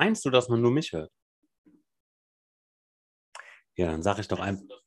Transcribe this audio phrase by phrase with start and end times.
[0.00, 1.12] Meinst du, dass man nur mich hört?
[3.76, 4.80] Ja, dann sage ich doch einfach.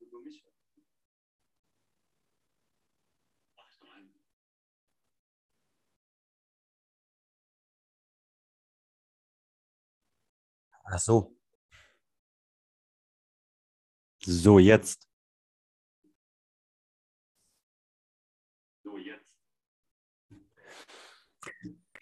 [10.85, 11.35] Ach so.
[14.25, 15.07] So, jetzt.
[18.83, 19.37] So, jetzt.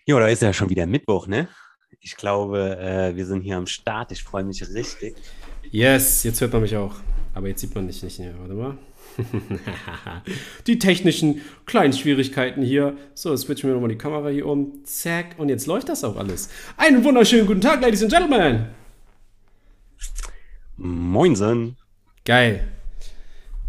[0.05, 1.49] Jo, da ist ja schon wieder Mittwoch, ne?
[2.03, 4.11] Ich glaube, äh, wir sind hier am Start.
[4.11, 5.15] Ich freue mich richtig.
[5.69, 6.95] Yes, jetzt hört man mich auch.
[7.35, 8.33] Aber jetzt sieht man dich nicht mehr.
[8.39, 8.77] Warte mal.
[10.67, 12.97] die technischen kleinen Schwierigkeiten hier.
[13.13, 14.83] So, jetzt switchen wir nochmal die Kamera hier um.
[14.83, 15.35] Zack.
[15.37, 16.49] Und jetzt läuft das auch alles.
[16.75, 18.65] Einen wunderschönen guten Tag, Ladies and Gentlemen.
[20.77, 21.77] Moinsen.
[22.25, 22.67] Geil.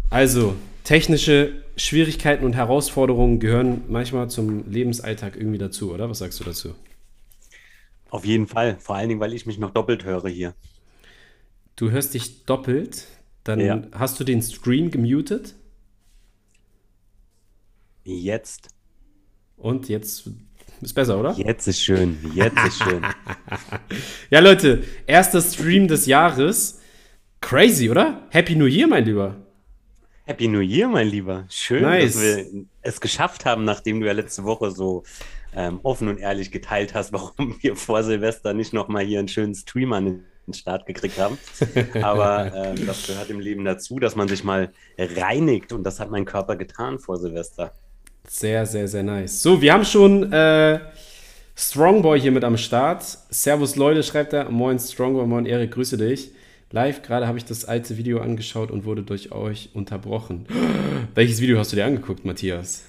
[0.09, 6.09] Also, technische Schwierigkeiten und Herausforderungen gehören manchmal zum Lebensalltag irgendwie dazu, oder?
[6.09, 6.73] Was sagst du dazu?
[8.13, 8.77] Auf jeden Fall.
[8.79, 10.53] Vor allen Dingen, weil ich mich noch doppelt höre hier.
[11.75, 13.07] Du hörst dich doppelt.
[13.43, 13.81] Dann ja.
[13.91, 15.55] hast du den Stream gemutet.
[18.03, 18.67] Jetzt.
[19.57, 20.29] Und jetzt
[20.79, 21.31] ist besser, oder?
[21.31, 22.19] Jetzt ist schön.
[22.35, 23.01] Jetzt ist schön.
[24.29, 26.81] ja, Leute, erster Stream des Jahres.
[27.41, 28.27] Crazy, oder?
[28.29, 29.37] Happy New Year, mein Lieber.
[30.25, 31.45] Happy New Year, mein Lieber.
[31.49, 32.13] Schön, nice.
[32.13, 35.03] dass wir es geschafft haben, nachdem du ja letzte Woche so
[35.55, 39.55] ähm, offen und ehrlich geteilt hast, warum wir vor Silvester nicht nochmal hier einen schönen
[39.55, 41.37] Stream an den Start gekriegt haben.
[42.01, 46.11] Aber ähm, das gehört im Leben dazu, dass man sich mal reinigt und das hat
[46.11, 47.71] mein Körper getan vor Silvester.
[48.27, 49.41] Sehr, sehr, sehr nice.
[49.41, 50.79] So, wir haben schon äh,
[51.55, 53.03] Strongboy hier mit am Start.
[53.29, 54.49] Servus Leute, schreibt er.
[54.49, 56.31] Moin Strongboy, moin Erik, grüße dich.
[56.71, 60.47] Live, gerade habe ich das alte Video angeschaut und wurde durch euch unterbrochen.
[61.15, 62.83] Welches Video hast du dir angeguckt, Matthias?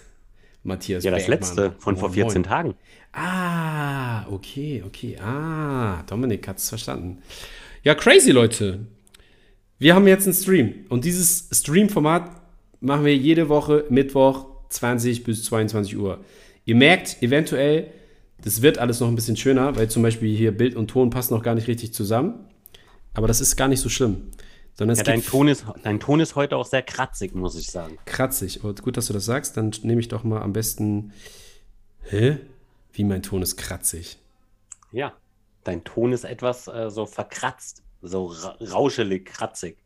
[0.64, 1.38] Matthias Ja, das Bergmann.
[1.38, 2.42] letzte von vor 14 moin.
[2.42, 2.74] Tagen.
[3.12, 5.16] Ah, okay, okay.
[5.18, 7.18] Ah, Dominik hat es verstanden.
[7.82, 8.80] Ja, crazy, Leute.
[9.78, 12.30] Wir haben jetzt einen Stream und dieses Stream-Format
[12.80, 16.24] machen wir jede Woche Mittwoch 20 bis 22 Uhr.
[16.64, 17.88] Ihr merkt eventuell,
[18.42, 21.34] das wird alles noch ein bisschen schöner, weil zum Beispiel hier Bild und Ton passen
[21.34, 22.34] noch gar nicht richtig zusammen.
[23.12, 24.22] Aber das ist gar nicht so schlimm.
[24.76, 27.98] Sondern ja, dein, Ton ist, dein Ton ist heute auch sehr kratzig, muss ich sagen.
[28.06, 28.64] Kratzig.
[28.64, 29.56] Und gut, dass du das sagst.
[29.56, 31.12] Dann nehme ich doch mal am besten.
[32.02, 32.38] Hä?
[32.92, 34.18] Wie mein Ton ist kratzig.
[34.90, 35.12] Ja,
[35.62, 39.76] dein Ton ist etwas äh, so verkratzt, so ra rauschelig, kratzig.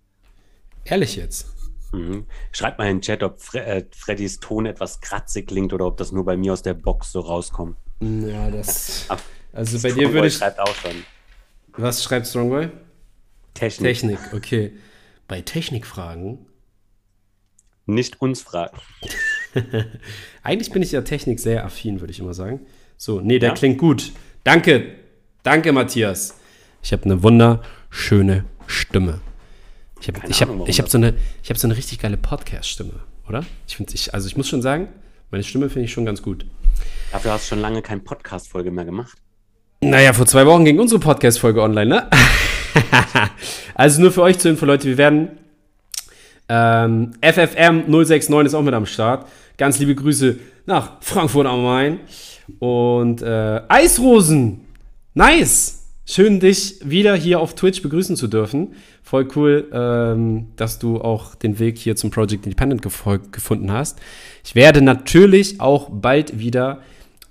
[0.84, 1.47] Ehrlich jetzt?
[1.93, 2.26] Mhm.
[2.53, 5.97] Schreibt mal in den Chat, ob Fre äh, Freddys Ton etwas kratzig klingt oder ob
[5.97, 7.76] das nur bei mir aus der Box so rauskommt.
[8.00, 9.06] Ja, das.
[9.53, 10.37] also bei dir würde ich.
[10.37, 11.05] schreibt auch schon.
[11.72, 12.70] Was schreibt Strongboy?
[13.54, 13.88] Technik.
[13.88, 14.72] Technik, okay.
[15.26, 16.47] Bei Technikfragen.
[17.86, 18.78] Nicht uns fragen.
[20.42, 22.60] Eigentlich bin ich ja Technik sehr affin, würde ich immer sagen.
[22.97, 23.54] So, nee, der ja?
[23.54, 24.12] klingt gut.
[24.44, 24.94] Danke.
[25.42, 26.38] Danke, Matthias.
[26.82, 29.20] Ich habe eine wunderschöne Stimme.
[30.00, 31.14] Ich habe ich hab, ich hab so, eine,
[31.48, 33.44] hab so eine richtig geile Podcast-Stimme, oder?
[33.66, 34.88] Ich find, ich, also ich muss schon sagen,
[35.31, 36.47] meine Stimme finde ich schon ganz gut.
[37.10, 39.19] Dafür hast du schon lange keine Podcast-Folge mehr gemacht.
[39.81, 42.10] Naja, vor zwei Wochen ging unsere Podcast-Folge online, ne?
[43.74, 45.30] also nur für euch zur Info, Leute, wir werden
[46.48, 49.28] ähm, FFM 069 ist auch mit am Start.
[49.58, 52.00] Ganz liebe Grüße nach Frankfurt am Main.
[52.58, 54.60] Und äh, Eisrosen,
[55.14, 55.74] nice.
[56.06, 58.74] Schön, dich wieder hier auf Twitch begrüßen zu dürfen.
[59.02, 63.98] Voll cool, ähm, dass du auch den Weg hier zum Project Independent gefunden hast.
[64.42, 66.80] Ich werde natürlich auch bald wieder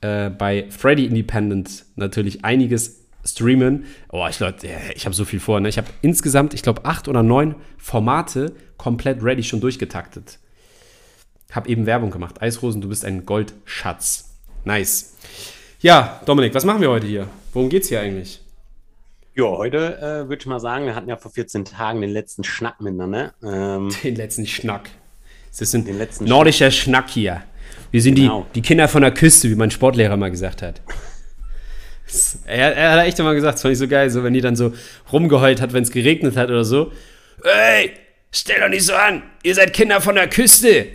[0.02, 2.97] äh, bei Freddy Independent natürlich einiges
[3.28, 3.86] streamen.
[4.12, 5.60] Oh, ich, Leute, ich habe so viel vor.
[5.60, 5.70] Ne?
[5.70, 10.40] Ich habe insgesamt, ich glaube, acht oder neun Formate komplett ready schon durchgetaktet.
[11.52, 12.42] Hab eben Werbung gemacht.
[12.42, 14.30] Eisrosen, du bist ein Goldschatz.
[14.66, 15.16] Nice.
[15.80, 17.28] Ja, Dominik, was machen wir heute hier?
[17.54, 18.42] Worum geht's hier eigentlich?
[19.36, 22.44] Ja, heute äh, würde ich mal sagen, wir hatten ja vor 14 Tagen den letzten
[22.44, 23.34] Schnack miteinander.
[23.44, 24.90] Ähm, den letzten Schnack.
[25.52, 25.86] Das ist ein
[26.22, 27.06] nordischer Schnack.
[27.06, 27.44] Schnack hier.
[27.92, 28.46] Wir sind genau.
[28.50, 30.82] die, die Kinder von der Küste, wie mein Sportlehrer mal gesagt hat.
[32.46, 34.56] Er, er, hat echt immer gesagt, das fand ich so geil, so wenn die dann
[34.56, 34.74] so
[35.12, 36.92] rumgeheult hat, wenn es geregnet hat oder so.
[37.44, 37.94] Ey,
[38.32, 40.88] stell doch nicht so an, ihr seid Kinder von der Küste.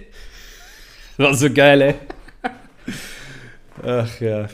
[1.19, 1.95] War so geil, ey.
[3.85, 4.49] Ach ja.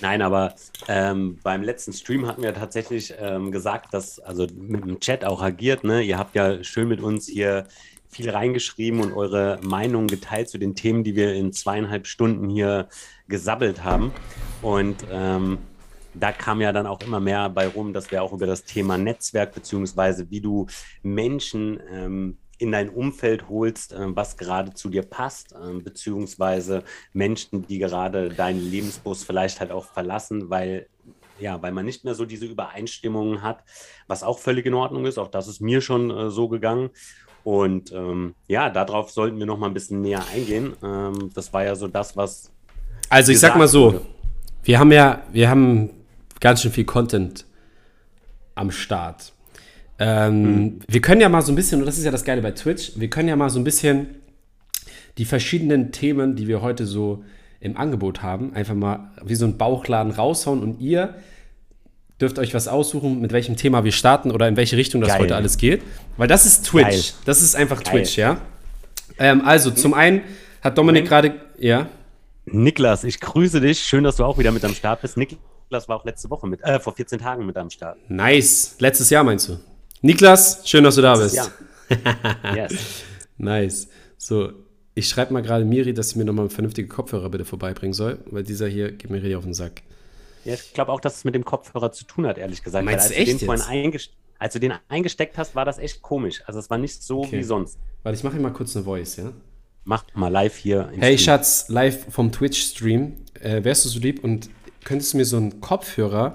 [0.00, 0.54] Nein, aber
[0.88, 5.40] ähm, beim letzten Stream hatten wir tatsächlich ähm, gesagt, dass, also mit dem Chat auch
[5.40, 6.02] agiert, ne?
[6.02, 7.66] Ihr habt ja schön mit uns hier
[8.12, 12.88] viel reingeschrieben und eure Meinung geteilt zu den Themen, die wir in zweieinhalb Stunden hier
[13.26, 14.12] gesabbelt haben.
[14.60, 15.58] Und ähm,
[16.14, 18.98] da kam ja dann auch immer mehr bei rum, dass wir auch über das Thema
[18.98, 20.66] Netzwerk beziehungsweise wie du
[21.02, 27.66] Menschen ähm, in dein Umfeld holst, äh, was gerade zu dir passt, äh, beziehungsweise Menschen,
[27.66, 30.86] die gerade deinen Lebensbus vielleicht halt auch verlassen, weil
[31.40, 33.64] ja, weil man nicht mehr so diese Übereinstimmungen hat,
[34.06, 35.18] was auch völlig in Ordnung ist.
[35.18, 36.90] Auch das ist mir schon äh, so gegangen.
[37.44, 40.74] Und ähm, ja, darauf sollten wir noch mal ein bisschen näher eingehen.
[40.82, 42.50] Ähm, das war ja so das, was.
[43.08, 44.00] Also ich sag mal so, wurde.
[44.62, 45.90] wir haben ja, wir haben
[46.40, 47.46] ganz schön viel Content
[48.54, 49.32] am Start.
[49.98, 50.80] Ähm, mhm.
[50.88, 52.92] Wir können ja mal so ein bisschen, und das ist ja das Geile bei Twitch,
[52.96, 54.22] wir können ja mal so ein bisschen
[55.18, 57.24] die verschiedenen Themen, die wir heute so
[57.60, 61.14] im Angebot haben, einfach mal wie so ein Bauchladen raushauen und ihr
[62.22, 65.22] dürft euch was aussuchen, mit welchem Thema wir starten oder in welche Richtung das Geil.
[65.22, 65.82] heute alles geht.
[66.16, 66.86] Weil das ist Twitch.
[66.86, 67.02] Geil.
[67.24, 68.02] Das ist einfach Geil.
[68.02, 68.40] Twitch, ja.
[69.18, 70.22] Ähm, also, zum einen
[70.62, 71.88] hat Dominik gerade, ja.
[72.46, 73.80] Niklas, ich grüße dich.
[73.80, 75.16] Schön, dass du auch wieder mit am Start bist.
[75.16, 77.98] Niklas war auch letzte Woche mit, äh, vor 14 Tagen mit am Start.
[78.08, 78.76] Nice.
[78.78, 79.58] Letztes Jahr meinst du?
[80.00, 81.36] Niklas, schön, dass du da bist.
[81.36, 81.46] Ja.
[82.56, 82.72] yes.
[83.36, 83.88] Nice.
[84.16, 84.52] So,
[84.94, 88.42] ich schreibe mal gerade Miri, dass sie mir nochmal vernünftige Kopfhörer bitte vorbeibringen soll, weil
[88.42, 89.82] dieser hier geht mir richtig auf den Sack.
[90.44, 92.84] Ja, ich glaube auch, dass es mit dem Kopfhörer zu tun hat, ehrlich gesagt.
[92.84, 93.46] Meinst du echt du
[94.42, 96.42] als du den eingesteckt hast, war das echt komisch.
[96.46, 97.38] Also es war nicht so okay.
[97.38, 97.78] wie sonst.
[98.02, 99.32] Warte, ich mache mal kurz eine Voice, ja?
[99.84, 100.88] Mach mal live hier.
[100.96, 101.18] Hey Stream.
[101.18, 103.12] Schatz, live vom Twitch-Stream.
[103.40, 104.50] Äh, wärst du so lieb und
[104.84, 106.34] könntest du mir so einen Kopfhörer,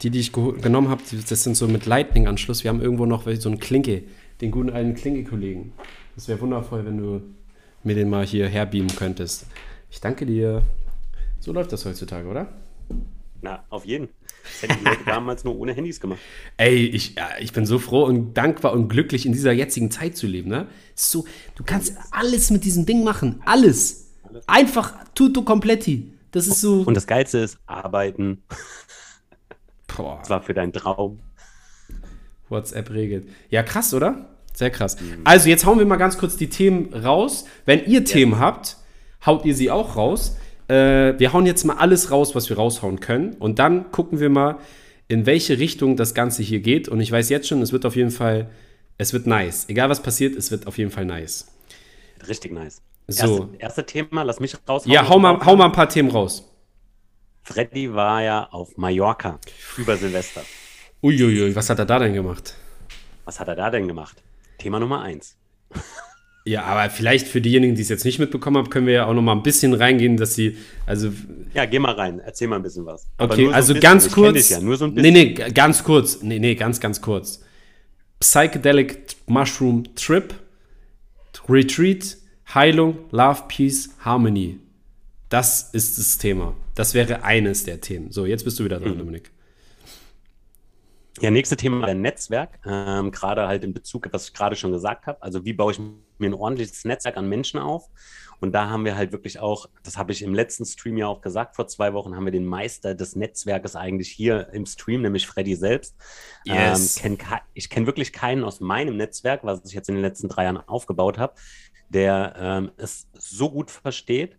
[0.00, 2.64] die, die ich genommen habe, das sind so mit Lightning-Anschluss.
[2.64, 4.04] Wir haben irgendwo noch so einen Klinke,
[4.40, 5.74] den guten alten Klinke-Kollegen.
[6.14, 7.20] Das wäre wundervoll, wenn du
[7.82, 9.46] mir den mal hier herbeamen könntest.
[9.90, 10.62] Ich danke dir.
[11.40, 12.48] So läuft das heutzutage, oder?
[13.42, 14.08] Na, auf jeden.
[14.44, 16.20] Das hätten die Leute damals nur ohne Handys gemacht.
[16.56, 20.26] Ey, ich, ich bin so froh und dankbar und glücklich, in dieser jetzigen Zeit zu
[20.26, 20.48] leben.
[20.48, 20.68] Ne?
[20.94, 23.42] So, du kannst alles mit diesem Ding machen.
[23.44, 24.12] Alles.
[24.46, 26.12] Einfach tutto completi.
[26.30, 26.82] Das ist so.
[26.82, 28.42] Und das Geilste ist arbeiten.
[29.96, 30.18] Boah.
[30.20, 31.20] Das war für deinen Traum.
[32.48, 33.28] WhatsApp regelt.
[33.50, 34.30] Ja, krass, oder?
[34.54, 35.00] Sehr krass.
[35.00, 35.22] Mhm.
[35.24, 37.44] Also, jetzt hauen wir mal ganz kurz die Themen raus.
[37.64, 38.76] Wenn ihr Themen habt,
[39.26, 40.36] haut ihr sie auch raus.
[40.68, 43.34] Äh, wir hauen jetzt mal alles raus, was wir raushauen können.
[43.34, 44.58] Und dann gucken wir mal,
[45.08, 46.88] in welche Richtung das Ganze hier geht.
[46.88, 48.50] Und ich weiß jetzt schon, es wird auf jeden Fall,
[48.98, 49.68] es wird nice.
[49.68, 51.46] Egal was passiert, es wird auf jeden Fall nice.
[52.26, 52.80] Richtig nice.
[53.08, 53.40] So.
[53.40, 54.84] Erste, erste Thema, lass mich raus.
[54.86, 56.48] Ja, hau mal, hau mal ein paar Themen raus.
[57.42, 59.38] Freddy war ja auf Mallorca
[59.76, 60.42] über Silvester.
[61.02, 62.54] Uiuiui, was hat er da denn gemacht?
[63.24, 64.22] Was hat er da denn gemacht?
[64.58, 65.36] Thema Nummer eins.
[66.44, 69.14] Ja, aber vielleicht für diejenigen, die es jetzt nicht mitbekommen haben, können wir ja auch
[69.14, 70.56] noch mal ein bisschen reingehen, dass sie,
[70.86, 71.12] also.
[71.54, 73.06] Ja, geh mal rein, erzähl mal ein bisschen was.
[73.18, 74.50] Okay, so also ganz ich kurz.
[74.50, 75.12] Ja, nur so ein bisschen.
[75.12, 76.22] Nee, nee, ganz kurz.
[76.22, 77.44] Nee, nee, ganz, ganz kurz.
[78.18, 80.34] Psychedelic Mushroom Trip,
[81.48, 82.16] Retreat,
[82.54, 84.58] Heilung, Love, Peace, Harmony.
[85.28, 86.54] Das ist das Thema.
[86.74, 88.10] Das wäre eines der Themen.
[88.10, 88.98] So, jetzt bist du wieder dran, mhm.
[88.98, 89.31] Dominik.
[91.20, 95.06] Ja, nächste Thema ein Netzwerk, ähm, gerade halt in Bezug, was ich gerade schon gesagt
[95.06, 95.22] habe.
[95.22, 97.90] Also wie baue ich mir ein ordentliches Netzwerk an Menschen auf?
[98.40, 101.20] Und da haben wir halt wirklich auch, das habe ich im letzten Stream ja auch
[101.20, 105.28] gesagt, vor zwei Wochen haben wir den Meister des Netzwerkes eigentlich hier im Stream, nämlich
[105.28, 105.94] Freddy selbst.
[106.44, 107.04] Yes.
[107.04, 110.28] Ähm, kenn, ich kenne wirklich keinen aus meinem Netzwerk, was ich jetzt in den letzten
[110.28, 111.34] drei Jahren aufgebaut habe,
[111.88, 114.38] der ähm, es so gut versteht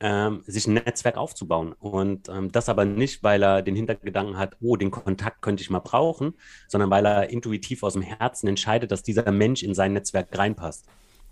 [0.00, 1.72] ähm, sich ein Netzwerk aufzubauen.
[1.78, 5.70] Und ähm, das aber nicht, weil er den Hintergedanken hat, oh, den Kontakt könnte ich
[5.70, 6.34] mal brauchen,
[6.68, 10.86] sondern weil er intuitiv aus dem Herzen entscheidet, dass dieser Mensch in sein Netzwerk reinpasst.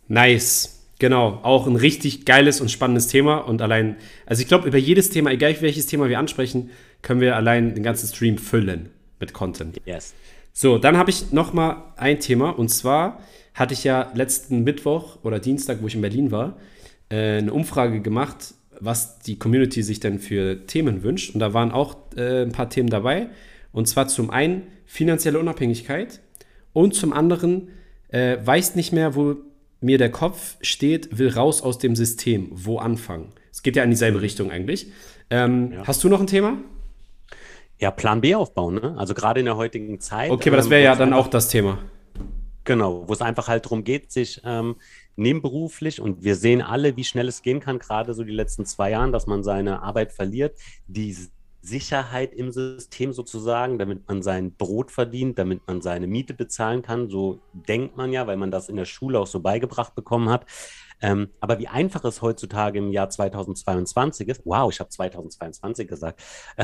[0.08, 0.80] Nice.
[1.00, 3.38] Genau, auch ein richtig geiles und spannendes Thema.
[3.38, 6.70] Und allein, also ich glaube, über jedes Thema, egal welches Thema wir ansprechen,
[7.02, 9.80] können wir allein den ganzen Stream füllen mit Content.
[9.84, 10.14] Yes.
[10.52, 12.50] So, dann habe ich noch mal ein Thema.
[12.50, 13.20] Und zwar
[13.54, 16.56] hatte ich ja letzten Mittwoch oder Dienstag, wo ich in Berlin war,
[17.14, 21.34] äh, eine Umfrage gemacht, was die Community sich denn für Themen wünscht.
[21.34, 23.28] Und da waren auch äh, ein paar Themen dabei.
[23.72, 26.20] Und zwar zum einen finanzielle Unabhängigkeit
[26.72, 27.68] und zum anderen
[28.08, 29.36] äh, weiß nicht mehr, wo
[29.80, 32.48] mir der Kopf steht, will raus aus dem System.
[32.52, 33.32] Wo anfangen?
[33.52, 34.88] Es geht ja in dieselbe Richtung eigentlich.
[35.30, 35.86] Ähm, ja.
[35.86, 36.58] Hast du noch ein Thema?
[37.78, 38.94] Ja, Plan B aufbauen, ne?
[38.96, 40.30] Also gerade in der heutigen Zeit.
[40.30, 41.78] Okay, aber das wäre ähm, ja dann auch das Thema.
[42.64, 44.76] Genau, wo es einfach halt darum geht, sich ähm,
[45.16, 48.90] nebenberuflich und wir sehen alle, wie schnell es gehen kann, gerade so die letzten zwei
[48.90, 51.16] Jahren, dass man seine Arbeit verliert, die
[51.64, 57.08] Sicherheit im System sozusagen, damit man sein Brot verdient, damit man seine Miete bezahlen kann.
[57.08, 60.44] So denkt man ja, weil man das in der Schule auch so beigebracht bekommen hat.
[61.00, 66.22] Ähm, aber wie einfach es heutzutage im Jahr 2022 ist, wow, ich habe 2022 gesagt,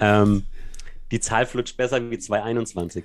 [0.00, 0.42] ähm,
[1.10, 3.04] die Zahl flutscht besser wie 2021.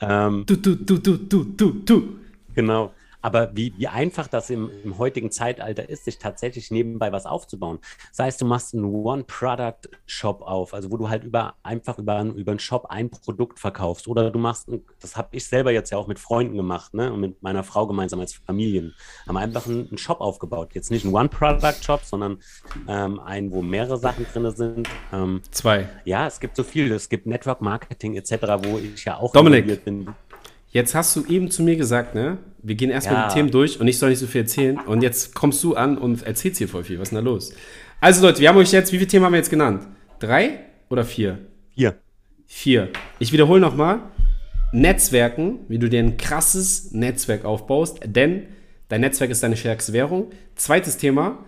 [0.00, 2.18] Ähm, du, du, du, du, du, du, du.
[2.56, 2.92] Genau.
[3.26, 7.80] Aber wie, wie einfach das im, im heutigen Zeitalter ist, sich tatsächlich nebenbei was aufzubauen.
[8.12, 12.52] Sei es, du machst einen One-Product-Shop auf, also wo du halt über, einfach über, über
[12.52, 14.06] einen Shop ein Produkt verkaufst.
[14.06, 14.70] Oder du machst,
[15.00, 17.12] das habe ich selber jetzt ja auch mit Freunden gemacht, ne?
[17.12, 18.94] Und mit meiner Frau gemeinsam als Familien.
[19.26, 20.74] Haben einfach einen, einen Shop aufgebaut.
[20.74, 22.38] Jetzt nicht einen One-Product-Shop, sondern
[22.86, 24.88] ähm, einen, wo mehrere Sachen drin sind.
[25.12, 25.88] Ähm, Zwei.
[26.04, 26.92] Ja, es gibt so viel.
[26.92, 30.14] Es gibt Network Marketing etc., wo ich ja auch Dominik, bin.
[30.70, 32.38] Jetzt hast du eben zu mir gesagt, ne?
[32.62, 33.28] Wir gehen erstmal ja.
[33.28, 34.78] die Themen durch und ich soll nicht so viel erzählen.
[34.78, 36.98] Und jetzt kommst du an und erzählst hier voll viel.
[36.98, 37.52] Was ist denn da los?
[38.00, 39.86] Also Leute, wir haben euch jetzt, wie viele Themen haben wir jetzt genannt?
[40.18, 41.38] Drei oder vier?
[41.74, 41.94] Vier.
[42.46, 42.88] Vier.
[43.18, 44.00] Ich wiederhole nochmal.
[44.72, 48.42] Netzwerken, wie du dir ein krasses Netzwerk aufbaust, denn
[48.88, 50.30] dein Netzwerk ist deine stärkste Währung.
[50.56, 51.38] Zweites Thema,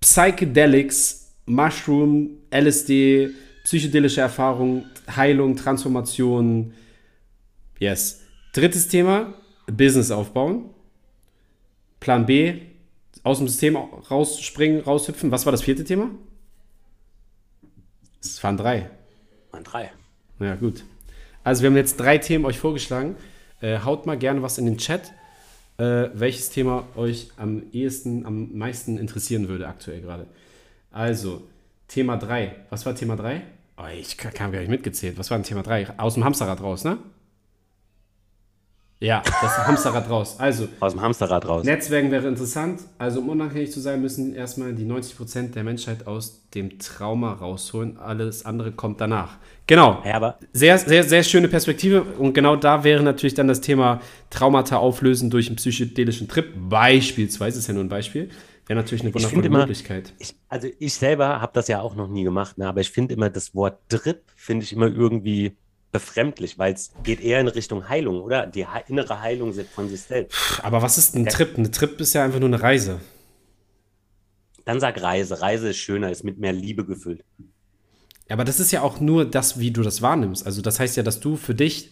[0.00, 3.30] Psychedelics, Mushroom, LSD,
[3.64, 4.84] psychedelische Erfahrung,
[5.16, 6.74] Heilung, Transformation.
[7.78, 8.22] Yes.
[8.52, 9.34] Drittes Thema,
[9.66, 10.70] Business aufbauen.
[12.00, 12.60] Plan B,
[13.22, 15.30] aus dem System rausspringen, raushüpfen.
[15.30, 16.10] Was war das vierte Thema?
[18.20, 18.90] Es waren drei.
[19.50, 19.90] Waren drei.
[20.40, 20.84] Ja, gut.
[21.42, 23.16] Also wir haben jetzt drei Themen euch vorgeschlagen.
[23.60, 25.12] Äh, haut mal gerne was in den Chat,
[25.78, 30.26] äh, welches Thema euch am ehesten, am meisten interessieren würde aktuell gerade.
[30.90, 31.42] Also,
[31.88, 32.54] Thema 3.
[32.70, 33.42] Was war Thema 3?
[33.76, 35.18] Oh, ich habe gar nicht mitgezählt.
[35.18, 35.98] Was war denn Thema 3?
[35.98, 36.98] Aus dem Hamsterrad raus, ne?
[39.00, 40.36] Ja, das Hamsterrad raus.
[40.38, 40.68] Also.
[40.80, 41.64] Aus dem Hamsterrad raus.
[41.64, 42.80] Netzwerken wäre interessant.
[42.96, 47.98] Also, um unabhängig zu sein, müssen erstmal die 90% der Menschheit aus dem Trauma rausholen.
[47.98, 49.36] Alles andere kommt danach.
[49.66, 50.02] Genau.
[50.06, 52.02] Ja, aber sehr, sehr, sehr schöne Perspektive.
[52.02, 56.46] Und genau da wäre natürlich dann das Thema Traumata auflösen durch einen psychedelischen Trip.
[56.68, 58.30] Beispielsweise, ist ja nur ein Beispiel.
[58.66, 60.14] Wäre natürlich eine wundervolle immer, Möglichkeit.
[60.18, 63.12] Ich, also, ich selber habe das ja auch noch nie gemacht, ne, aber ich finde
[63.12, 65.54] immer das Wort Trip, finde ich immer irgendwie
[65.94, 68.48] befremdlich, weil es geht eher in Richtung Heilung, oder?
[68.48, 70.36] Die innere Heilung von sich selbst.
[70.64, 71.56] Aber was ist ein Trip?
[71.56, 73.00] Ein Trip ist ja einfach nur eine Reise.
[74.64, 75.40] Dann sag Reise.
[75.40, 77.24] Reise ist schöner, ist mit mehr Liebe gefüllt.
[78.28, 80.44] Aber das ist ja auch nur das, wie du das wahrnimmst.
[80.44, 81.90] Also das heißt ja, dass du für dich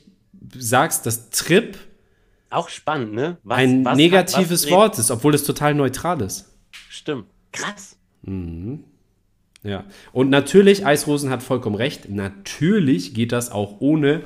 [0.59, 1.79] sagst, dass Trip
[2.51, 3.39] auch spannend, ne?
[3.45, 6.51] Was, ein was, negatives was Wort ist, obwohl es total neutral ist.
[6.89, 7.27] Stimmt.
[7.53, 7.97] Krass.
[8.23, 8.83] Mhm.
[9.63, 9.85] Ja.
[10.13, 12.09] Und natürlich, Eisrosen hat vollkommen recht.
[12.09, 14.23] Natürlich geht das auch ohne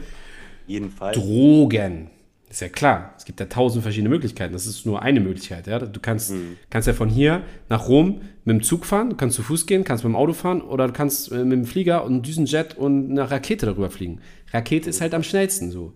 [0.66, 1.12] Jeden Fall.
[1.12, 2.10] Drogen.
[2.48, 3.12] Ist ja klar.
[3.18, 4.52] Es gibt ja tausend verschiedene Möglichkeiten.
[4.52, 5.66] Das ist nur eine Möglichkeit.
[5.66, 5.78] Ja?
[5.78, 6.56] Du kannst, mhm.
[6.70, 9.84] kannst ja von hier nach Rom mit dem Zug fahren, du kannst zu Fuß gehen,
[9.84, 12.78] kannst mit dem Auto fahren oder du kannst äh, mit dem Flieger und einem Düsenjet
[12.78, 14.20] und einer Rakete darüber fliegen.
[14.52, 15.92] Rakete ist halt am schnellsten so.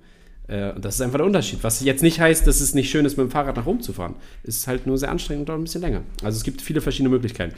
[0.50, 1.60] Äh, das ist einfach der Unterschied.
[1.62, 3.92] Was jetzt nicht heißt, dass es nicht schön ist, mit dem Fahrrad nach Rom zu
[3.92, 4.16] fahren.
[4.42, 6.02] Es ist halt nur sehr anstrengend und dauert ein bisschen länger.
[6.22, 7.54] Also es gibt viele verschiedene Möglichkeiten.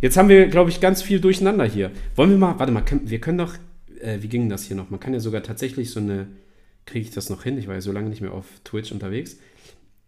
[0.00, 1.90] Jetzt haben wir, glaube ich, ganz viel durcheinander hier.
[2.14, 3.54] Wollen wir mal, warte mal, können, wir können doch,
[4.00, 4.90] äh, wie ging das hier noch?
[4.90, 6.28] Man kann ja sogar tatsächlich so eine,
[6.86, 7.58] kriege ich das noch hin?
[7.58, 9.36] Ich war ja so lange nicht mehr auf Twitch unterwegs.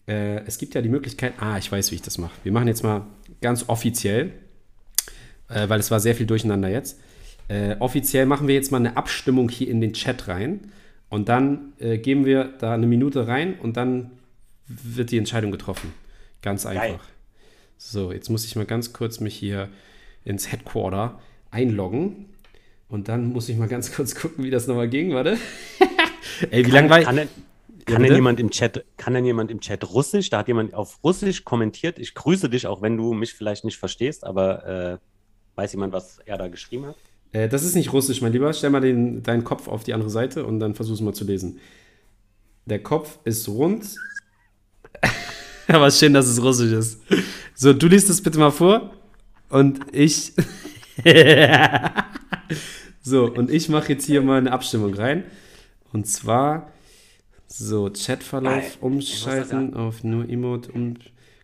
[0.07, 2.33] Äh, es gibt ja die Möglichkeit, ah, ich weiß, wie ich das mache.
[2.45, 3.07] Wir machen jetzt mal
[3.41, 4.31] ganz offiziell,
[5.49, 7.01] äh, weil es war sehr viel durcheinander jetzt.
[7.49, 10.73] Äh, offiziell machen wir jetzt mal eine Abstimmung hier in den Chat rein.
[11.13, 14.13] Und dann äh, geben wir da eine Minute rein und dann
[14.67, 15.93] wird die Entscheidung getroffen.
[16.41, 16.85] Ganz einfach.
[16.85, 16.99] Geil.
[17.77, 19.69] So, jetzt muss ich mal ganz kurz mich hier
[20.25, 22.31] ins Headquarter einloggen.
[22.89, 25.13] Und dann muss ich mal ganz kurz gucken, wie das nochmal ging.
[25.13, 25.37] Warte.
[26.51, 27.05] Ey, wie lange war ich?
[27.05, 27.29] Kann, denn,
[27.85, 30.31] kann denn jemand im Chat, kann denn jemand im Chat Russisch?
[30.31, 31.99] Da hat jemand auf Russisch kommentiert.
[31.99, 34.99] Ich grüße dich, auch wenn du mich vielleicht nicht verstehst, aber äh,
[35.57, 36.97] weiß jemand, was er da geschrieben hat?
[37.33, 38.53] Äh, das ist nicht Russisch, mein Lieber.
[38.53, 41.25] Stell mal den, deinen Kopf auf die andere Seite und dann versuch es mal zu
[41.25, 41.59] lesen.
[42.67, 43.97] Der Kopf ist rund.
[45.67, 47.01] Aber schön, dass es Russisch ist.
[47.55, 48.93] So, du liest es bitte mal vor.
[49.49, 50.33] Und ich.
[53.03, 55.25] so, und ich mache jetzt hier mal eine Abstimmung rein.
[55.93, 56.71] Und zwar.
[57.55, 60.95] So, Chatverlauf umschalten auf nur Emote, um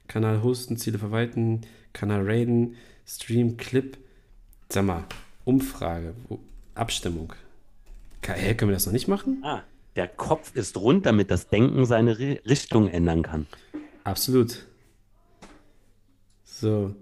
[0.06, 1.60] Kanal hosten, Ziele verwalten,
[1.92, 2.76] Kanal raiden,
[3.06, 3.98] Stream, Clip.
[4.70, 5.04] Sag mal,
[5.48, 6.12] Umfrage,
[6.74, 7.32] Abstimmung.
[8.22, 9.38] Hä, können wir das noch nicht machen?
[9.42, 9.62] Ah,
[9.96, 13.46] der Kopf ist rund, damit das Denken seine Richtung ändern kann.
[14.04, 14.66] Absolut.
[16.44, 16.94] So.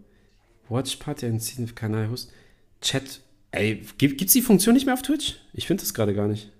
[0.68, 2.32] Watch Party ein Kanal Host.
[2.80, 3.20] Chat.
[3.50, 5.40] Ey, gibt es die Funktion nicht mehr auf Twitch?
[5.52, 6.52] Ich finde das gerade gar nicht.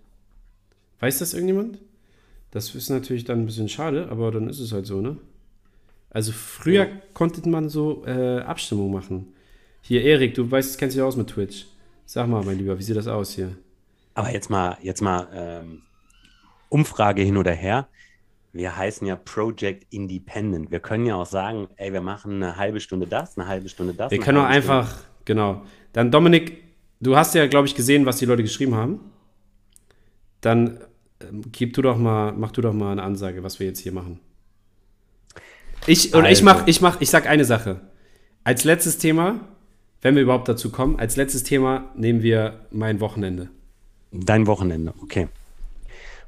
[0.99, 1.79] Weiß das irgendjemand?
[2.51, 5.19] Das ist natürlich dann ein bisschen schade, aber dann ist es halt so, ne?
[6.11, 7.01] Also früher ja.
[7.15, 9.29] konnte man so äh, Abstimmung machen.
[9.83, 11.67] Hier, Erik, du weißt, kennst dich aus mit Twitch.
[12.09, 13.57] Sag mal, mein Lieber, wie sieht das aus hier?
[14.15, 15.83] Aber jetzt mal, jetzt mal ähm,
[16.69, 17.89] Umfrage hin oder her.
[18.53, 20.71] Wir heißen ja Project Independent.
[20.71, 23.93] Wir können ja auch sagen, ey, wir machen eine halbe Stunde das, eine halbe Stunde
[23.93, 24.13] das.
[24.13, 25.25] Wir können auch einfach, Stunde.
[25.25, 25.63] genau.
[25.93, 26.63] Dann Dominik,
[27.01, 29.01] du hast ja, glaube ich, gesehen, was die Leute geschrieben haben.
[30.41, 30.79] Dann
[31.21, 33.93] ähm, gib du doch mal, mach du doch mal eine Ansage, was wir jetzt hier
[33.93, 34.21] machen.
[35.89, 37.81] Ich, und ich mach, ich mach, ich sag eine Sache.
[38.45, 39.41] Als letztes Thema,
[40.07, 43.49] wenn wir überhaupt dazu kommen, als letztes Thema nehmen wir mein Wochenende.
[44.13, 45.27] Dein Wochenende, okay.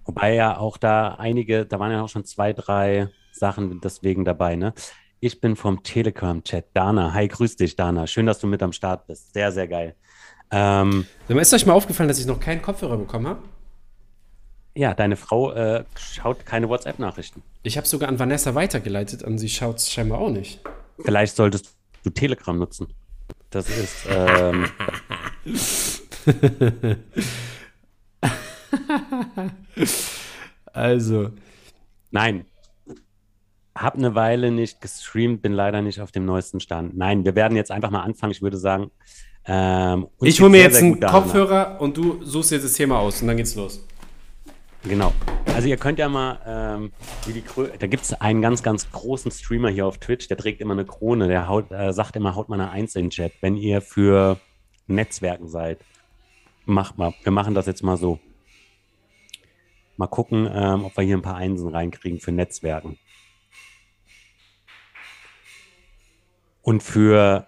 [0.05, 4.57] Wobei ja auch da einige, da waren ja auch schon zwei, drei Sachen deswegen dabei,
[4.57, 4.75] ne?
[5.21, 6.67] Ich bin vom Telegram-Chat.
[6.75, 8.09] Dana, hi, grüß dich, Dana.
[8.09, 9.33] Schön, dass du mit am Start bist.
[9.33, 9.95] Sehr, sehr geil.
[10.51, 13.43] Ähm, ist euch mal aufgefallen, dass ich noch keinen Kopfhörer bekommen habe?
[14.75, 17.45] Ja, deine Frau äh, schaut keine WhatsApp-Nachrichten.
[17.63, 20.63] Ich habe sogar an Vanessa weitergeleitet und sie schaut es scheinbar auch nicht.
[21.05, 22.89] Vielleicht solltest du Telegram nutzen.
[23.51, 24.07] Das ist.
[24.09, 24.67] Ähm,
[30.73, 31.31] also.
[32.11, 32.45] Nein.
[33.75, 36.97] Hab eine Weile nicht gestreamt, bin leider nicht auf dem neuesten Stand.
[36.97, 38.33] Nein, wir werden jetzt einfach mal anfangen.
[38.33, 38.91] Ich würde sagen.
[39.47, 43.29] Ähm, ich hole mir jetzt einen Kopfhörer und du suchst jetzt das Thema aus und
[43.29, 43.87] dann geht's los.
[44.89, 45.13] Genau.
[45.55, 46.93] Also ihr könnt ja mal, ähm,
[47.79, 50.87] da gibt es einen ganz, ganz großen Streamer hier auf Twitch, der trägt immer eine
[50.87, 53.83] Krone, der haut, äh, sagt immer, haut mal eine Eins in den Chat, wenn ihr
[53.83, 54.41] für
[54.87, 55.81] Netzwerken seid.
[56.65, 58.19] Macht mal, wir machen das jetzt mal so.
[59.99, 62.99] Mal gucken, ähm, ob wir hier ein paar Einsen reinkriegen für Netzwerken.
[66.63, 67.47] Und für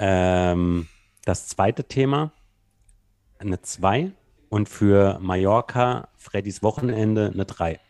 [0.00, 0.88] ähm,
[1.24, 2.32] das zweite Thema
[3.38, 4.12] eine 2
[4.52, 7.80] und für Mallorca Freddys Wochenende eine 3.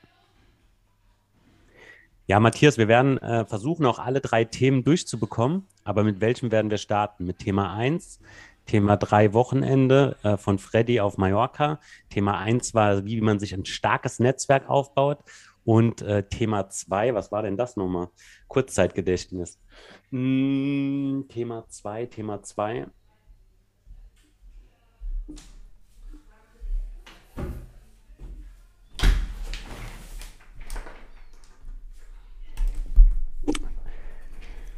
[2.28, 5.66] Ja, Matthias, wir werden äh, versuchen, auch alle drei Themen durchzubekommen.
[5.82, 7.24] Aber mit welchem werden wir starten?
[7.24, 8.20] Mit Thema 1,
[8.64, 11.80] Thema 3 Wochenende äh, von Freddy auf Mallorca.
[12.10, 15.18] Thema 1 war, wie man sich ein starkes Netzwerk aufbaut.
[15.64, 18.08] Und äh, Thema 2, was war denn das nochmal?
[18.46, 19.58] Kurzzeitgedächtnis.
[20.10, 22.86] Hm, Thema 2, Thema 2.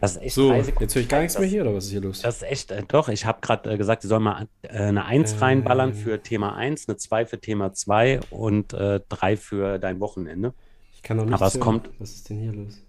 [0.05, 1.93] Das ist echt so, jetzt höre ich gar nichts das, mehr hier, oder was ist
[1.93, 2.21] hier los?
[2.21, 5.07] Das ist echt, äh, doch, ich habe gerade äh, gesagt, sie sollen mal äh, eine
[5.07, 9.79] 1 äh, reinballern für Thema 1, eine 2 für Thema 2 und 3 äh, für
[9.79, 10.53] dein Wochenende.
[10.93, 11.89] Ich kann noch nicht Aber es kommt.
[11.99, 12.85] Was ist denn hier los?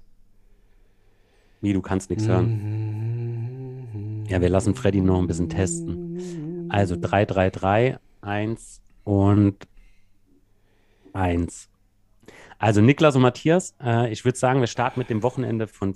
[1.62, 4.26] Wie, du kannst nichts hören.
[4.28, 6.68] Ja, wir lassen Freddy noch ein bisschen testen.
[6.68, 9.56] Also 3, 3, 3, 1 und
[11.14, 11.70] 1.
[12.60, 15.96] Also Niklas und Matthias, äh, ich würde sagen, wir starten mit dem Wochenende von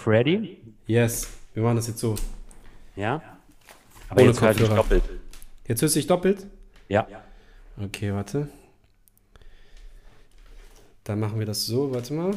[0.00, 0.58] Freddy?
[0.86, 2.14] Yes, wir machen das jetzt so.
[2.96, 3.22] Ja?
[4.08, 5.02] Aber Ohne jetzt hört dich doppelt.
[5.68, 6.46] Jetzt hörst du dich doppelt?
[6.88, 7.06] Ja.
[7.76, 8.48] Okay, warte.
[11.04, 12.36] Dann machen wir das so, warte mal.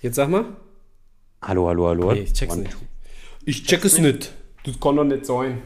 [0.00, 0.44] Jetzt sag mal.
[1.40, 2.12] Hallo, hallo, hallo.
[2.12, 2.76] Nee, ich check's One, nicht.
[3.44, 4.32] Ich check es nicht.
[4.64, 5.62] Das kann doch nicht sein.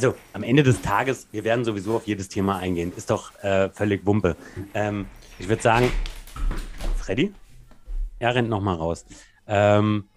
[0.00, 2.90] Also am Ende des Tages, wir werden sowieso auf jedes Thema eingehen.
[2.96, 4.34] Ist doch äh, völlig Wumpe.
[4.72, 5.04] Ähm,
[5.38, 5.92] ich würde sagen,
[6.96, 7.34] Freddy?
[8.18, 9.04] Er rennt nochmal raus.
[9.46, 10.08] Ähm,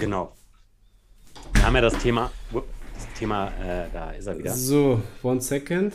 [0.00, 0.32] genau.
[1.52, 4.54] Wir haben ja das Thema, das Thema, äh, da ist er wieder.
[4.54, 5.94] So, one second.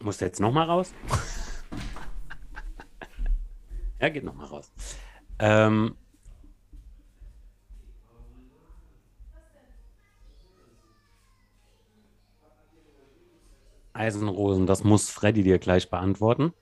[0.00, 0.92] Muss der jetzt nochmal raus?
[3.98, 4.70] er geht nochmal raus.
[5.38, 5.94] Ähm,
[13.92, 16.52] Eisenrosen, das muss Freddy dir gleich beantworten.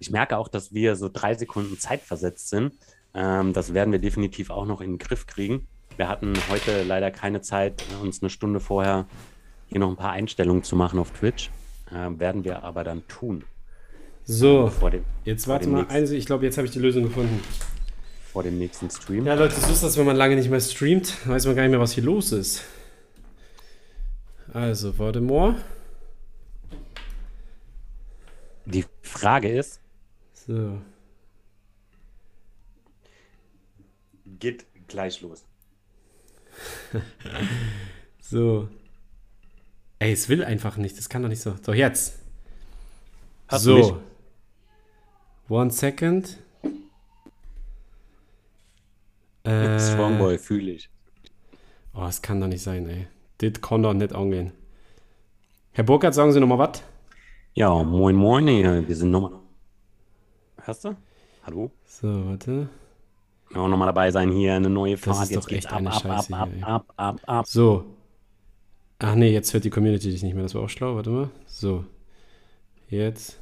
[0.00, 2.72] Ich merke auch, dass wir so drei Sekunden Zeit versetzt sind.
[3.14, 5.66] Ähm, das werden wir definitiv auch noch in den Griff kriegen.
[5.96, 9.06] Wir hatten heute leider keine Zeit, uns eine Stunde vorher
[9.66, 11.50] hier noch ein paar Einstellungen zu machen auf Twitch.
[11.92, 13.44] Ähm, werden wir aber dann tun.
[14.30, 15.86] So, dem, jetzt warte mal.
[15.90, 17.42] Nächsten, ich glaube, jetzt habe ich die Lösung gefunden.
[18.30, 19.24] Vor dem nächsten Stream.
[19.24, 21.26] Ja, Leute, so ist das, wenn man lange nicht mehr streamt.
[21.26, 22.62] Weiß man gar nicht mehr, was hier los ist.
[24.52, 25.56] Also, Voldemort.
[28.66, 29.80] Die Frage ist.
[30.34, 30.78] So.
[34.38, 35.42] Geht gleich los.
[38.20, 38.68] so.
[40.00, 40.98] Ey, es will einfach nicht.
[40.98, 41.56] Das kann doch nicht so.
[41.62, 42.18] So, jetzt.
[43.48, 44.02] Hast so.
[45.48, 46.38] One second.
[49.44, 50.90] Äh, Strongboy, fühle ich.
[51.94, 53.06] Oh, das kann doch nicht sein, ey.
[53.38, 54.52] Das kann doch nicht angehen.
[55.72, 56.82] Herr Burkhardt, sagen Sie nochmal was?
[57.54, 59.38] Ja, moin moin, wir sind nochmal.
[60.62, 60.96] Hörst du?
[61.44, 61.70] Hallo?
[61.86, 62.68] So, warte.
[63.54, 65.16] Ja, auch nochmal dabei sein hier, eine neue Fahrt.
[65.16, 67.46] Das ist jetzt geht's ab, ab, Scheiße ab, hier, ab, ab, ab, ab.
[67.46, 67.86] So.
[68.98, 70.42] Ach nee, jetzt hört die Community dich nicht mehr.
[70.42, 70.96] Das war auch schlau.
[70.96, 71.30] Warte mal.
[71.46, 71.84] So.
[72.90, 73.40] Jetzt.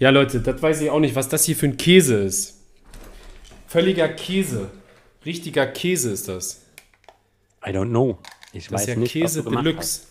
[0.00, 2.58] Ja, Leute, das weiß ich auch nicht, was das hier für ein Käse ist.
[3.66, 4.70] Völliger Käse.
[5.26, 6.64] Richtiger Käse ist das.
[7.66, 8.18] I don't know.
[8.54, 10.04] Ich Das weiß ist ja nicht, Käse Deluxe.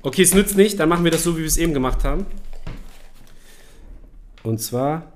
[0.00, 2.24] Okay, es nützt nicht, dann machen wir das so, wie wir es eben gemacht haben.
[4.44, 5.12] Und zwar,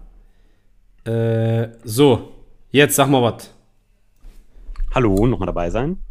[1.04, 2.32] äh, so,
[2.72, 3.54] jetzt sag mal was.
[4.92, 6.02] Hallo, nochmal dabei sein?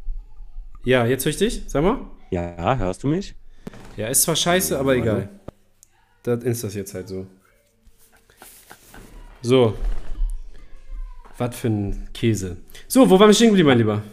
[0.86, 1.99] Ja, jetzt höre ich dich, sag mal.
[2.31, 3.36] Ja, hörst du mich?
[3.97, 5.29] Ja, ist zwar scheiße, aber egal.
[6.23, 7.27] Das ist das jetzt halt so.
[9.41, 9.77] So.
[11.38, 12.57] Was für ein Käse.
[12.88, 14.03] So, wo waren wir stehen geblieben, mein Lieber?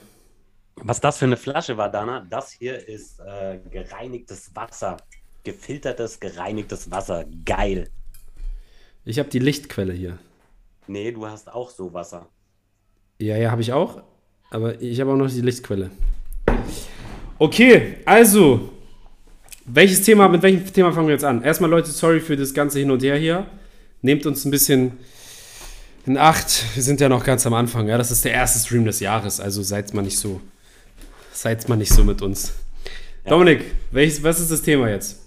[0.77, 2.27] Was das für eine Flasche war, Dana?
[2.29, 4.96] Das hier ist äh, gereinigtes Wasser.
[5.44, 7.27] Gefiltertes, gereinigtes Wasser.
[7.44, 7.88] Geil.
[9.05, 10.18] Ich habe die Lichtquelle hier.
[10.87, 12.29] Nee, du hast auch so Wasser.
[13.18, 14.03] Ja, ja, habe ich auch.
[14.51, 15.90] Aber ich habe auch noch die Lichtquelle.
[17.38, 18.73] Okay, also.
[19.72, 21.44] Welches Thema, mit welchem Thema fangen wir jetzt an?
[21.44, 23.46] Erstmal, Leute, sorry für das ganze Hin und Her hier.
[24.02, 24.98] Nehmt uns ein bisschen
[26.06, 26.64] in Acht.
[26.74, 27.87] Wir sind ja noch ganz am Anfang.
[27.87, 29.38] Ja, das ist der erste Stream des Jahres.
[29.38, 30.40] Also seid mal nicht so.
[31.33, 32.52] Seid mal nicht so mit uns.
[33.24, 35.20] Dominik, welches, was ist das Thema jetzt?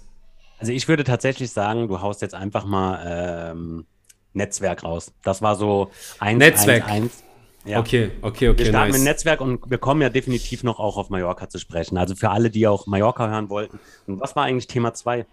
[0.58, 3.86] Also ich würde tatsächlich sagen, du haust jetzt einfach mal ähm,
[4.34, 5.10] Netzwerk raus.
[5.22, 6.86] Das war so eins, Netzwerk.
[6.86, 7.23] eins, eins.
[7.66, 7.80] Ja.
[7.80, 8.98] Okay, okay, Wir okay, starten nice.
[8.98, 11.96] mit Netzwerk und wir kommen ja definitiv noch auch auf Mallorca zu sprechen.
[11.96, 13.78] Also für alle, die auch Mallorca hören wollten.
[14.06, 15.24] Und was war eigentlich Thema 2?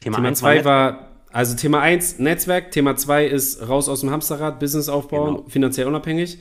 [0.00, 0.64] Thema eins 2 Netzwerk.
[0.64, 5.48] war, also Thema 1 Netzwerk, Thema 2 ist raus aus dem Hamsterrad, Business aufbauen, Genau.
[5.48, 6.38] finanziell unabhängig.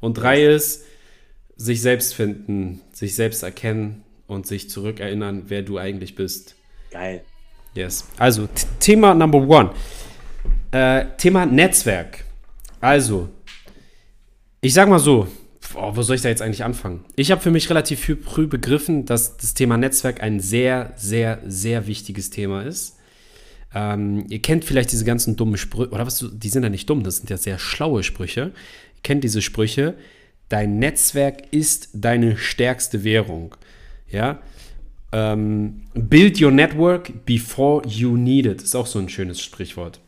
[0.00, 0.84] Und 3 ist
[1.56, 6.56] sich selbst finden, sich selbst erkennen und sich zurückerinnern, wer du eigentlich bist.
[6.90, 7.22] Geil.
[7.74, 8.06] Yes.
[8.18, 8.48] Also,
[8.80, 9.70] Thema Number One.
[10.72, 12.24] Äh, Thema Netzwerk.
[12.80, 13.28] Also,
[14.64, 15.28] ich sag mal so,
[15.74, 17.04] boah, wo soll ich da jetzt eigentlich anfangen?
[17.16, 21.86] Ich habe für mich relativ früh- begriffen, dass das Thema Netzwerk ein sehr, sehr, sehr
[21.86, 22.96] wichtiges Thema ist.
[23.74, 27.02] Ähm, ihr kennt vielleicht diese ganzen dummen Sprüche, oder was, die sind ja nicht dumm,
[27.02, 28.40] das sind ja sehr schlaue Sprüche.
[28.96, 29.96] Ihr kennt diese Sprüche,
[30.48, 33.56] dein Netzwerk ist deine stärkste Währung.
[34.08, 34.40] Ja,
[35.12, 38.62] ähm, build your network before you need it.
[38.62, 40.00] Ist auch so ein schönes Sprichwort.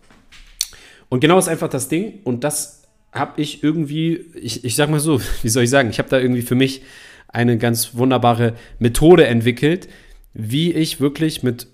[1.10, 2.20] Und genau ist einfach das Ding.
[2.24, 5.98] Und das habe ich irgendwie, ich, ich sag mal so, wie soll ich sagen, ich
[5.98, 6.82] habe da irgendwie für mich
[7.28, 9.88] eine ganz wunderbare Methode entwickelt,
[10.32, 11.66] wie ich wirklich mit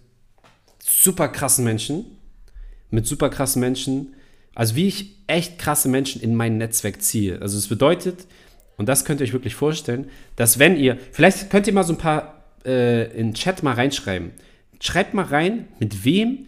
[0.83, 2.05] super krassen Menschen,
[2.91, 4.15] mit super krassen Menschen,
[4.55, 7.41] also wie ich echt krasse Menschen in mein Netzwerk ziehe.
[7.41, 8.27] Also es bedeutet,
[8.77, 11.93] und das könnt ihr euch wirklich vorstellen, dass wenn ihr, vielleicht könnt ihr mal so
[11.93, 14.33] ein paar äh, in den Chat mal reinschreiben.
[14.81, 16.47] Schreibt mal rein, mit wem,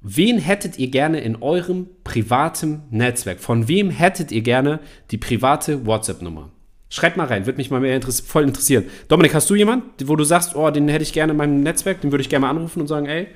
[0.00, 3.40] wen hättet ihr gerne in eurem privaten Netzwerk?
[3.40, 4.80] Von wem hättet ihr gerne
[5.10, 6.50] die private WhatsApp-Nummer?
[6.90, 8.84] Schreibt mal rein, würde mich mal mehr interess voll interessieren.
[9.08, 12.00] Dominik, hast du jemanden, wo du sagst, oh, den hätte ich gerne in meinem Netzwerk,
[12.00, 13.28] den würde ich gerne mal anrufen und sagen, ey,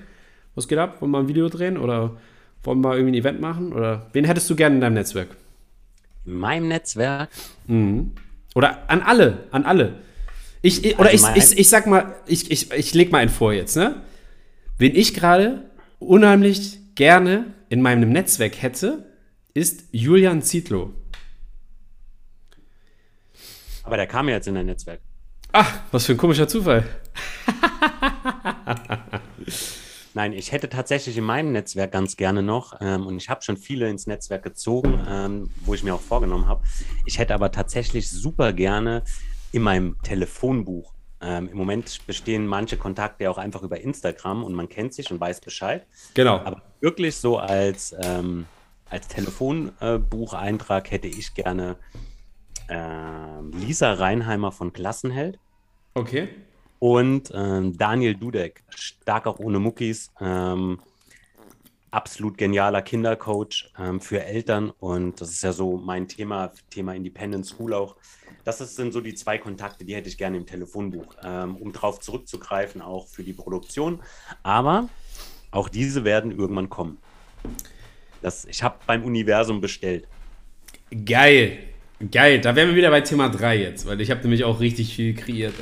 [0.54, 1.00] was geht ab?
[1.00, 2.16] Wollen wir mal ein Video drehen oder
[2.62, 3.72] wollen wir mal irgendwie ein Event machen?
[3.72, 5.36] Oder wen hättest du gerne in deinem Netzwerk?
[6.24, 7.28] In meinem Netzwerk,
[8.54, 9.94] Oder an alle, an alle.
[10.62, 13.30] Ich, ich, oder Also ich, ich, ich sag mal, ich, ich, ich leg mal einen
[13.30, 13.96] vor jetzt, ne?
[14.78, 15.64] Wen ich gerade
[16.06, 19.06] unheimlich gerne in meinem Netzwerk hätte,
[19.54, 20.92] ist Julian Zietlow.
[23.84, 25.00] aber der kam ja jetzt in dein Netzwerk.
[25.52, 26.84] Ach, was für ein komischer Zufall.
[30.14, 33.56] Nein, ich hätte tatsächlich in meinem Netzwerk ganz gerne noch, ähm, und ich habe schon
[33.56, 36.62] viele ins Netzwerk gezogen, ähm, wo ich mir auch vorgenommen habe.
[37.06, 39.02] Ich hätte aber tatsächlich super gerne
[39.52, 40.91] in meinem Telefonbuch.
[41.22, 45.20] Ähm, Im Moment bestehen manche Kontakte auch einfach über Instagram und man kennt sich und
[45.20, 45.86] weiß Bescheid.
[46.14, 46.38] Genau.
[46.38, 48.46] Aber wirklich so als, ähm,
[48.90, 51.76] als Telefonbucheintrag hätte ich gerne
[52.68, 55.38] ähm, Lisa Reinheimer von Klassenheld
[55.94, 56.28] Okay.
[56.78, 60.80] und ähm, Daniel Dudek, stark auch ohne Muckis, ähm,
[61.90, 67.44] absolut genialer Kindercoach ähm, für Eltern und das ist ja so mein Thema, Thema Independent
[67.46, 67.96] School auch.
[68.44, 72.00] Das sind so die zwei Kontakte, die hätte ich gerne im Telefonbuch, ähm, um drauf
[72.00, 74.00] zurückzugreifen, auch für die Produktion.
[74.42, 74.88] Aber
[75.52, 76.98] auch diese werden irgendwann kommen.
[78.20, 80.06] Das, ich habe beim Universum bestellt.
[81.04, 81.58] Geil.
[82.10, 82.40] Geil.
[82.40, 85.14] Da wären wir wieder bei Thema 3 jetzt, weil ich habe nämlich auch richtig viel
[85.14, 85.54] kreiert,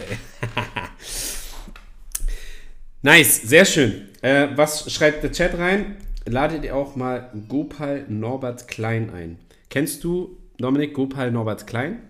[3.02, 4.08] nice, sehr schön.
[4.22, 5.96] Äh, was schreibt der Chat rein?
[6.26, 9.38] Ladet ihr auch mal Gopal Norbert Klein ein.
[9.68, 12.09] Kennst du Dominik Gopal Norbert Klein?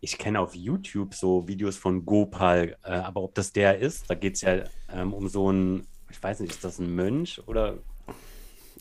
[0.00, 4.14] Ich kenne auf YouTube so Videos von Gopal, äh, aber ob das der ist, da
[4.14, 7.78] geht es ja ähm, um so einen, ich weiß nicht, ist das ein Mönch oder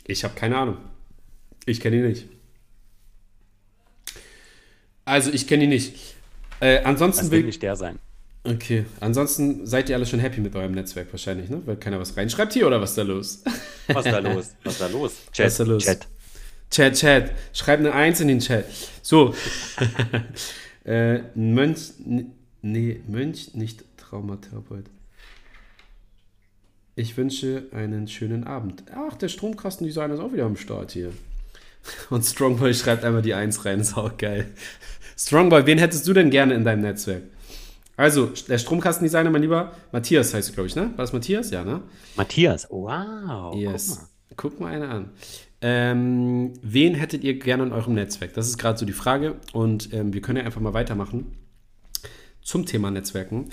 [0.06, 0.78] Ich habe keine Ahnung.
[1.66, 2.28] Ich kenne ihn nicht.
[5.04, 6.16] Also, ich kenne ihn nicht.
[6.62, 8.00] Äh, ansonsten das will, nicht der sein.
[8.44, 11.62] Okay, ansonsten seid ihr alle schon happy mit eurem Netzwerk wahrscheinlich, ne?
[11.66, 13.44] Weil keiner was reinschreibt hier oder was ist da los?
[13.88, 14.56] Was ist da los?
[14.64, 15.14] Was ist da los?
[15.34, 15.84] Chat, was da los?
[15.84, 16.08] Chat.
[16.72, 17.32] Chat, Chat.
[17.54, 18.66] Schreib eine Eins in den Chat.
[19.02, 19.36] So.
[20.90, 21.94] äh, Mönch,
[22.62, 24.86] nee, Mönch, nicht Traumatherapeut.
[26.96, 28.84] Ich wünsche einen schönen Abend.
[28.94, 31.14] Ach, der Stromkastendesigner ist auch wieder am Start hier.
[32.10, 34.52] Und Strongboy schreibt einmal die Eins rein, ist auch geil.
[35.16, 37.24] Strongboy, wen hättest du denn gerne in deinem Netzwerk?
[37.96, 40.92] Also, der Stromkastendesigner, mein Lieber, Matthias heißt du, glaube ich, ne?
[40.96, 41.52] War das Matthias?
[41.52, 41.82] Ja, ne?
[42.16, 43.56] Matthias, wow.
[43.56, 43.90] Yes.
[43.90, 45.12] Guck mal, Guck mal einer an.
[45.62, 48.34] Ähm, wen hättet ihr gerne in eurem Netzwerk?
[48.34, 49.36] Das ist gerade so die Frage.
[49.54, 51.38] Und ähm, wir können ja einfach mal weitermachen
[52.42, 53.50] zum Thema Netzwerken.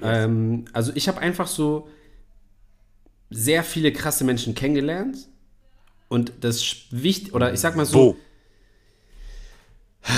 [0.00, 0.08] Yes.
[0.24, 1.88] Ähm, also, ich habe einfach so
[3.28, 5.28] sehr viele krasse Menschen kennengelernt.
[6.08, 8.16] Und das wichtig, oder ich sag mal so.
[10.02, 10.08] Wo?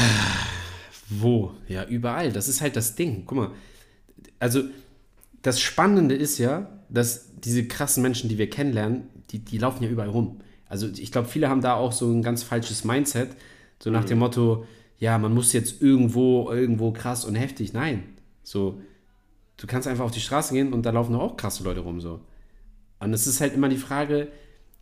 [1.09, 1.55] Wo?
[1.69, 2.33] Ja, überall.
[2.33, 3.25] Das ist halt das Ding.
[3.27, 3.51] Guck mal.
[4.39, 4.63] Also,
[5.43, 9.91] das Spannende ist ja, dass diese krassen Menschen, die wir kennenlernen, die, die laufen ja
[9.91, 10.41] überall rum.
[10.73, 13.29] Also, ich glaube, viele haben da auch so ein ganz falsches Mindset.
[13.79, 14.09] So nach mhm.
[14.09, 14.65] dem Motto,
[14.99, 17.75] ja, man muss jetzt irgendwo, irgendwo krass und heftig.
[17.75, 18.05] Nein.
[18.43, 18.81] So,
[19.59, 22.01] du kannst einfach auf die Straße gehen und da laufen auch krasse Leute rum.
[22.01, 22.21] So.
[23.01, 24.29] Und es ist halt immer die Frage,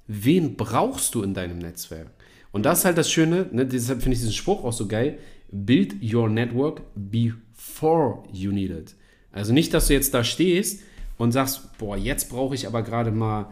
[0.07, 2.13] wen brauchst du in deinem Netzwerk?
[2.53, 5.19] Und das ist halt das Schöne, ne, deshalb finde ich diesen Spruch auch so geil.
[5.51, 8.95] Build your network before you need it.
[9.33, 10.85] Also nicht, dass du jetzt da stehst
[11.19, 13.51] und sagst, boah, jetzt brauche ich aber gerade mal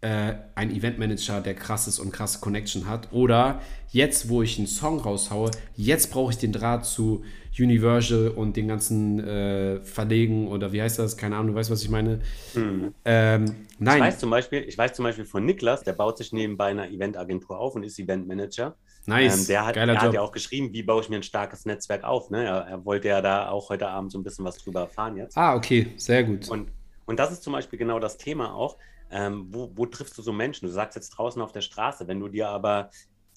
[0.00, 3.12] äh, einen Eventmanager, der krasses und krasse Connection hat.
[3.12, 7.24] Oder jetzt, wo ich einen Song raushaue, jetzt brauche ich den Draht zu
[7.58, 11.16] Universal und den ganzen äh, Verlegen oder wie heißt das?
[11.16, 12.20] Keine Ahnung, du weißt, was ich meine.
[12.52, 12.94] Hm.
[13.04, 13.96] Ähm, nein.
[13.96, 16.90] Ich weiß, zum Beispiel, ich weiß zum Beispiel von Niklas, der baut sich nebenbei einer
[16.90, 18.76] Eventagentur auf und ist Eventmanager.
[19.06, 19.40] Nice.
[19.40, 22.04] Ähm, der hat, der hat ja auch geschrieben, wie baue ich mir ein starkes Netzwerk
[22.04, 22.30] auf.
[22.30, 22.44] Ne?
[22.44, 25.36] Er, er, wollte ja da auch heute Abend so ein bisschen was drüber erfahren jetzt.
[25.36, 26.48] Ah, okay, sehr gut.
[26.48, 26.70] Und,
[27.06, 28.76] und das ist zum Beispiel genau das Thema auch.
[29.10, 30.66] Ähm, wo, wo triffst du so Menschen?
[30.66, 32.90] Du sagst jetzt draußen auf der Straße, wenn du dir aber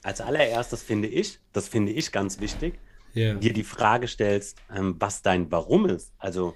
[0.03, 2.79] als allererstes finde ich, das finde ich ganz wichtig,
[3.15, 3.36] yeah.
[3.36, 6.13] dir die Frage stellst, ähm, was dein Warum ist.
[6.17, 6.55] Also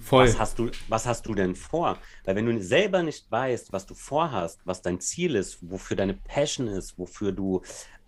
[0.00, 0.24] Voll.
[0.24, 1.98] Was hast, du, was hast du denn vor?
[2.24, 6.14] Weil wenn du selber nicht weißt, was du vorhast, was dein Ziel ist, wofür deine
[6.14, 7.60] Passion ist, wofür du,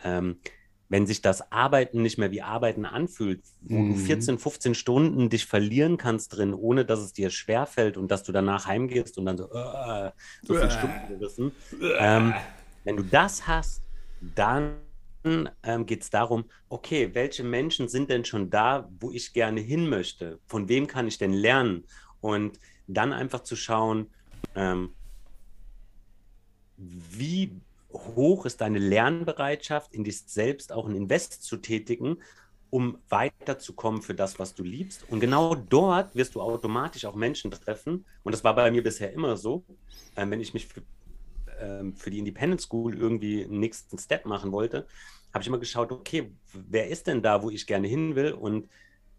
[0.03, 0.39] ähm,
[0.93, 3.95] wenn sich das Arbeiten nicht mehr wie Arbeiten anfühlt, wo mhm.
[3.95, 8.25] du 14, 15 Stunden dich verlieren kannst drin, ohne dass es dir schwerfällt und dass
[8.25, 10.11] du danach heimgehst und dann so, uh,
[10.43, 11.53] so viele Stunden gerissen.
[11.99, 12.35] Ähm,
[12.85, 13.81] wenn du das hast,
[14.35, 14.75] dann
[15.63, 19.89] ähm, geht es darum, okay, welche Menschen sind denn schon da, wo ich gerne hin
[19.89, 20.41] möchte?
[20.47, 21.85] Von wem kann ich denn lernen?
[22.21, 24.11] Und dann einfach zu schauen,
[24.55, 24.91] ähm,
[26.77, 32.19] wie hoch ist deine Lernbereitschaft, in dich selbst auch ein Invest zu tätigen,
[32.71, 35.05] um weiterzukommen für das, was du liebst.
[35.11, 38.07] Und genau dort wirst du automatisch auch Menschen treffen.
[38.23, 39.65] Und das war bei mir bisher immer so.
[40.17, 40.83] Ähm, wenn ich mich für
[41.63, 44.87] ähm, für die Independent School irgendwie einen nächsten Step machen wollte,
[45.33, 48.69] habe ich immer geschaut, okay, wer ist denn da, wo ich gerne hin will und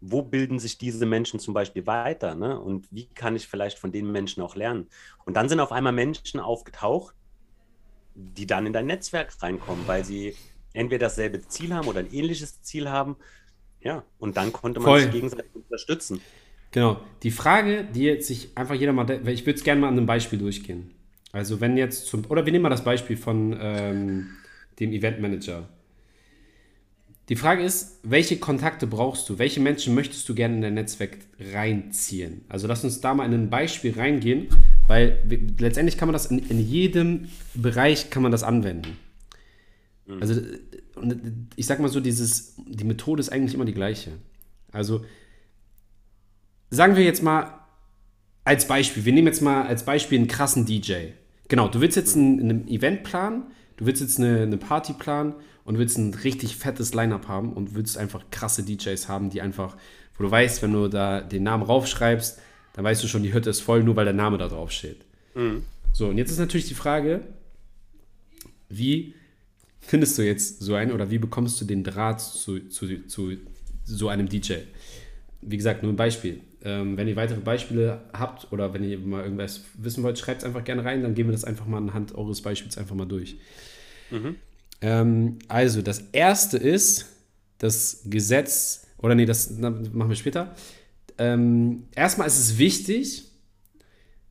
[0.00, 2.60] wo bilden sich diese Menschen zum Beispiel weiter ne?
[2.60, 4.88] und wie kann ich vielleicht von den Menschen auch lernen.
[5.24, 7.14] Und dann sind auf einmal Menschen aufgetaucht,
[8.14, 10.34] die dann in dein Netzwerk reinkommen, weil sie
[10.72, 13.16] entweder dasselbe Ziel haben oder ein ähnliches Ziel haben.
[13.80, 15.00] Ja, und dann konnte man Voll.
[15.02, 16.20] sich gegenseitig unterstützen.
[16.70, 17.00] Genau.
[17.22, 20.06] Die Frage, die jetzt sich einfach jeder mal, ich würde es gerne mal an einem
[20.06, 20.90] Beispiel durchgehen.
[21.32, 24.30] Also wenn jetzt zum, oder wir nehmen mal das Beispiel von ähm,
[24.80, 25.68] dem Eventmanager.
[27.28, 29.38] Die Frage ist, welche Kontakte brauchst du?
[29.38, 32.44] Welche Menschen möchtest du gerne in dein Netzwerk reinziehen?
[32.48, 34.48] Also lass uns da mal in ein Beispiel reingehen,
[34.86, 35.18] weil
[35.58, 38.96] letztendlich kann man das in, in jedem Bereich kann man das anwenden.
[40.06, 40.20] Mhm.
[40.20, 40.40] Also
[41.56, 44.12] ich sag mal so, dieses, die Methode ist eigentlich immer die gleiche.
[44.72, 45.04] Also
[46.70, 47.60] sagen wir jetzt mal
[48.44, 51.12] als Beispiel, wir nehmen jetzt mal als Beispiel einen krassen DJ.
[51.48, 53.44] Genau, du willst jetzt ein, ein Event planen,
[53.76, 57.74] du willst jetzt eine, eine Party planen und willst ein richtig fettes Line-Up haben und
[57.74, 59.76] willst einfach krasse DJs haben, die einfach,
[60.16, 62.38] wo du weißt, wenn du da den Namen raufschreibst,
[62.74, 64.98] dann weißt du schon, die Hütte ist voll, nur weil der Name da drauf steht.
[65.34, 65.62] Mhm.
[65.92, 67.22] So, und jetzt ist natürlich die Frage,
[68.68, 69.14] wie
[69.80, 73.32] findest du jetzt so einen oder wie bekommst du den Draht zu, zu, zu
[73.84, 74.54] so einem DJ?
[75.40, 76.40] Wie gesagt, nur ein Beispiel.
[76.64, 80.44] Ähm, wenn ihr weitere Beispiele habt oder wenn ihr mal irgendwas wissen wollt, schreibt es
[80.44, 83.36] einfach gerne rein, dann gehen wir das einfach mal anhand eures Beispiels einfach mal durch.
[84.10, 84.36] Mhm.
[84.80, 87.06] Ähm, also, das erste ist
[87.58, 90.56] das Gesetz, oder nee, das machen wir später.
[91.18, 93.24] Ähm, erstmal ist es wichtig,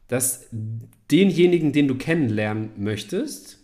[0.07, 0.47] dass
[1.09, 3.59] denjenigen, den du kennenlernen möchtest,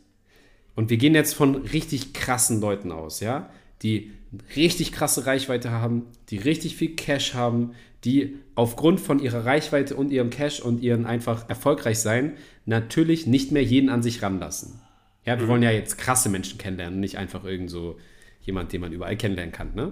[0.75, 3.49] und wir gehen jetzt von richtig krassen Leuten aus, ja,
[3.82, 4.12] die
[4.55, 7.71] richtig krasse Reichweite haben, die richtig viel Cash haben,
[8.05, 12.34] die aufgrund von ihrer Reichweite und ihrem Cash und ihren einfach erfolgreich sein,
[12.65, 14.79] natürlich nicht mehr jeden an sich ranlassen.
[15.25, 15.49] Ja, wir mhm.
[15.49, 17.97] wollen ja jetzt krasse Menschen kennenlernen, nicht einfach irgend so
[18.41, 19.75] jemand, den man überall kennenlernen kann.
[19.75, 19.91] Ne?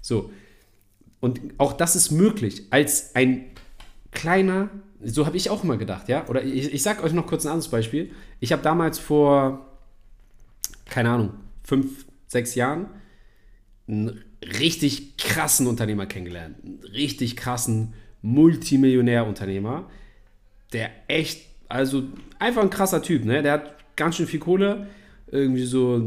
[0.00, 0.30] So.
[1.20, 3.46] Und auch das ist möglich, als ein
[4.12, 4.70] kleiner,
[5.02, 6.26] so habe ich auch immer gedacht, ja.
[6.28, 8.10] Oder ich, ich sage euch noch kurz ein anderes Beispiel.
[8.40, 9.66] Ich habe damals vor,
[10.86, 11.30] keine Ahnung,
[11.64, 12.86] fünf, sechs Jahren
[13.86, 16.56] einen richtig krassen Unternehmer kennengelernt.
[16.62, 19.88] Einen richtig krassen Multimillionärunternehmer,
[20.72, 22.04] der echt, also
[22.38, 23.42] einfach ein krasser Typ, ne?
[23.42, 24.88] Der hat ganz schön viel Kohle,
[25.30, 26.02] irgendwie so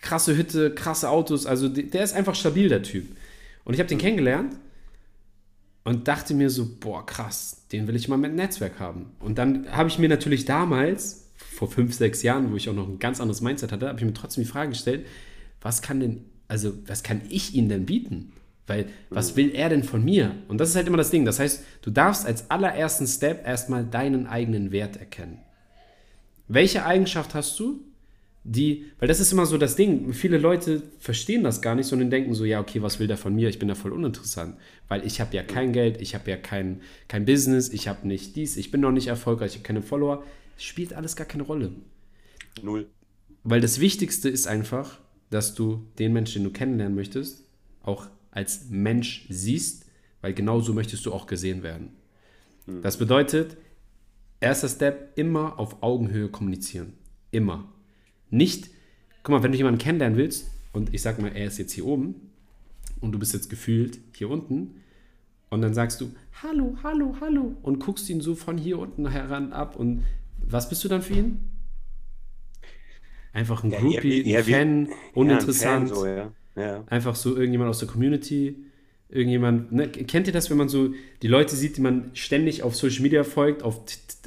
[0.00, 3.06] krasse Hütte, krasse Autos, also der ist einfach stabil, der Typ.
[3.66, 4.56] Und ich habe den kennengelernt
[5.84, 9.10] und dachte mir so, boah, krass, den will ich mal mit Netzwerk haben.
[9.18, 12.88] Und dann habe ich mir natürlich damals, vor fünf, sechs Jahren, wo ich auch noch
[12.88, 15.04] ein ganz anderes Mindset hatte, habe ich mir trotzdem die Frage gestellt,
[15.60, 18.32] was kann denn, also was kann ich ihm denn bieten?
[18.68, 20.36] Weil, was will er denn von mir?
[20.46, 21.24] Und das ist halt immer das Ding.
[21.24, 25.38] Das heißt, du darfst als allerersten Step erstmal deinen eigenen Wert erkennen.
[26.46, 27.80] Welche Eigenschaft hast du,
[28.48, 32.10] die, weil das ist immer so das Ding, viele Leute verstehen das gar nicht, sondern
[32.10, 33.48] denken so, ja, okay, was will der von mir?
[33.48, 34.56] Ich bin da voll uninteressant,
[34.86, 38.36] weil ich habe ja kein Geld, ich habe ja kein, kein Business, ich habe nicht
[38.36, 40.22] dies, ich bin noch nicht erfolgreich, ich habe keine Follower.
[40.56, 41.72] Es spielt alles gar keine Rolle.
[42.62, 42.86] Null.
[43.42, 47.44] Weil das Wichtigste ist einfach, dass du den Menschen, den du kennenlernen möchtest,
[47.82, 49.86] auch als Mensch siehst,
[50.20, 51.90] weil genau so möchtest du auch gesehen werden.
[52.66, 52.80] Hm.
[52.82, 53.56] Das bedeutet,
[54.40, 56.92] erster Step, immer auf Augenhöhe kommunizieren.
[57.32, 57.72] Immer.
[58.30, 58.70] Nicht,
[59.22, 61.86] guck mal, wenn du jemanden kennenlernen willst und ich sag mal, er ist jetzt hier
[61.86, 62.14] oben
[63.00, 64.82] und du bist jetzt gefühlt hier unten
[65.50, 66.10] und dann sagst du,
[66.42, 70.04] hallo, hallo, hallo und guckst ihn so von hier unten heran ab und
[70.38, 71.40] was bist du dann für ihn?
[73.32, 75.90] Einfach ein ja, Groupie, eher, eher Fan, uninteressant.
[75.90, 76.84] Ja, ein Fan so, ja.
[76.86, 78.56] Einfach so irgendjemand aus der Community
[79.08, 80.92] irgendjemand, ne, kennt ihr das, wenn man so
[81.22, 83.80] die Leute sieht, die man ständig auf Social Media folgt, auf,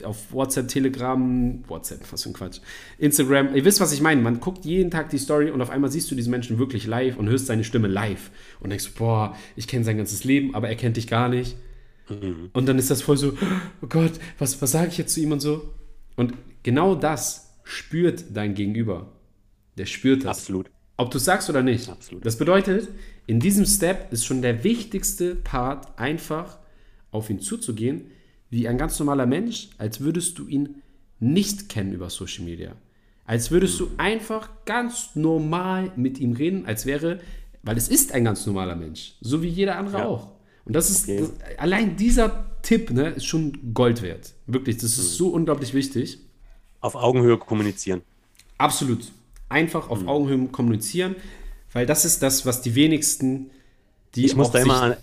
[0.03, 2.59] auf WhatsApp, Telegram, WhatsApp, was für ein Quatsch,
[2.97, 5.91] Instagram, ihr wisst, was ich meine, man guckt jeden Tag die Story und auf einmal
[5.91, 9.67] siehst du diesen Menschen wirklich live und hörst seine Stimme live und denkst, boah, ich
[9.67, 11.57] kenne sein ganzes Leben, aber er kennt dich gar nicht.
[12.09, 12.49] Mhm.
[12.53, 13.33] Und dann ist das voll so,
[13.81, 15.73] oh Gott, was, was sage ich jetzt zu ihm und so?
[16.15, 19.11] Und genau das spürt dein Gegenüber.
[19.77, 20.39] Der spürt das.
[20.39, 20.71] Absolut.
[20.97, 21.89] Ob du es sagst oder nicht.
[21.89, 22.25] Absolut.
[22.25, 22.89] Das bedeutet,
[23.29, 26.57] in diesem Step ist schon der wichtigste Part, einfach
[27.11, 28.09] auf ihn zuzugehen,
[28.49, 30.81] wie ein ganz normaler Mensch, als würdest du ihn
[31.19, 32.71] nicht kennen über Social Media.
[33.25, 37.19] Als würdest du einfach ganz normal mit ihm reden, als wäre,
[37.61, 40.05] weil es ist ein ganz normaler Mensch, so wie jeder andere ja.
[40.07, 40.31] auch.
[40.65, 41.19] Und das ist, okay.
[41.19, 44.33] das, allein dieser Tipp ne, ist schon Gold wert.
[44.47, 45.17] Wirklich, das ist mhm.
[45.17, 46.17] so unglaublich wichtig.
[46.81, 48.01] Auf Augenhöhe kommunizieren.
[48.57, 49.11] Absolut
[49.49, 50.09] einfach auf mhm.
[50.09, 51.15] Augenhöhe kommunizieren,
[51.73, 53.51] weil das ist das, was die wenigsten,
[54.15, 54.97] die ich muss da immer an,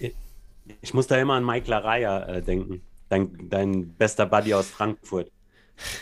[0.80, 5.30] ich muss da immer an Mike Laraya äh, denken, dein, dein bester Buddy aus Frankfurt.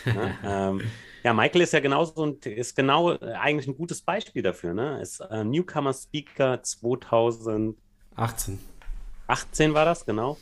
[0.05, 0.37] ne?
[0.43, 0.81] ähm,
[1.23, 4.73] ja, Michael ist ja genauso und ist genau äh, eigentlich ein gutes Beispiel dafür.
[4.73, 5.01] Ne?
[5.01, 8.59] Ist äh, Newcomer Speaker 2018.
[9.27, 10.37] 18 war das, genau.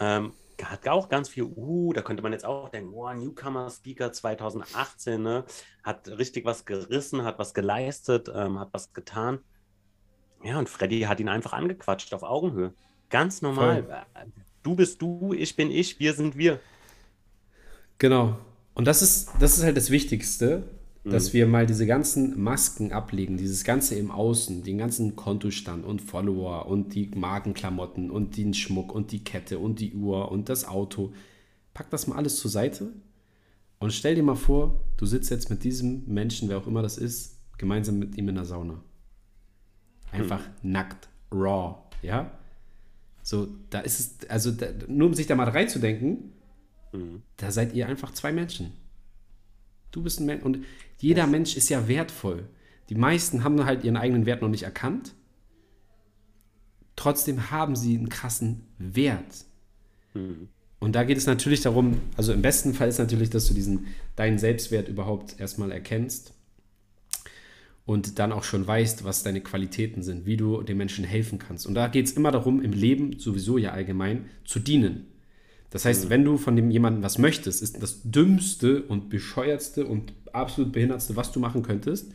[0.00, 0.32] Ähm,
[0.64, 5.22] hat auch ganz viel, uh, da könnte man jetzt auch denken, oh, Newcomer Speaker 2018,
[5.22, 5.44] ne?
[5.82, 9.40] Hat richtig was gerissen, hat was geleistet, ähm, hat was getan.
[10.42, 12.74] Ja, und Freddy hat ihn einfach angequatscht auf Augenhöhe.
[13.10, 13.84] Ganz normal.
[13.84, 14.04] Voll.
[14.62, 16.60] Du bist du, ich bin ich, wir sind wir.
[17.98, 18.38] Genau.
[18.74, 20.62] Und das ist, das ist halt das Wichtigste,
[21.04, 21.32] dass mhm.
[21.34, 26.66] wir mal diese ganzen Masken ablegen, dieses Ganze im Außen, den ganzen Kontostand und Follower
[26.66, 31.12] und die Markenklamotten und den Schmuck und die Kette und die Uhr und das Auto.
[31.74, 32.92] Pack das mal alles zur Seite
[33.78, 36.98] und stell dir mal vor, du sitzt jetzt mit diesem Menschen, wer auch immer das
[36.98, 38.82] ist, gemeinsam mit ihm in der Sauna.
[40.10, 40.72] Einfach hm.
[40.72, 42.30] nackt, raw, ja?
[43.22, 46.32] So, da ist es, also da, nur um sich da mal reinzudenken,
[46.92, 47.22] hm.
[47.36, 48.72] da seid ihr einfach zwei Menschen.
[49.90, 50.64] Du bist ein Mensch und
[50.98, 52.48] jeder das Mensch ist ja wertvoll.
[52.88, 55.14] Die meisten haben halt ihren eigenen Wert noch nicht erkannt.
[56.96, 59.44] Trotzdem haben sie einen krassen Wert.
[60.14, 60.48] Mhm.
[60.80, 63.86] Und da geht es natürlich darum, also im besten Fall ist natürlich, dass du diesen
[64.16, 66.34] deinen Selbstwert überhaupt erstmal erkennst
[67.84, 71.66] und dann auch schon weißt, was deine Qualitäten sind, wie du den Menschen helfen kannst.
[71.66, 75.06] Und da geht es immer darum, im Leben sowieso ja allgemein zu dienen.
[75.70, 76.10] Das heißt, mhm.
[76.10, 81.16] wenn du von dem jemanden was möchtest, ist das dümmste und bescheuertste und absolut behindertste,
[81.16, 82.12] was du machen könntest,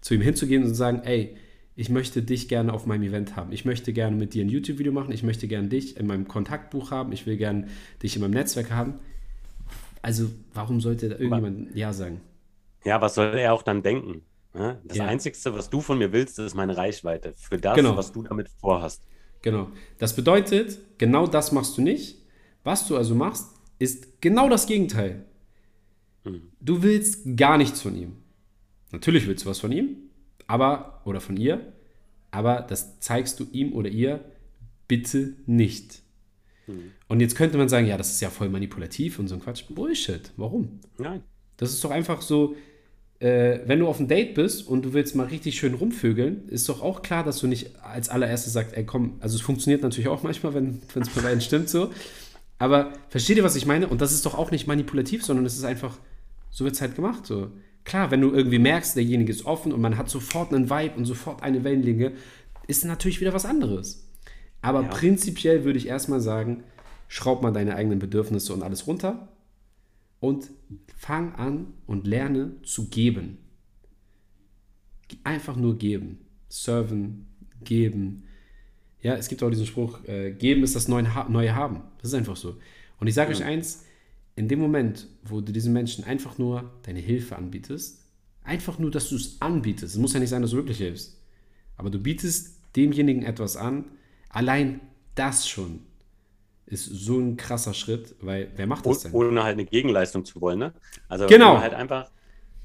[0.00, 1.36] zu ihm hinzugehen und zu sagen, ey,
[1.76, 3.52] ich möchte dich gerne auf meinem Event haben.
[3.52, 5.12] Ich möchte gerne mit dir ein YouTube-Video machen.
[5.12, 7.12] Ich möchte gerne dich in meinem Kontaktbuch haben.
[7.12, 7.68] Ich will gerne
[8.02, 8.94] dich in meinem Netzwerk haben.
[10.00, 12.22] Also, warum sollte da irgendjemand Ja sagen?
[12.84, 14.22] Ja, was soll er auch dann denken?
[14.54, 14.78] Ja?
[14.84, 15.06] Das Ja.
[15.06, 17.96] Einzige, was du von mir willst, ist meine Reichweite für das, Genau.
[17.96, 19.02] was du damit vorhast.
[19.42, 19.68] Genau.
[19.98, 22.22] Das bedeutet, genau das machst du nicht.
[22.66, 23.46] Was du also machst,
[23.78, 25.24] ist genau das Gegenteil.
[26.60, 28.16] Du willst gar nichts von ihm.
[28.90, 29.98] Natürlich willst du was von ihm,
[30.48, 31.72] aber, oder von ihr,
[32.32, 34.24] aber das zeigst du ihm oder ihr
[34.88, 36.02] bitte nicht.
[37.06, 39.62] Und jetzt könnte man sagen, ja, das ist ja voll manipulativ und so ein Quatsch.
[39.68, 40.32] Bullshit.
[40.36, 40.80] Warum?
[40.98, 41.22] Nein.
[41.58, 42.56] Das ist doch einfach so,
[43.20, 46.68] äh, wenn du auf einem Date bist und du willst mal richtig schön rumvögeln, ist
[46.68, 50.08] doch auch klar, dass du nicht als allererstes sagst, ey komm, also es funktioniert natürlich
[50.08, 51.92] auch manchmal, wenn es bei beiden stimmt so.
[52.58, 53.88] Aber versteht ihr, was ich meine?
[53.88, 55.98] Und das ist doch auch nicht manipulativ, sondern es ist einfach,
[56.50, 57.26] so wird es halt gemacht.
[57.26, 57.50] So.
[57.84, 61.04] Klar, wenn du irgendwie merkst, derjenige ist offen und man hat sofort einen Vibe und
[61.04, 62.12] sofort eine Wellenlänge,
[62.66, 64.08] ist natürlich wieder was anderes.
[64.62, 64.88] Aber Ja.
[64.88, 66.64] prinzipiell würde ich erstmal sagen,
[67.08, 69.28] schraub mal deine eigenen Bedürfnisse und alles runter
[70.18, 70.50] und
[70.96, 73.38] fang an und lerne zu geben.
[75.22, 76.18] Einfach nur geben.
[76.48, 77.26] Serven,
[77.62, 78.24] geben.
[79.06, 81.82] Ja, es gibt auch diesen Spruch, äh, geben ist das neue, ha neue Haben.
[81.98, 82.56] Das ist einfach so.
[82.98, 83.84] Und ich sage euch eins,
[84.36, 88.00] in dem Moment, wo du diesen Menschen einfach nur deine Hilfe anbietest,
[88.42, 91.18] einfach nur, dass du es anbietest, es muss ja nicht sein, dass du wirklich hilfst,
[91.76, 93.86] aber du bietest demjenigen etwas an,
[94.30, 94.80] allein
[95.14, 95.80] das schon
[96.66, 99.12] ist so ein krasser Schritt, weil wer macht das Oh- denn?
[99.14, 100.74] Ohne halt eine Gegenleistung zu wollen, ne?
[101.08, 101.58] Also Genau.
[101.60, 102.10] halt einfach,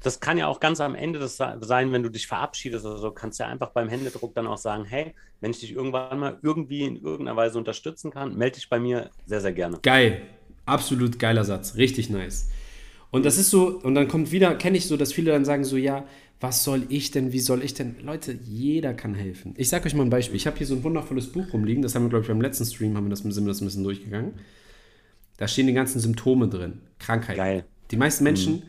[0.02, 2.98] das kann ja auch ganz am Ende das se- sein, wenn du dich verabschiedest oder
[2.98, 6.18] so, kannst du ja einfach beim Händedruck dann auch sagen, hey, wenn ich dich irgendwann
[6.18, 9.78] mal irgendwie in irgendeiner Weise unterstützen kann, melde dich bei mir sehr, sehr gerne.
[9.82, 10.22] Geil.
[10.64, 11.76] Absolut geiler Satz.
[11.76, 12.50] Richtig nice.
[13.10, 15.64] Und das ist so, und dann kommt wieder, kenne ich so, dass viele dann sagen
[15.64, 16.06] so, ja,
[16.40, 17.96] was soll ich denn, wie soll ich denn?
[18.02, 19.54] Leute, jeder kann helfen.
[19.56, 20.36] Ich sage euch mal ein Beispiel.
[20.36, 22.64] Ich habe hier so ein wundervolles Buch rumliegen, das haben wir, glaube ich, beim letzten
[22.64, 24.34] Stream, haben wir das, sind wir das ein bisschen durchgegangen.
[25.36, 26.80] Da stehen die ganzen Symptome drin.
[26.98, 27.38] Krankheiten.
[27.38, 27.64] Geil.
[27.90, 28.62] Die meisten Menschen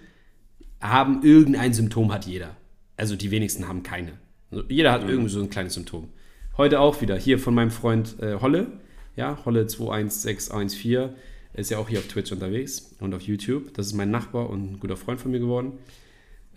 [0.92, 2.56] haben irgendein Symptom, hat jeder.
[2.98, 4.14] Also die wenigsten haben keine.
[4.52, 6.10] Also jeder hat irgendwie so ein kleines Symptom.
[6.58, 8.68] Heute auch wieder, hier von meinem Freund äh, Holle,
[9.16, 11.10] ja, Holle 21614,
[11.54, 13.74] ist ja auch hier auf Twitch unterwegs und auf YouTube.
[13.74, 15.74] Das ist mein Nachbar und ein guter Freund von mir geworden.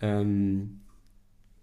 [0.01, 0.81] Ähm,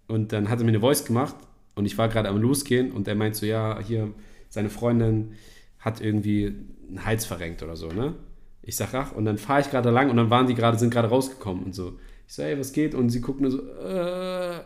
[0.08, 1.36] und dann hat er mir eine Voice gemacht
[1.74, 4.12] und ich war gerade am Losgehen und er meint so, ja, hier,
[4.48, 5.32] seine Freundin
[5.78, 6.54] hat irgendwie
[6.88, 8.14] einen Hals verrenkt oder so, ne?
[8.62, 10.90] Ich sag, ach, und dann fahre ich gerade lang und dann waren die gerade, sind
[10.90, 11.98] gerade rausgekommen und so.
[12.26, 12.94] Ich so, ey, was geht?
[12.94, 14.60] Und sie guckt nur so, äh.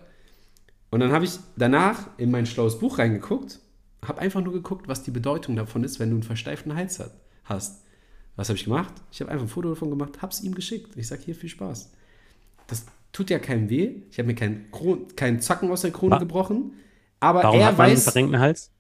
[0.91, 3.59] Und dann habe ich danach in mein schlaues Buch reingeguckt,
[4.05, 7.13] habe einfach nur geguckt, was die Bedeutung davon ist, wenn du einen versteiften Hals hat,
[7.45, 7.83] hast.
[8.37, 8.95] Was habe ich gemacht?
[9.11, 10.97] Ich habe einfach ein Foto davon gemacht, habe es ihm geschickt.
[10.97, 11.91] Ich sage, hier, viel Spaß.
[12.69, 13.97] Das tut ja keinem weh.
[14.11, 16.73] Ich habe mir keinen Kron keinen Zacken aus der Krone Wa- gebrochen.
[17.21, 18.05] Aber Warum er hat man einen weiß.
[18.05, 18.71] verrenkten Hals?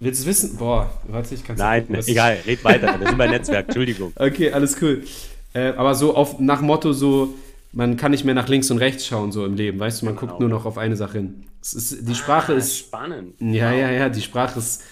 [0.00, 0.56] Willst du es wissen?
[0.56, 2.98] Boah, warte, ich kann Nein, ne, egal, red weiter.
[2.98, 4.12] Wir sind bei Netzwerk, Entschuldigung.
[4.16, 5.04] Okay, alles cool.
[5.52, 7.34] Äh, aber so auf, nach Motto so,
[7.72, 10.16] man kann nicht mehr nach links und rechts schauen so im Leben, weißt du, man
[10.16, 10.26] Genau.
[10.28, 11.44] guckt nur noch auf eine Sache hin.
[11.62, 13.34] Ist, die Sprache Ah, ist, spannend.
[13.40, 14.82] ja, ja, ja, die Sprache ist,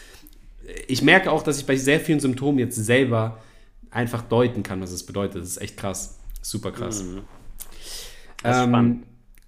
[0.86, 3.38] ich merke auch, dass ich bei sehr vielen Symptomen jetzt selber
[3.90, 5.40] einfach deuten kann, was es bedeutet.
[5.42, 6.18] Das ist echt krass.
[6.42, 7.02] Super krass.
[7.02, 7.20] Mhm.
[8.42, 9.02] Das ist Ähm, spannend.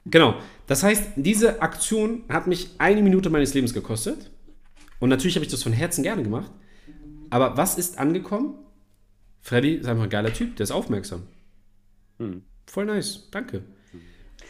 [0.06, 0.34] Genau.
[0.66, 4.30] Das heißt, diese Aktion hat mich eine Minute meines Lebens gekostet.
[4.98, 6.50] Und natürlich habe ich das von Herzen gerne gemacht.
[7.28, 8.54] Aber was ist angekommen?
[9.40, 11.26] Freddy ist einfach ein geiler Typ, der ist aufmerksam.
[12.66, 13.62] Voll nice, danke.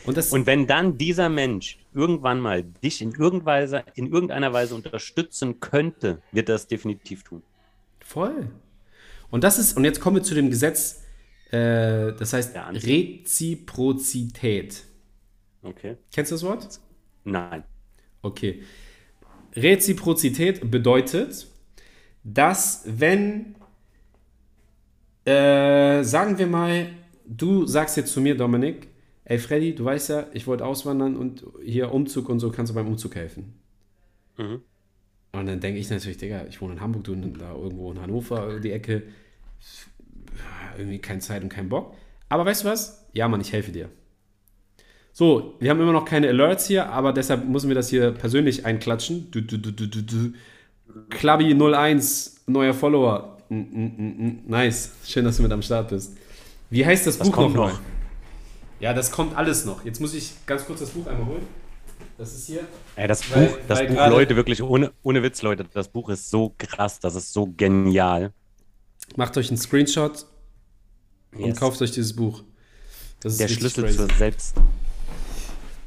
[0.05, 5.61] Und das Und wenn dann dieser Mensch irgendwann mal dich in, in irgendeiner Weise unterstützen
[5.61, 7.43] könnte, wird er es definitiv tun.
[8.01, 8.51] voll.
[9.31, 11.05] Und das ist, und jetzt kommen wir zu dem Gesetz,
[11.51, 14.85] äh, das heißt Reziprozität.
[15.63, 15.97] Okay?
[16.13, 16.81] Kennst du das Wort?
[17.25, 17.65] Nein.
[18.23, 18.63] Okay.
[19.55, 21.47] Reziprozität bedeutet,
[22.25, 23.57] dass wenn,
[25.31, 26.87] äh, sagen wir mal,
[27.27, 28.89] du sagst jetzt zu mir, Dominik,
[29.25, 32.75] ey Freddy, du weißt ja, ich wollte auswandern und hier Umzug und so, kannst du
[32.75, 33.55] beim Umzug helfen?
[34.37, 34.63] Mhm.
[35.33, 38.59] Und dann denke ich natürlich, Digga, ich wohne in Hamburg, du da irgendwo in Hannover,
[38.59, 39.05] die Ecke,
[40.77, 41.95] irgendwie keine Zeit und keinen Bock.
[42.29, 43.07] Aber weißt du was?
[43.13, 43.89] Ja, Mann, ich helfe dir.
[45.13, 48.65] So, wir haben immer noch keine Alerts hier, aber deshalb müssen wir das hier persönlich
[48.65, 49.31] einklatschen.
[49.31, 50.33] Du, du, du, du, du, du.
[51.11, 53.40] Klabby01, neuer Follower.
[53.51, 54.93] Nice.
[55.05, 56.13] Schön, dass du mit am Start bist.
[56.71, 57.73] Wie heißt das, Das Buch kommt nochmal?
[57.75, 57.81] noch.
[58.79, 59.85] Ja, das kommt alles noch.
[59.85, 61.43] Jetzt muss ich ganz kurz das Buch einmal holen.
[62.17, 62.61] Das ist hier.
[62.97, 66.31] Ey, das Weil- Buch, das Buch, Leute, wirklich, ohne, ohne Witz, Leute, das Buch ist
[66.31, 68.33] so krass, das ist so genial.
[69.17, 70.27] Macht euch einen Screenshot
[71.33, 71.59] und Yes.
[71.59, 72.43] kauft euch dieses Buch.
[73.21, 73.97] Das ist Der Schlüssel crazy.
[73.99, 74.55] zur Selbst.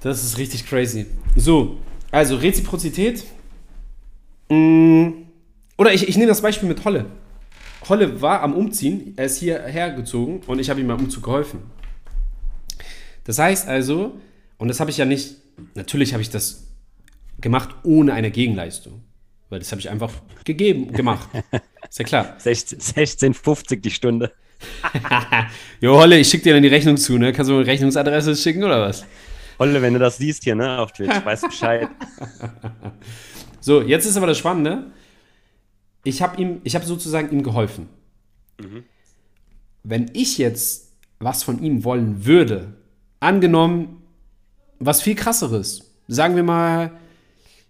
[0.01, 1.05] Das ist richtig crazy.
[1.35, 1.77] So,
[2.11, 3.23] also Reziprozität.
[4.49, 5.09] Mm,
[5.77, 7.05] Oder ich, ich nehme das Beispiel mit Holle.
[7.89, 11.59] Holle war am Umziehen, er ist hierher gezogen und ich habe ihm beim Umzug geholfen.
[13.25, 14.19] Das heißt also,
[14.57, 15.35] Und das habe ich ja nicht,
[15.75, 16.67] natürlich habe ich das
[17.39, 19.01] gemacht ohne eine Gegenleistung.
[19.49, 20.11] Weil das habe ich einfach
[20.45, 21.29] gegeben, gemacht.
[21.89, 22.37] Ist ja klar.
[22.39, 24.31] 16,50 die Stunde.
[25.81, 27.33] jo, Holle, ich schicke dir dann die Rechnung zu, ne?
[27.33, 29.05] Kannst du mir eine Rechnungsadresse schicken oder was?
[29.59, 31.89] Holle, wenn du das siehst hier, ne, auf Twitch, weißt Bescheid.
[33.59, 34.91] so, jetzt ist aber das Spannende.
[36.03, 37.87] Ich habe ihm, ich habe sozusagen ihm geholfen.
[38.59, 38.83] Mhm.
[39.83, 42.73] Wenn ich jetzt was von ihm wollen würde,
[43.19, 44.01] angenommen,
[44.79, 46.91] was viel krasseres, sagen wir mal,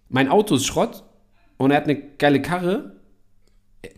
[0.09, 1.03] mein Auto ist Schrott
[1.57, 2.95] und er hat eine geile Karre,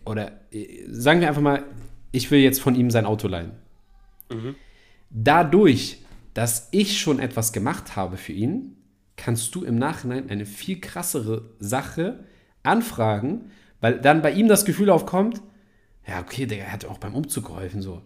[0.04, 0.40] oder
[0.88, 1.64] sagen wir einfach mal,
[2.12, 3.52] ich will jetzt von ihm sein Auto leihen.
[4.30, 4.54] Mhm.
[5.10, 5.98] Dadurch,
[6.34, 8.76] dass ich schon etwas gemacht habe für ihn,
[9.16, 12.24] kannst du im Nachhinein eine viel krassere Sache
[12.62, 13.50] anfragen,
[13.80, 15.42] weil dann bei ihm das Gefühl aufkommt,
[16.06, 18.02] ja, okay, der hat auch beim Umzug geholfen, so.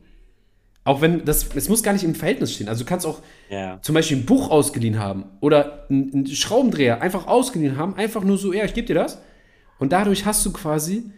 [0.85, 2.69] Auch wenn das, es muss gar nicht im Verhältnis stehen.
[2.69, 3.79] Also du kannst auch ja.
[3.83, 8.53] zum Beispiel ein Buch ausgeliehen haben oder einen Schraubendreher einfach ausgeliehen haben, einfach nur so,
[8.53, 9.21] ja, ich gebe dir das.
[9.79, 11.11] Und dadurch hast du quasi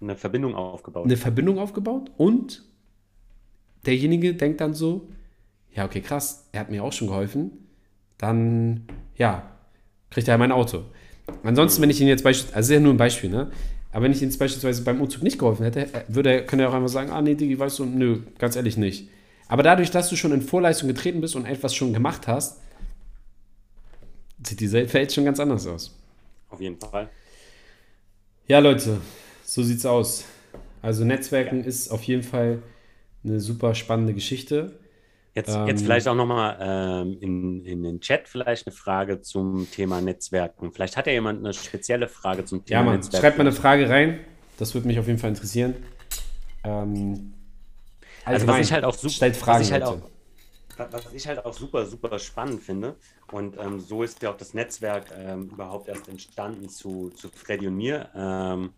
[0.00, 1.04] eine Verbindung aufgebaut.
[1.04, 2.62] Eine Verbindung aufgebaut und
[3.84, 5.08] derjenige denkt dann so,
[5.74, 7.50] ja, okay, krass, er hat mir auch schon geholfen,
[8.18, 8.86] dann,
[9.16, 9.50] ja,
[10.10, 10.84] kriegt er mein Auto.
[11.42, 11.82] Ansonsten, mhm.
[11.82, 13.50] wenn ich ihn jetzt beispielsweise, also ist ja nur ein Beispiel, ne?
[13.92, 16.74] Aber wenn ich ihm beispielsweise beim Umzug nicht geholfen hätte, würde er, könnte er auch
[16.74, 19.08] einfach sagen, ah nee, Digi, weißt du, nö, ganz ehrlich nicht.
[19.48, 22.60] Aber dadurch, dass du schon in Vorleistung getreten bist und etwas schon gemacht hast,
[24.46, 25.96] sieht die Welt schon ganz anders aus.
[26.50, 27.08] Auf jeden Fall.
[28.46, 29.00] Ja, Leute,
[29.44, 30.24] so sieht's aus.
[30.82, 31.66] Also Netzwerken ja.
[31.66, 32.62] ist auf jeden Fall
[33.24, 34.78] eine super spannende Geschichte.
[35.34, 39.70] Jetzt, ähm, jetzt vielleicht auch nochmal ähm, in, in den Chat vielleicht eine Frage zum
[39.70, 40.72] Thema Netzwerken.
[40.72, 43.22] Vielleicht hat ja jemand eine spezielle Frage zum Thema ja, Mann, Netzwerken.
[43.22, 44.20] Schreibt mal eine Frage rein.
[44.58, 45.74] Das würde mich auf jeden Fall interessieren.
[46.64, 47.32] Ähm,
[48.24, 49.98] also was ich halt auch super, stellt Fragen, was ich halt auch,
[50.90, 52.96] was ich halt auch super, super spannend finde.
[53.30, 57.68] Und ähm, so ist ja auch das Netzwerk ähm, überhaupt erst entstanden zu, zu Freddy
[57.68, 58.08] und mir.
[58.16, 58.70] Ähm,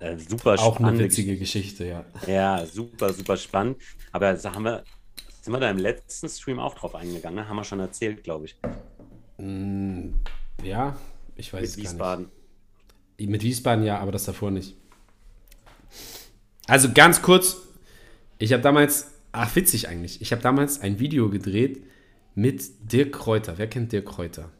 [0.00, 0.76] äh, super auch spannend.
[0.76, 2.04] Auch eine witzige Geschichte, ja.
[2.26, 3.78] Ja, super, super spannend.
[4.12, 4.84] Aber da haben wir
[5.44, 7.36] sind wir da im letzten Stream auch drauf eingegangen?
[7.36, 7.48] Ne?
[7.48, 8.56] Haben wir schon erzählt, glaube ich.
[9.36, 10.14] Mm,
[10.62, 10.96] ja,
[11.36, 12.30] ich weiß Mit Wiesbaden.
[13.18, 13.28] Nicht.
[13.28, 14.74] Mit Wiesbaden ja, aber das davor nicht.
[16.66, 17.58] Also ganz kurz,
[18.38, 21.84] ich habe damals, ach witzig eigentlich, ich habe damals ein Video gedreht
[22.34, 23.58] mit Dirk Kräuter.
[23.58, 24.50] Wer kennt Dirk Kräuter?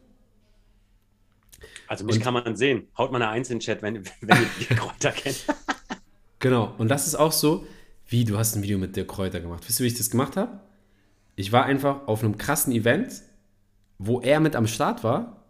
[1.87, 2.89] Also mich und, kann man sehen.
[2.95, 5.45] Haut mal eine Eins in den Chat, wenn, wenn ihr Dirk Kräuter kennt.
[6.37, 7.65] genau, und das ist auch so,
[8.07, 9.63] wie du hast ein Video mit Dirk Kräuter gemacht.
[9.67, 10.59] Wisst ihr, wie ich das gemacht habe?
[11.35, 13.21] Ich war einfach auf einem krassen Event,
[13.97, 15.43] wo er mit am Start war.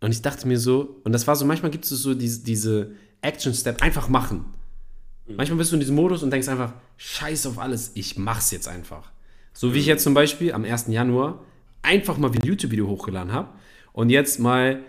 [0.00, 2.92] Und ich dachte mir so, und das war so, manchmal gibt es so diese, diese
[3.22, 4.44] Action-Step, einfach machen.
[5.26, 5.36] Mhm.
[5.36, 8.68] Manchmal bist du in diesem Modus und denkst einfach, scheiß auf alles, ich mach's jetzt
[8.68, 9.10] einfach.
[9.52, 10.86] So wie ich jetzt zum Beispiel am 1.
[10.88, 11.40] Januar
[11.82, 13.48] einfach mal ein YouTube-Video hochgeladen habe
[13.92, 14.80] und jetzt mal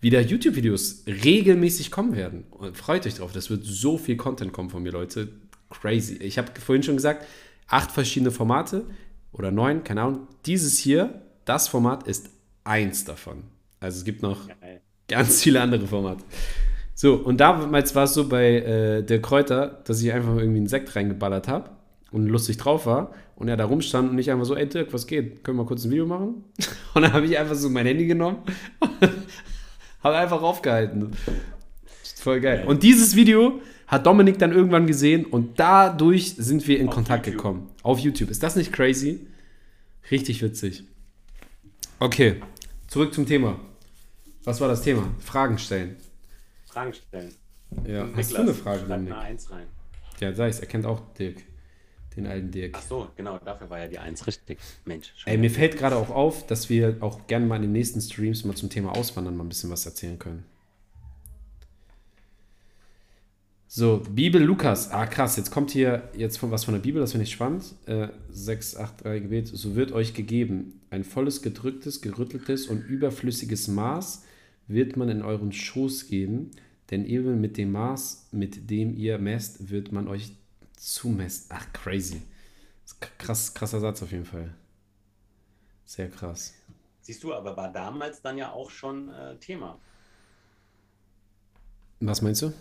[0.00, 2.44] wieder YouTube-Videos regelmäßig kommen werden.
[2.50, 5.28] Und freut euch drauf, das wird so viel Content kommen von mir, Leute.
[5.70, 6.14] Crazy.
[6.14, 7.26] Ich habe vorhin schon gesagt,
[7.68, 8.84] acht verschiedene Formate
[9.38, 10.26] oder neun, keine Ahnung.
[10.46, 12.30] Dieses hier, das Format ist
[12.64, 13.44] eins davon.
[13.80, 14.80] Also es gibt noch Geil.
[15.08, 16.24] ganz viele andere Formate.
[16.94, 20.66] So, und damals war es so bei äh, der Kräuter, dass ich einfach irgendwie einen
[20.66, 21.70] Sekt reingeballert habe
[22.10, 25.06] und lustig drauf war und er da rumstand und ich einfach so, ey Dirk, was
[25.06, 25.44] geht?
[25.44, 26.44] Können wir mal kurz ein Video machen?
[26.94, 28.38] Und dann habe ich einfach so mein Handy genommen
[28.80, 29.10] und
[30.02, 31.10] habe einfach aufgehalten.
[32.14, 32.64] Voll geil.
[32.66, 37.26] Und dieses Video hat Dominik dann irgendwann gesehen und dadurch sind wir in Auf Kontakt
[37.26, 37.36] YouTube.
[37.42, 37.70] gekommen.
[37.82, 38.30] Auf YouTube.
[38.30, 39.26] Ist das nicht crazy?
[40.10, 40.84] Richtig witzig.
[41.98, 42.40] Okay,
[42.88, 43.58] zurück zum Thema.
[44.44, 45.08] Was war das Thema?
[45.18, 45.96] Fragen stellen.
[46.66, 47.34] Fragen stellen.
[47.86, 49.12] Ja, Niklas, hast du eine Frage, Dominik?
[49.12, 49.66] Eine Eins rein.
[50.20, 51.42] Ja, sag ich, er kennt auch Dirk.
[52.16, 52.74] Den alten Dirk.
[52.78, 54.58] Ach so, genau, dafür war ja die Eins richtig.
[54.84, 55.12] Mensch.
[55.26, 58.44] Ey, mir fällt gerade auch auf, dass wir auch gerne mal in den nächsten Streams
[58.44, 60.44] mal zum Thema Auswandern mal ein bisschen was erzählen können.
[63.78, 64.90] So, Bibel Lukas.
[64.90, 65.36] Ah, krass.
[65.36, 67.74] Jetzt kommt hier jetzt von was von der Bibel, das finde ich spannend.
[67.84, 69.48] Äh, 6, 8, 3 Gebet.
[69.48, 70.80] So wird euch gegeben.
[70.88, 74.24] Ein volles, gedrücktes, gerütteltes und überflüssiges Maß
[74.66, 76.52] wird man in euren Schoß geben.
[76.90, 80.32] Denn eben mit dem Maß, mit dem ihr messt, wird man euch
[80.78, 81.48] zumessen.
[81.50, 82.22] Ach, crazy.
[83.18, 84.54] Krass, krasser Satz auf jeden Fall.
[85.84, 86.54] Sehr krass.
[87.02, 89.78] Siehst du, aber war damals dann ja auch schon äh, Thema.
[92.00, 92.54] Was meinst du?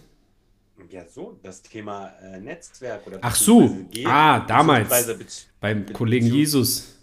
[0.89, 6.97] Ja, so, das Thema äh, Netzwerk oder Ach so, geben, ah, damals beim Kollegen Jesus.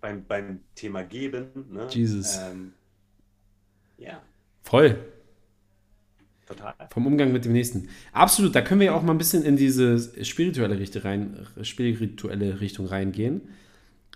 [0.00, 1.86] Beim, beim Thema Geben, ne?
[1.90, 2.38] Jesus.
[2.38, 2.72] Ähm,
[3.98, 4.22] ja.
[4.62, 4.98] Voll.
[6.46, 6.74] Total.
[6.90, 7.88] Vom Umgang mit dem Nächsten.
[8.12, 12.60] Absolut, da können wir ja auch mal ein bisschen in diese spirituelle Richtung, rein, spirituelle
[12.60, 13.42] Richtung reingehen.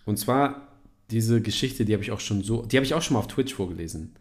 [0.05, 0.69] Und zwar
[1.11, 3.27] diese Geschichte, die habe ich auch schon so, die habe ich auch schon mal auf
[3.27, 4.15] Twitch vorgelesen.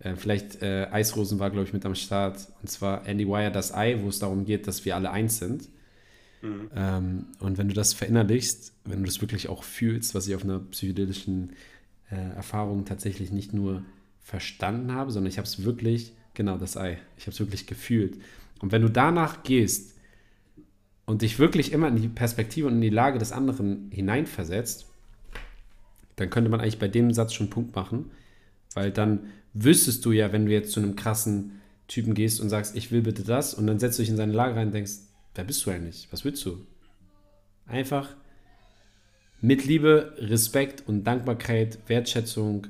[0.00, 2.48] Äh, vielleicht äh, Eisrosen war, glaube ich, mit am Start.
[2.62, 5.68] Und zwar Andy Wire, das Ei, wo es darum geht, dass wir alle eins sind.
[6.42, 6.70] Mhm.
[6.74, 10.44] Ähm, und wenn du das verinnerlichst, wenn du das wirklich auch fühlst, was ich auf
[10.44, 11.52] einer psychedelischen
[12.10, 13.82] äh, Erfahrung tatsächlich nicht nur
[14.22, 18.18] verstanden habe, sondern ich habe es wirklich, genau das Ei, ich habe es wirklich gefühlt.
[18.60, 19.94] Und wenn du danach gehst
[21.06, 24.86] und dich wirklich immer in die Perspektive und in die Lage des anderen hineinversetzt,
[26.16, 28.10] dann könnte man eigentlich bei dem Satz schon Punkt machen,
[28.74, 29.20] weil dann
[29.64, 33.02] wüsstest du ja, wenn du jetzt zu einem krassen Typen gehst und sagst, ich will
[33.02, 34.92] bitte das, und dann setzt du dich in seine Lage rein und denkst,
[35.34, 36.08] wer bist du eigentlich?
[36.10, 36.66] Was willst du?
[37.66, 38.14] Einfach
[39.40, 42.66] mit Liebe, Respekt und Dankbarkeit, Wertschätzung.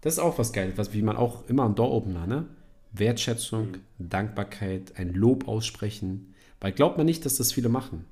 [0.00, 2.46] Das ist auch was Geiles, was, wie man auch immer am Door-Opener, ne?
[2.92, 3.68] Wertschätzung,
[3.98, 4.08] mhm.
[4.08, 6.34] Dankbarkeit, ein Lob aussprechen.
[6.60, 8.04] Weil glaubt man nicht, dass das viele machen.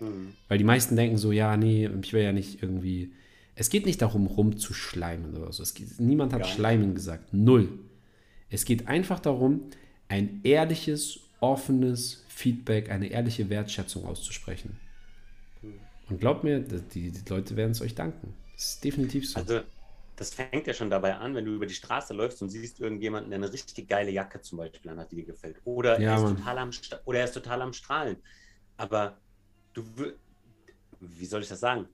[0.00, 0.32] Mhm.
[0.48, 3.12] Weil die meisten denken so, ja, nee, ich will ja nicht irgendwie
[3.58, 5.64] es geht nicht darum, rumzuschleimen oder so.
[5.74, 6.46] Geht, niemand hat ja.
[6.46, 7.32] Schleimen gesagt.
[7.32, 7.78] Null.
[8.50, 9.70] Es geht einfach darum,
[10.08, 14.78] ein ehrliches, offenes Feedback, eine ehrliche Wertschätzung auszusprechen.
[15.62, 15.72] Hm.
[16.10, 18.34] Und glaubt mir, die, die Leute werden es euch danken.
[18.52, 19.40] Das ist definitiv so.
[19.40, 19.60] Also,
[20.16, 23.30] das fängt ja schon dabei an, wenn du über die Straße läufst und siehst irgendjemanden,
[23.30, 25.56] der eine richtig geile Jacke zum Beispiel anhat, die dir gefällt.
[25.64, 26.70] Oder, ja, er, ist total am,
[27.06, 28.16] oder er ist total am Strahlen.
[28.76, 29.16] Aber
[29.72, 29.82] du,
[31.00, 31.88] wie soll ich das sagen?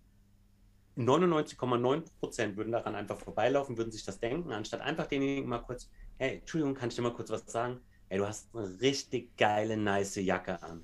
[0.97, 5.88] 99,9 Prozent würden daran einfach vorbeilaufen, würden sich das denken, anstatt einfach denjenigen mal kurz,
[6.18, 7.78] hey, Entschuldigung, kann ich dir mal kurz was sagen?
[8.09, 10.80] Hey, du hast eine richtig geile, nice Jacke an.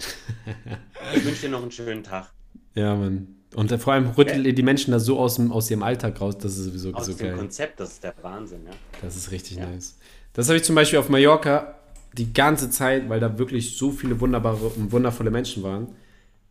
[1.15, 2.33] ich wünsche dir noch einen schönen Tag.
[2.75, 3.35] Ja, Mann.
[3.55, 6.37] Und vor allem rüttelt ihr die Menschen da so aus, dem, aus ihrem Alltag raus,
[6.39, 7.33] das ist sowieso aus so geil.
[7.33, 8.73] Aus dem Konzept, das ist der Wahnsinn, ja.
[9.03, 9.67] Das ist richtig ja.
[9.67, 9.99] nice.
[10.33, 11.79] Das habe ich zum Beispiel auf Mallorca
[12.13, 15.89] die ganze Zeit, weil da wirklich so viele wunderbare und wundervolle Menschen waren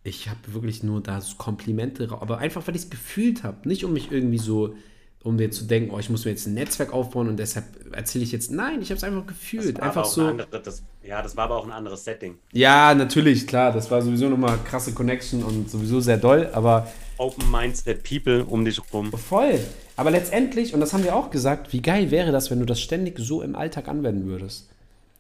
[0.08, 3.68] ich habe wirklich nur da so Komplimente, aber einfach, weil ich es gefühlt habe.
[3.68, 4.74] Nicht um mich irgendwie so,
[5.22, 8.24] um mir zu denken, oh, ich muss mir jetzt ein Netzwerk aufbauen und deshalb erzähle
[8.24, 8.50] ich jetzt.
[8.50, 9.82] Nein, ich habe es einfach gefühlt.
[9.82, 10.26] Einfach so.
[10.26, 12.38] Andere, das, ja, das war aber auch ein anderes Setting.
[12.54, 13.74] Ja, natürlich, klar.
[13.74, 16.88] Das war sowieso nochmal krasse Connection und sowieso sehr doll, aber.
[17.18, 19.12] Open Mindset People um dich rum.
[19.12, 19.60] Voll.
[19.98, 22.80] Aber letztendlich, und das haben wir auch gesagt, wie geil wäre das, wenn du das
[22.80, 24.70] ständig so im Alltag anwenden würdest.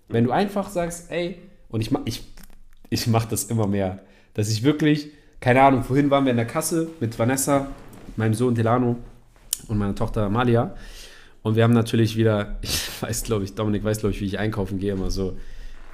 [0.07, 2.23] Wenn du einfach sagst, ey, und ich, ich,
[2.89, 3.99] ich mache das immer mehr
[4.37, 5.09] dass ich wirklich,
[5.41, 7.71] keine Ahnung, vorhin waren wir in der Kasse mit Vanessa,
[8.15, 8.95] meinem Sohn Delano
[9.67, 10.75] und meiner Tochter Malia.
[11.41, 14.37] Und wir haben natürlich wieder, ich weiß, glaube ich, Dominik weiß, glaube ich, wie ich
[14.37, 15.35] einkaufen gehe, immer so,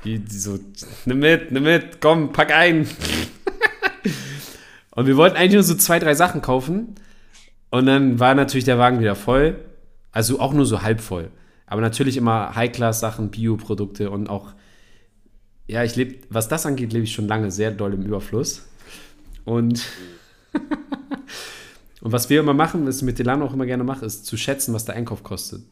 [0.03, 0.59] wie so,
[1.05, 2.85] nimm mit, nimm mit, komm, pack ein.
[4.91, 6.95] und wir wollten eigentlich nur so zwei, drei Sachen kaufen.
[7.69, 9.55] Und dann war natürlich der Wagen wieder voll.
[10.11, 11.31] Also auch nur so halb voll.
[11.65, 14.53] Aber natürlich immer High-Class-Sachen, Bioprodukte und auch
[15.67, 18.67] ja, ich lebe, was das angeht, lebe ich schon lange sehr doll im Überfluss.
[19.45, 19.85] Und,
[22.01, 24.37] und was wir immer machen, was ich mit Delano auch immer gerne mache, ist zu
[24.37, 25.63] schätzen, was der Einkauf kostet.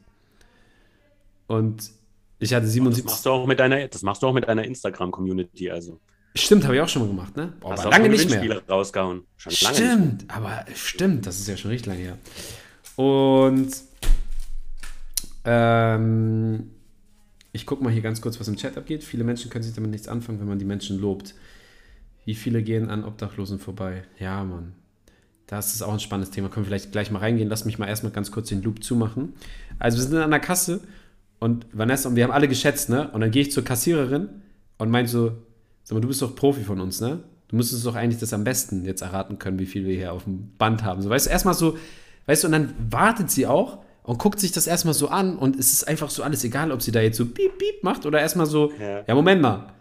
[1.47, 1.91] Und
[2.39, 3.03] ich hatte 77.
[3.03, 5.99] Das machst du auch mit deiner, das machst du auch mit deiner Instagram-Community, also.
[6.33, 7.53] Stimmt, habe ich auch schon mal gemacht, ne?
[7.59, 8.61] Boah, aber lange nicht mehr.
[8.69, 9.25] rausgehauen.
[9.35, 12.17] Schon lange stimmt, aber stimmt, das ist ja schon richtig lange her.
[12.95, 13.69] Und
[15.43, 16.71] ähm,
[17.53, 19.03] ich gucke mal hier ganz kurz, was im Chat abgeht.
[19.03, 21.35] Viele Menschen können sich damit nichts anfangen, wenn man die Menschen lobt.
[22.25, 24.03] Wie viele gehen an Obdachlosen vorbei?
[24.19, 24.73] Ja, Mann.
[25.47, 26.47] Das ist auch ein spannendes Thema.
[26.47, 27.49] Können wir vielleicht gleich mal reingehen.
[27.49, 29.33] Lass mich mal erstmal ganz kurz den Loop zumachen.
[29.79, 30.81] Also, wir sind an der Kasse
[31.39, 33.09] und Vanessa und wir haben alle geschätzt, ne?
[33.11, 34.29] Und dann gehe ich zur Kassiererin
[34.77, 35.33] und meinte so:
[35.83, 37.19] Sag mal, du bist doch Profi von uns, ne?
[37.49, 40.23] Du müsstest doch eigentlich das am besten jetzt erraten können, wie viel wir hier auf
[40.23, 41.01] dem Band haben.
[41.01, 41.77] So, weißt du, erstmal so,
[42.27, 45.57] weißt du, und dann wartet sie auch und guckt sich das erstmal so an und
[45.57, 48.19] es ist einfach so alles egal, ob sie da jetzt so piep, piep macht oder
[48.19, 49.73] erstmal so, ja, ja Moment mal.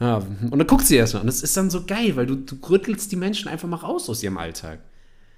[0.00, 2.56] Ja, und dann guckt sie erstmal und das ist dann so geil, weil du, du
[2.68, 4.80] rüttelst die Menschen einfach mal raus aus ihrem Alltag.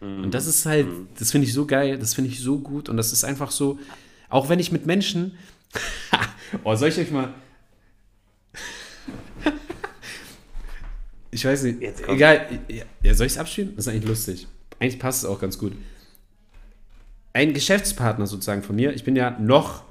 [0.01, 0.24] Mhm.
[0.24, 1.09] Und das ist halt, mhm.
[1.18, 3.78] das finde ich so geil, das finde ich so gut und das ist einfach so,
[4.28, 5.37] auch wenn ich mit Menschen,
[6.64, 7.35] oh, soll ich euch mal,
[11.30, 12.47] ich weiß nicht, egal,
[13.03, 13.74] ja, soll ich es abspielen?
[13.76, 14.47] Das ist eigentlich lustig.
[14.78, 15.72] Eigentlich passt es auch ganz gut
[17.33, 19.85] ein Geschäftspartner sozusagen von mir, ich bin ja noch,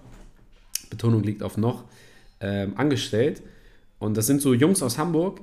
[0.90, 1.86] Betonung liegt auf noch,
[2.40, 3.42] ähm, angestellt.
[4.00, 5.42] Und das sind so Jungs aus Hamburg,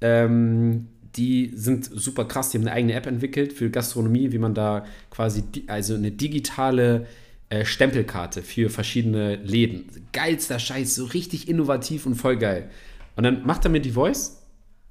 [0.00, 4.54] ähm, die sind super krass, die haben eine eigene App entwickelt für Gastronomie, wie man
[4.54, 7.06] da quasi, also eine digitale
[7.48, 9.86] äh, Stempelkarte für verschiedene Läden.
[10.12, 12.70] Geilster Scheiß, so richtig innovativ und voll geil.
[13.16, 14.42] Und dann macht er mir die Voice.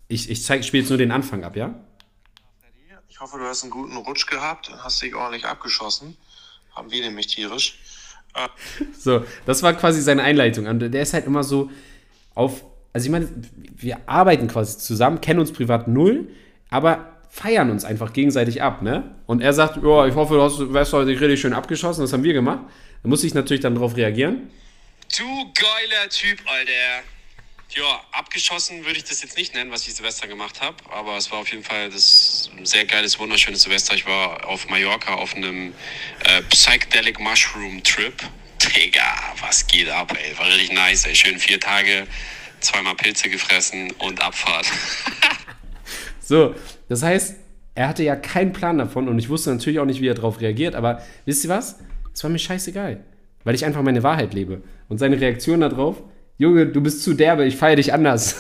[0.08, 1.76] Ich, ich zeige, spiele jetzt nur den Anfang ab, ja?
[3.08, 6.18] Ich hoffe, du hast einen guten Rutsch gehabt und hast dich ordentlich abgeschossen.
[6.76, 7.80] Haben wir nämlich tierisch.
[8.34, 8.48] Äh.
[8.98, 10.68] So, das war quasi seine Einleitung.
[10.68, 11.70] Und der ist halt immer so
[12.34, 12.66] auf.
[12.94, 13.30] Also, ich meine,
[13.76, 16.30] wir arbeiten quasi zusammen, kennen uns privat null,
[16.70, 19.16] aber feiern uns einfach gegenseitig ab, ne?
[19.26, 22.24] Und er sagt, ja, ich hoffe, du hast, wärst heute richtig schön abgeschossen, das haben
[22.24, 22.62] wir gemacht.
[23.04, 24.50] Da muss ich natürlich dann darauf reagieren.
[25.18, 25.24] Du
[25.54, 27.04] geiler Typ, Alter.
[27.70, 31.32] Ja, abgeschossen würde ich das jetzt nicht nennen, was ich Silvester gemacht habe, aber es
[31.32, 33.96] war auf jeden Fall das sehr geiles, wunderschönes Silvester.
[33.96, 35.74] Ich war auf Mallorca auf einem
[36.24, 38.14] äh, Psychedelic Mushroom Trip.
[38.62, 40.38] Digga, was geht ab, ey?
[40.38, 41.16] War richtig nice, ey.
[41.16, 42.08] Schön vier Tage,
[42.62, 44.68] zweimal Pilze gefressen und Abfahrt.
[46.28, 46.56] So,
[46.90, 47.36] das heißt,
[47.76, 50.42] er hatte ja keinen Plan davon und ich wusste natürlich auch nicht, wie er darauf
[50.42, 51.78] reagiert, aber wisst ihr was?
[52.16, 53.04] Es war mir scheißegal,
[53.44, 54.64] weil ich einfach meine Wahrheit lebe.
[54.90, 56.02] Und seine Reaktion darauf,
[56.38, 58.36] Junge, du bist zu derbe, ich feiere dich anders.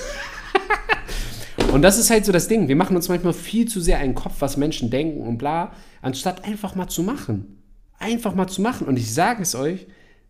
[1.71, 2.67] und das ist halt so das Ding.
[2.67, 5.71] Wir machen uns manchmal viel zu sehr einen Kopf, was Menschen denken und bla,
[6.01, 7.61] anstatt einfach mal zu machen.
[7.97, 8.87] Einfach mal zu machen.
[8.87, 9.87] Und ich sage es euch,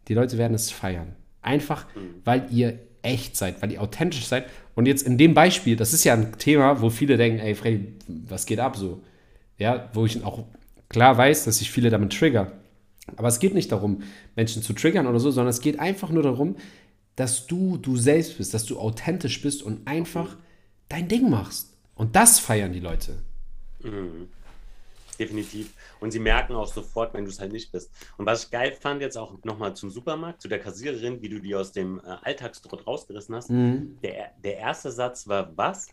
[0.07, 1.15] die Leute werden es feiern.
[1.41, 1.87] Einfach,
[2.23, 4.45] weil ihr echt seid, weil ihr authentisch seid.
[4.75, 7.93] Und jetzt in dem Beispiel, das ist ja ein Thema, wo viele denken, ey, Freddy,
[8.07, 9.01] was geht ab so?
[9.57, 10.43] Ja, wo ich auch
[10.89, 12.51] klar weiß, dass ich viele damit trigger.
[13.17, 14.03] Aber es geht nicht darum,
[14.35, 16.55] Menschen zu triggern oder so, sondern es geht einfach nur darum,
[17.15, 20.37] dass du du selbst bist, dass du authentisch bist und einfach
[20.89, 21.73] dein Ding machst.
[21.95, 23.17] Und das feiern die Leute.
[25.17, 25.73] Definitiv.
[25.99, 27.89] Und sie merken auch sofort, wenn du es halt nicht bist.
[28.17, 31.39] Und was ich geil fand, jetzt auch nochmal zum Supermarkt, zu der Kassiererin, wie du
[31.39, 33.49] die aus dem äh, Alltagstrott rausgerissen hast.
[33.49, 35.87] Der, der erste Satz war, was?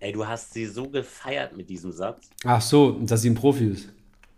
[0.00, 2.28] Ey, du hast sie so gefeiert mit diesem Satz.
[2.44, 3.88] Ach so, dass sie ein Profi ist.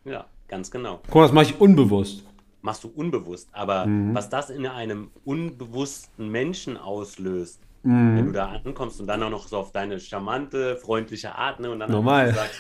[0.05, 1.01] Ja, ganz genau.
[1.07, 2.25] Guck mal, das mache ich unbewusst.
[2.67, 3.49] Machst du unbewusst.
[3.53, 9.31] Aber was das in einem unbewussten Menschen auslöst, wenn du da ankommst und dann auch
[9.31, 11.71] noch so auf deine charmante, freundliche Art, ne?
[11.71, 12.35] Und dann Normal.
[12.35, 12.59] sagst,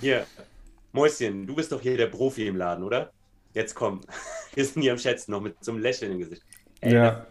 [0.00, 0.24] hier,
[0.92, 3.10] Mäuschen, du bist doch hier der Profi im Laden, oder?
[3.54, 4.02] Jetzt komm,
[4.54, 6.42] wir sind hier am Schätzen, noch mit so einem Lächeln im Gesicht.
[6.80, 7.26] Ey, Ja.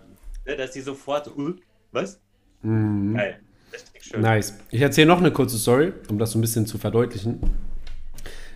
[0.45, 1.53] ne, dass die sofort, so, uh,
[1.93, 2.19] was?
[2.61, 3.39] Geil.
[3.71, 4.19] Richtig schön.
[4.21, 4.59] Nice.
[4.71, 7.39] Ich erzähle noch eine kurze Story, um das so ein bisschen zu verdeutlichen.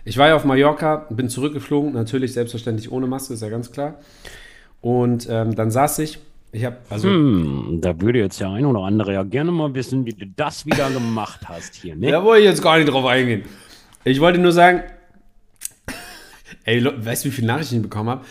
[0.04, 3.98] Ich war ja auf Mallorca, bin zurückgeflogen, natürlich selbstverständlich ohne Maske, ist ja ganz klar.
[4.80, 6.18] Und ähm, dann saß ich,
[6.52, 10.06] ich habe, also, Hm, da würde jetzt der ein oder andere ja gerne mal wissen,
[10.06, 12.10] wie du das wieder gemacht hast hier, ne?
[12.10, 13.42] da wollte ich jetzt gar nicht drauf eingehen.
[14.04, 14.82] Ich wollte nur sagen,
[16.64, 18.24] ey, weißt du, wie viele Nachrichten ich bekommen habe?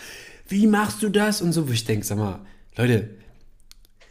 [0.48, 1.42] Wie machst du das?
[1.42, 2.40] Und so, wo ich denke, sag mal,
[2.76, 3.10] Leute,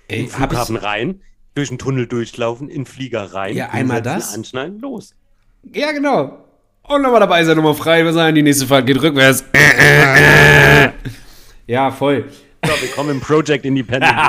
[0.07, 1.21] ey, hab ich, rein,
[1.55, 4.35] durch den Tunnel durchlaufen, in den Flieger rein, Ja, einmal das.
[4.35, 5.15] anschneiden, los.
[5.73, 6.46] Ja, genau.
[6.87, 8.33] Und nochmal dabei sein, nochmal frei sein.
[8.33, 9.43] Die nächste Fahrt geht rückwärts.
[11.67, 12.29] ja, voll.
[12.65, 14.13] So, willkommen im Project Independent.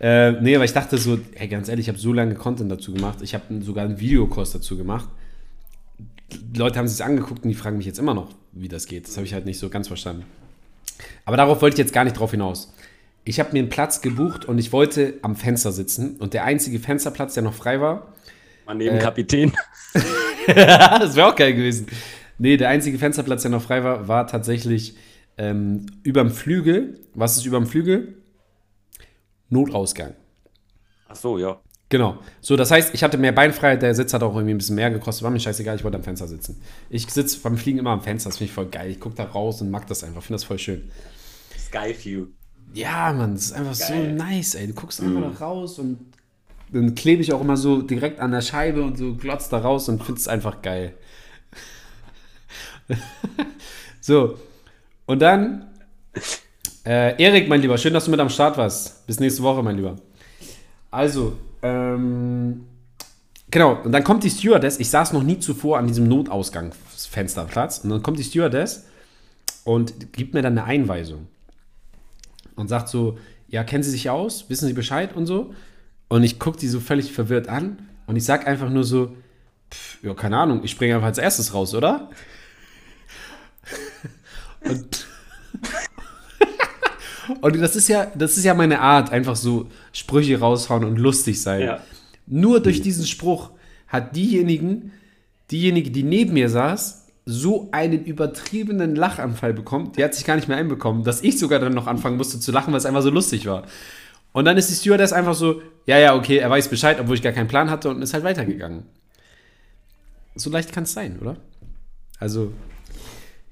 [0.00, 2.92] Äh, nee, aber ich dachte so, ey, ganz ehrlich, ich habe so lange Content dazu
[2.92, 3.22] gemacht.
[3.22, 5.08] Ich habe sogar einen Videokurs dazu gemacht.
[6.30, 9.08] Die Leute haben sich angeguckt und die fragen mich jetzt immer noch, wie das geht.
[9.08, 10.26] Das habe ich halt nicht so ganz verstanden.
[11.24, 12.74] Aber darauf wollte ich jetzt gar nicht drauf hinaus.
[13.24, 16.16] Ich habe mir einen Platz gebucht und ich wollte am Fenster sitzen.
[16.16, 18.08] Und der einzige Fensterplatz, der noch frei war,
[18.66, 19.52] Mal neben Kapitän.
[20.46, 21.86] das wäre auch geil gewesen.
[22.38, 24.96] Nee, der einzige Fensterplatz, der noch frei war, war tatsächlich
[25.36, 27.00] ähm, überm Flügel.
[27.14, 28.22] Was ist überm Flügel?
[29.50, 30.14] Notausgang.
[31.08, 31.60] Ach so, ja.
[31.88, 32.18] Genau.
[32.40, 34.90] So, das heißt, ich hatte mehr Beinfreiheit, der Sitz hat auch irgendwie ein bisschen mehr
[34.90, 36.60] gekostet, war mir scheißegal, ich wollte am Fenster sitzen.
[36.90, 38.90] Ich sitze beim Fliegen immer am Fenster, das finde ich voll geil.
[38.90, 40.90] Ich gucke da raus und mag das einfach, finde das voll schön.
[41.56, 42.26] Skyview.
[42.72, 44.16] Ja, Mann, das ist einfach Geil.
[44.18, 44.66] so nice, ey.
[44.66, 46.13] Du guckst einfach da raus und
[46.74, 49.88] dann klebe ich auch immer so direkt an der Scheibe und so glotzt da raus
[49.88, 50.94] und finde es einfach geil.
[54.00, 54.36] so,
[55.06, 55.66] und dann,
[56.84, 59.06] äh, Erik, mein Lieber, schön, dass du mit am Start warst.
[59.06, 59.96] Bis nächste Woche, mein Lieber.
[60.90, 62.64] Also, ähm,
[63.50, 67.90] genau, und dann kommt die Stewardess, ich saß noch nie zuvor an diesem Notausgangsfensterplatz, und
[67.90, 68.84] dann kommt die Stewardess
[69.64, 71.28] und gibt mir dann eine Einweisung
[72.56, 73.16] und sagt so,
[73.48, 74.50] ja, kennen Sie sich aus?
[74.50, 75.54] Wissen Sie Bescheid und so?
[76.08, 79.16] Und ich gucke die so völlig verwirrt an und ich sag einfach nur so,
[79.72, 82.10] pff, ja, keine Ahnung, ich springe einfach als erstes raus, oder?
[84.60, 85.06] Und,
[87.40, 91.40] und das ist ja, das ist ja meine Art, einfach so Sprüche raushauen und lustig
[91.40, 91.62] sein.
[91.62, 91.80] Ja.
[92.26, 93.50] Nur durch diesen Spruch
[93.88, 94.92] hat diejenigen,
[95.50, 100.48] diejenige, die neben mir saß, so einen übertriebenen Lachanfall bekommen, die hat sich gar nicht
[100.48, 103.10] mehr einbekommen, dass ich sogar dann noch anfangen musste zu lachen, weil es einfach so
[103.10, 103.64] lustig war.
[104.34, 107.22] Und dann ist die Stewardess einfach so, ja, ja, okay, er weiß Bescheid, obwohl ich
[107.22, 108.82] gar keinen Plan hatte und ist halt weitergegangen.
[110.34, 111.36] So leicht kann es sein, oder?
[112.18, 112.52] Also,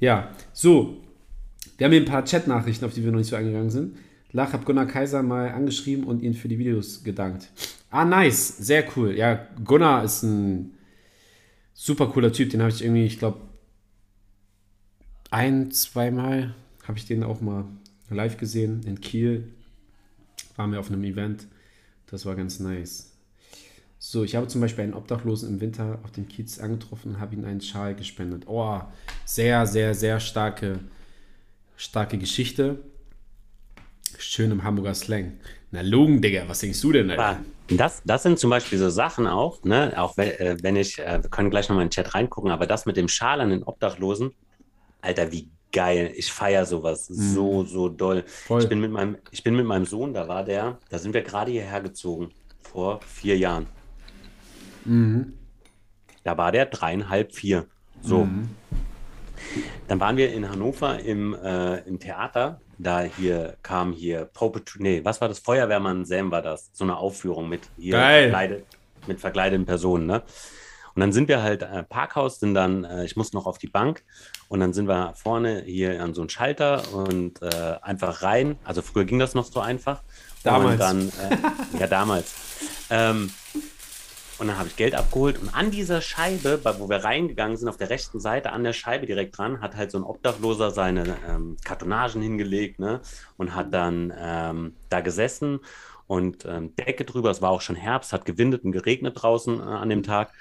[0.00, 0.32] ja.
[0.52, 0.96] So,
[1.78, 3.96] wir haben hier ein paar Chat-Nachrichten, auf die wir noch nicht so eingegangen sind.
[4.32, 7.48] Lach, hab Gunnar Kaiser mal angeschrieben und ihn für die Videos gedankt.
[7.90, 8.56] Ah, nice.
[8.58, 9.16] Sehr cool.
[9.16, 10.74] Ja, Gunnar ist ein
[11.74, 12.50] super cooler Typ.
[12.50, 13.38] Den habe ich irgendwie, ich glaube,
[15.30, 16.56] ein, zweimal
[16.88, 17.66] habe ich den auch mal
[18.10, 19.52] live gesehen in Kiel.
[20.56, 21.46] Waren wir auf einem Event.
[22.06, 23.12] Das war ganz nice.
[23.98, 27.36] So, ich habe zum Beispiel einen Obdachlosen im Winter auf dem Kiez angetroffen und habe
[27.36, 28.44] ihm einen Schal gespendet.
[28.46, 28.80] Oh,
[29.24, 30.80] sehr, sehr, sehr starke,
[31.76, 32.80] starke Geschichte.
[34.18, 35.34] Schön im Hamburger Slang.
[35.70, 37.10] Na, Logen, Digga, was denkst du denn?
[37.10, 37.22] Alter?
[37.22, 37.38] Aber
[37.68, 39.94] das, das sind zum Beispiel so Sachen auch, ne?
[39.96, 42.66] Auch wenn, äh, wenn ich, äh, wir können gleich nochmal in den Chat reingucken, aber
[42.66, 44.32] das mit dem Schal an den Obdachlosen,
[45.00, 46.12] Alter, wie geil.
[46.16, 48.24] Ich feiere sowas so, so doll.
[48.26, 48.62] Voll.
[48.62, 51.22] Ich bin, mit meinem, ich bin mit meinem Sohn, da war der, da sind wir
[51.22, 53.66] gerade hierher gezogen, vor vier Jahren.
[56.24, 57.66] Da war der dreieinhalb, vier.
[58.00, 58.28] So.
[59.88, 62.60] Dann waren wir in Hannover im, äh, im Theater.
[62.78, 65.38] Da hier kam hier Puppetry, nee, was war das?
[65.38, 66.70] Feuerwehrmann Sam war das.
[66.72, 68.66] So eine Aufführung mit hier verkleidet,
[69.06, 70.22] mit verkleideten Personen, ne?
[70.94, 73.68] Und dann sind wir halt äh, Parkhaus, sind dann, äh, ich musste noch auf die
[73.68, 74.04] Bank
[74.52, 78.58] und dann sind wir vorne hier an so einen Schalter und äh, einfach rein.
[78.64, 80.02] Also früher ging das noch so einfach.
[80.44, 80.72] Damals.
[80.74, 82.34] Und dann, äh, ja, damals.
[82.90, 83.30] Ähm,
[84.38, 87.70] und dann habe ich Geld abgeholt und an dieser Scheibe, bei- wo wir reingegangen sind,
[87.70, 91.16] auf der rechten Seite, an der Scheibe direkt dran, hat halt so ein Obdachloser seine
[91.26, 93.00] ähm, Kartonagen hingelegt ne?
[93.38, 95.60] und hat dann ähm, da gesessen
[96.08, 97.30] und ähm, Decke drüber.
[97.30, 100.32] Es war auch schon Herbst, hat gewindet und geregnet draußen äh, an dem Tag.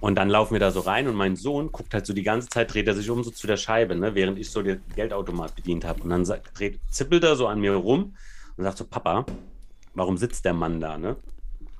[0.00, 2.48] Und dann laufen wir da so rein und mein Sohn guckt halt so die ganze
[2.48, 5.56] Zeit, dreht er sich um so zu der Scheibe, ne, während ich so den Geldautomat
[5.56, 6.02] bedient habe.
[6.02, 6.24] Und dann
[6.54, 8.14] dreht, zippelt er so an mir rum
[8.56, 9.26] und sagt so, Papa,
[9.94, 11.16] warum sitzt der Mann da, ne?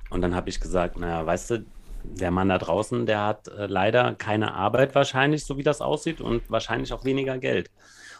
[0.09, 1.65] Und dann habe ich gesagt, naja, weißt du,
[2.03, 6.19] der Mann da draußen, der hat äh, leider keine Arbeit wahrscheinlich, so wie das aussieht,
[6.19, 7.69] und wahrscheinlich auch weniger Geld.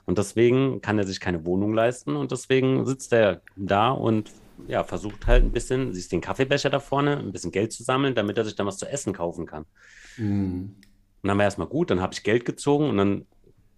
[0.06, 4.32] Und deswegen kann er sich keine Wohnung leisten und deswegen sitzt er da und
[4.68, 8.16] ja, versucht halt ein bisschen, siehst den Kaffeebecher da vorne, ein bisschen Geld zu sammeln,
[8.16, 9.66] damit er sich dann was zu essen kaufen kann.
[10.18, 13.26] Und dann war erstmal gut, dann habe ich Geld gezogen und dann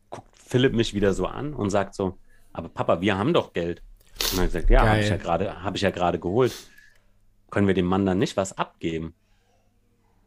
[0.09, 2.17] guckt Philipp mich wieder so an und sagt so,
[2.53, 3.81] aber Papa, wir haben doch Geld.
[4.31, 6.53] Und dann gesagt, ja, habe ich ja gerade, habe ich ja gerade geholt.
[7.49, 9.13] Können wir dem Mann dann nicht was abgeben?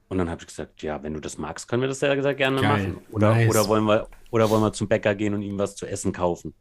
[0.09, 2.61] Und dann habe ich gesagt, ja, wenn du das magst, können wir das ja gerne
[2.61, 2.71] Geil.
[2.71, 2.99] machen.
[3.11, 3.51] Oder, Nice.
[3.51, 6.55] oder, wollen wir, oder wollen wir zum Bäcker gehen und ihm was zu essen kaufen?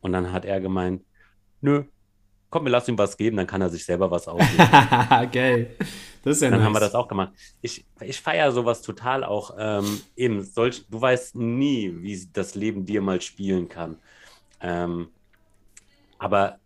[0.00, 1.04] Und dann hat er gemeint,
[1.60, 1.84] nö,
[2.56, 4.56] komm, wir lassen ihm was geben, dann kann er sich selber was aussuchen.
[5.30, 5.76] Geil.
[6.22, 6.66] Das ist ja Dann nice.
[6.66, 7.34] haben wir das auch gemacht.
[7.60, 9.54] Ich, ich feiere sowas total auch.
[9.58, 13.98] Ähm, eben, solch, du weißt nie, wie das Leben dir mal spielen kann.
[14.62, 15.08] Ähm,
[16.18, 16.58] aber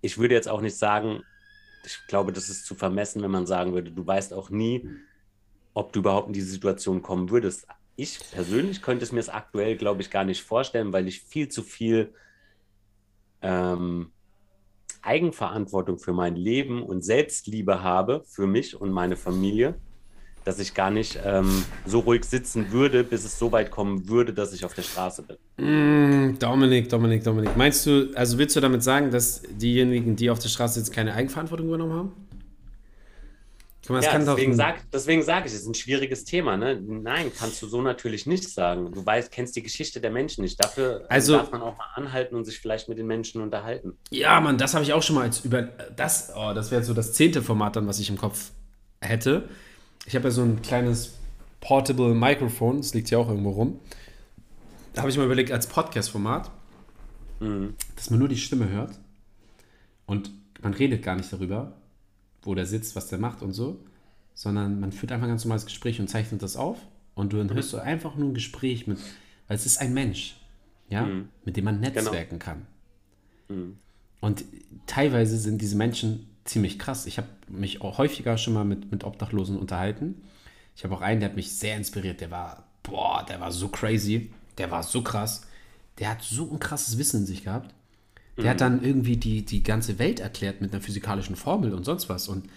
[0.00, 1.22] ich würde jetzt auch nicht sagen,
[1.84, 4.88] ich glaube, das ist zu vermessen, wenn man sagen würde, du weißt auch nie,
[5.74, 7.66] ob du überhaupt in diese Situation kommen würdest.
[7.96, 11.48] Ich persönlich könnte es mir es aktuell, glaube ich, gar nicht vorstellen, weil ich viel
[11.48, 12.14] zu viel
[13.42, 14.10] ähm,
[15.02, 19.74] Eigenverantwortung für mein Leben und Selbstliebe habe für mich und meine Familie,
[20.44, 24.32] dass ich gar nicht ähm, so ruhig sitzen würde, bis es so weit kommen würde,
[24.32, 25.36] dass ich auf der Straße bin.
[25.56, 27.56] Mm, Dominik, Dominik, Dominik.
[27.56, 31.14] Meinst du, also willst du damit sagen, dass diejenigen, die auf der Straße jetzt keine
[31.14, 32.12] Eigenverantwortung übernommen haben?
[33.88, 34.78] Mal, Ja, deswegen sage
[35.22, 36.56] sag ich, es ist ein schwieriges Thema.
[36.56, 36.80] Ne?
[36.80, 38.92] Nein, kannst du so natürlich nicht sagen.
[38.92, 40.62] Du weißt, kennst die Geschichte der Menschen nicht.
[40.62, 43.98] Dafür Also- darf man auch mal anhalten und sich vielleicht mit den Menschen unterhalten.
[44.10, 45.62] Ja, Mann, das habe ich auch schon mal als über.
[45.62, 48.52] Das, oh, das wäre so das zehnte Format dann, was ich im Kopf
[49.00, 49.48] hätte.
[50.06, 51.14] Ich habe ja so ein kleines
[51.60, 53.80] Portable Mikrofon, das liegt ja auch irgendwo rum.
[54.94, 56.50] Da habe ich mal überlegt, als Podcast-Format,
[57.96, 58.92] dass man nur die Stimme hört
[60.06, 60.30] und
[60.60, 61.72] man redet gar nicht darüber,
[62.42, 63.80] wo der sitzt, was der macht und so,
[64.34, 66.78] sondern man führt einfach ein ganz normales Gespräch und zeichnet das auf
[67.14, 68.98] und du dann hörst du einfach nur ein Gespräch mit,
[69.48, 70.36] weil es ist ein Mensch,
[70.88, 71.06] ja,
[71.44, 72.66] mit dem man netzwerken kann.
[74.20, 74.44] Und
[74.86, 77.06] teilweise sind diese Menschen ziemlich krass.
[77.06, 80.22] Ich habe mich auch häufiger schon mal mit, mit Obdachlosen unterhalten.
[80.76, 82.20] Ich habe auch einen, der hat mich sehr inspiriert.
[82.20, 84.32] Der war, boah, der war so crazy.
[84.58, 85.46] Der war so krass.
[85.98, 87.74] Der hat so ein krasses Wissen in sich gehabt.
[88.42, 92.08] Der hat dann irgendwie die, die ganze Welt erklärt mit einer physikalischen Formel und sonst
[92.08, 92.28] was.
[92.28, 92.48] Und,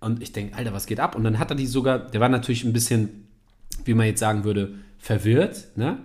[0.00, 1.14] und ich denke, Alter, was geht ab?
[1.16, 3.26] Und dann hat er die sogar, der war natürlich ein bisschen,
[3.84, 5.98] wie man jetzt sagen würde, verwirrt, ne?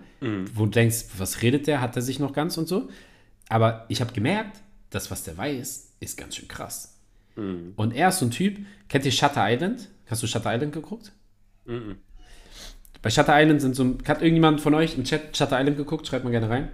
[0.56, 1.80] Wo du denkst, was redet der?
[1.82, 2.90] Hat er sich noch ganz und so?
[3.50, 6.98] Aber ich habe gemerkt, das, was der weiß, ist ganz schön krass.
[7.76, 8.58] Und er ist so ein Typ,
[8.90, 9.90] kennt ihr Shutter Island?
[10.08, 11.12] Hast du Shutter Island geguckt?
[13.04, 16.08] Bei Shutter Island sind so, hat irgendjemand von euch im Chat Shutter Island geguckt?
[16.08, 16.70] Schreibt mal gerne rein.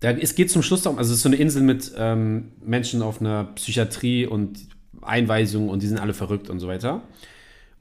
[0.00, 3.02] Da, es geht zum Schluss darum, also es ist so eine Insel mit ähm, Menschen
[3.02, 4.58] auf einer Psychiatrie und
[5.02, 7.02] Einweisungen und die sind alle verrückt und so weiter.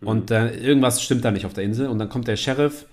[0.02, 1.88] Und äh, irgendwas stimmt da nicht auf der Insel.
[1.88, 2.86] Und dann kommt der Sheriff,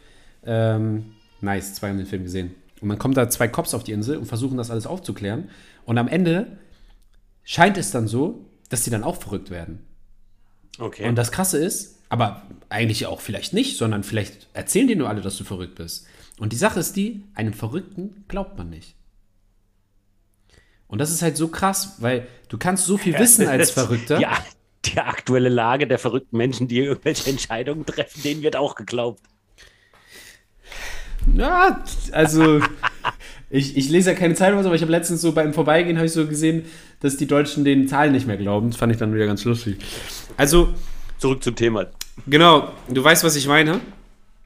[0.44, 2.54] ähm, nice, zwei haben den Film gesehen.
[2.80, 5.50] Und dann kommen da zwei Cops auf die Insel und versuchen das alles aufzuklären.
[5.84, 6.58] Und am Ende
[7.44, 9.86] scheint es dann so, dass die dann auch verrückt werden.
[10.78, 11.08] Okay.
[11.08, 15.20] Und das Krasse ist, aber eigentlich auch vielleicht nicht, sondern vielleicht erzählen dir nur alle,
[15.20, 16.06] dass du verrückt bist.
[16.38, 18.95] Und die Sache ist die, einem Verrückten glaubt man nicht.
[20.88, 24.20] Und das ist halt so krass, weil du kannst so viel wissen als Verrückter.
[24.20, 24.36] Ja,
[24.84, 29.20] die aktuelle Lage der verrückten Menschen, die irgendwelche Entscheidungen treffen, denen wird auch geglaubt.
[31.34, 31.82] Ja,
[32.12, 32.60] also
[33.50, 36.12] ich, ich lese ja keine Zeitung, aber ich habe letztens so beim Vorbeigehen habe ich
[36.12, 36.66] so gesehen,
[37.00, 38.70] dass die Deutschen den Zahlen nicht mehr glauben.
[38.70, 39.78] Das fand ich dann wieder ganz lustig.
[40.36, 40.72] Also
[41.18, 41.86] Zurück zum Thema.
[42.26, 43.80] genau, du weißt, was ich meine.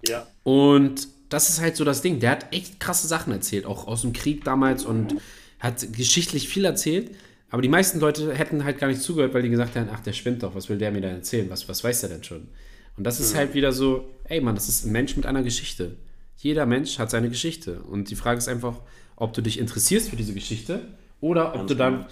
[0.07, 0.27] Ja.
[0.45, 2.21] Und das ist halt so das Ding.
[2.21, 5.17] Der hat echt krasse Sachen erzählt, auch aus dem Krieg damals und
[5.61, 7.11] hat geschichtlich viel erzählt.
[7.51, 10.13] Aber die meisten Leute hätten halt gar nicht zugehört, weil die gesagt haben, ach, der
[10.13, 11.51] spinnt doch, was will der mir denn erzählen?
[11.51, 12.49] Was, was weiß der denn schon?
[12.97, 15.97] Und das ist halt wieder so, ey Mann, das ist ein Mensch mit einer Geschichte.
[16.37, 17.83] Jeder Mensch hat seine Geschichte.
[17.83, 18.81] Und die Frage ist einfach,
[19.17, 20.89] ob du dich interessierst für diese Geschichte
[21.21, 22.07] oder ob du dann.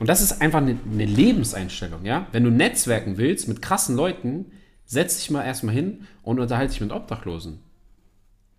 [0.00, 2.26] Und das ist einfach eine, eine Lebenseinstellung, ja?
[2.32, 4.52] Wenn du netzwerken willst mit krassen Leuten,
[4.86, 7.58] setz dich mal erstmal hin und unterhalte dich mit Obdachlosen.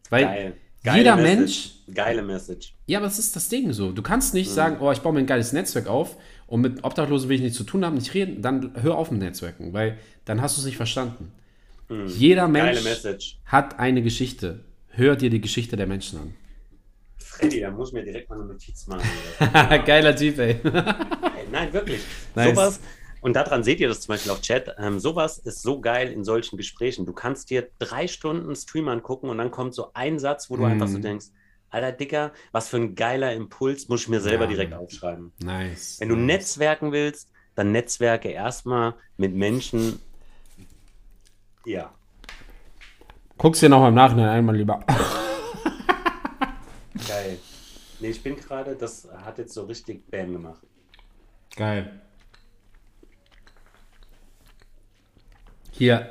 [0.10, 0.54] Weil Geil.
[0.86, 1.38] Geile jeder Message.
[1.38, 2.74] Mensch Geile Message.
[2.88, 3.92] ja, aber das ist das Ding so.
[3.92, 6.16] Du kannst nicht sagen, oh, ich baue mir ein geiles Netzwerk auf
[6.48, 8.42] und mit Obdachlosen will ich nichts zu tun haben, nicht reden.
[8.42, 11.32] Dann hör auf mit Netzwerken, weil dann hast du es nicht verstanden.
[12.08, 14.62] Jeder Geile Mensch hat eine Geschichte.
[14.90, 16.34] Hör dir die Geschichte der Menschen an.
[17.18, 19.08] Freddy, da muss ich mir direkt mal eine Notiz machen.
[19.86, 20.52] Geiler Typ, ey.
[20.52, 20.62] Ey,
[21.52, 22.02] Nein, wirklich.
[22.34, 22.50] Nice.
[22.56, 22.80] Sowas,
[23.26, 26.24] und daran seht ihr das zum Beispiel auf Chat, ähm, sowas ist so geil in
[26.24, 27.08] solchen Gesprächen.
[27.08, 30.62] Du kannst dir drei Stunden Stream angucken und dann kommt so ein Satz, wo du
[30.64, 30.72] Mhm.
[30.74, 31.26] einfach so denkst,
[31.72, 34.50] Alter Dicker, was für ein geiler Impuls, muss ich mir selber Ja.
[34.52, 35.34] direkt aufschreiben.
[35.40, 36.00] Nice.
[36.00, 36.26] Wenn du nice.
[36.28, 40.00] netzwerken willst, dann netzwerke erstmal mit Menschen.
[41.66, 41.92] Ja.
[43.40, 44.80] Guck's dir nochmal im Nachhinein einmal lieber.
[47.08, 47.40] Geil.
[48.00, 50.62] Nee, ich bin gerade, das hat jetzt so richtig Bam gemacht.
[51.56, 52.02] Geil.
[55.78, 56.10] Hier,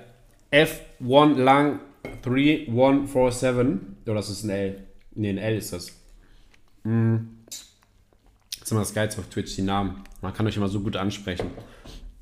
[0.53, 1.81] F1 lang
[2.23, 3.81] 3147.
[4.07, 4.85] Oh, das ist ein L.
[5.15, 5.93] Ne, ein L ist das.
[6.83, 7.17] Mm.
[7.47, 10.05] Das ist immer das Geilste auf Twitch, die Namen.
[10.21, 11.51] Man kann euch immer so gut ansprechen.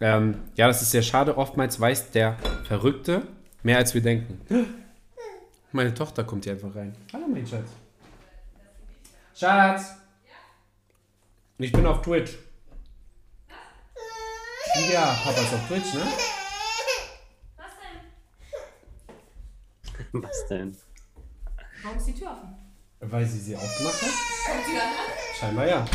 [0.01, 1.37] Ähm, ja, das ist sehr schade.
[1.37, 3.23] Oftmals weiß der Verrückte
[3.63, 4.41] mehr als wir denken.
[5.73, 6.95] Meine Tochter kommt hier einfach rein.
[7.13, 7.71] Hallo, mein Schatz.
[9.35, 9.95] Schatz!
[11.59, 12.33] Ich bin auf Twitch.
[14.93, 16.03] Ja, Papa ist auf Twitch, ne?
[17.57, 17.73] Was
[19.95, 20.02] denn?
[20.13, 20.77] Was denn?
[21.83, 22.55] Warum ist die Tür offen?
[23.01, 24.11] Weil sie sie aufgemacht hat?
[24.47, 25.39] Kommt die dann an?
[25.39, 25.87] Scheinbar ja.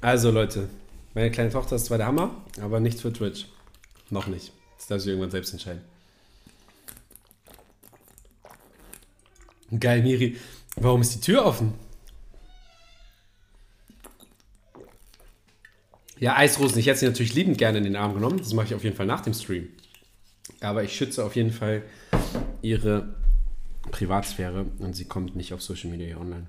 [0.00, 0.68] Also Leute,
[1.14, 3.46] meine kleine Tochter ist zwar der Hammer, aber nicht für Twitch.
[4.10, 4.52] Noch nicht.
[4.76, 5.82] Das darf sie irgendwann selbst entscheiden.
[9.78, 10.36] Geil, Miri.
[10.76, 11.74] Warum ist die Tür offen?
[16.18, 16.78] Ja, Eisrosen.
[16.78, 18.38] Ich hätte sie natürlich liebend gerne in den Arm genommen.
[18.38, 19.68] Das mache ich auf jeden Fall nach dem Stream.
[20.60, 21.82] Aber ich schütze auf jeden Fall
[22.62, 23.14] ihre
[23.90, 26.46] Privatsphäre und sie kommt nicht auf Social Media online.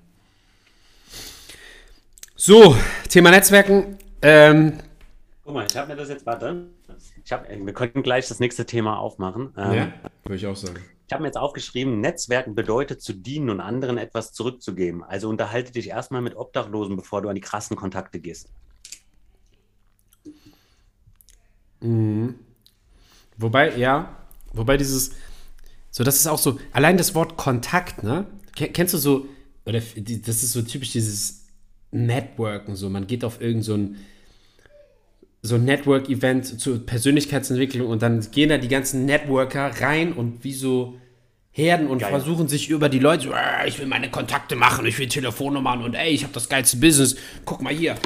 [2.36, 2.76] So,
[3.08, 3.98] Thema Netzwerken.
[4.20, 4.78] Ähm,
[5.44, 6.68] Guck mal, ich habe mir das jetzt, warte.
[7.24, 9.52] Ich hab, wir könnten gleich das nächste Thema aufmachen.
[9.56, 9.92] Ähm, ja,
[10.24, 10.78] würde ich auch sagen.
[11.06, 15.02] Ich habe mir jetzt aufgeschrieben, Netzwerken bedeutet zu dienen und anderen etwas zurückzugeben.
[15.02, 18.48] Also unterhalte dich erstmal mit Obdachlosen, bevor du an die krassen Kontakte gehst.
[23.36, 24.16] Wobei, ja,
[24.52, 25.16] wobei dieses,
[25.94, 28.26] so das ist auch so, allein das Wort Kontakt, ne?
[28.56, 29.26] Ken- Kennst du so,
[29.66, 31.44] oder das ist so typisch dieses
[31.92, 33.96] Networken, so, man geht auf irgend so ein,
[35.42, 40.52] so ein Network-Event zur Persönlichkeitsentwicklung und dann gehen da die ganzen Networker rein und wie
[40.54, 40.98] so
[41.50, 42.10] Herden und Geil.
[42.10, 45.82] versuchen sich über die Leute, so, "Ah, ich will meine Kontakte machen, ich will Telefonnummern
[45.82, 47.16] und ey, ich habe das geilste Business.
[47.44, 47.96] Guck mal hier,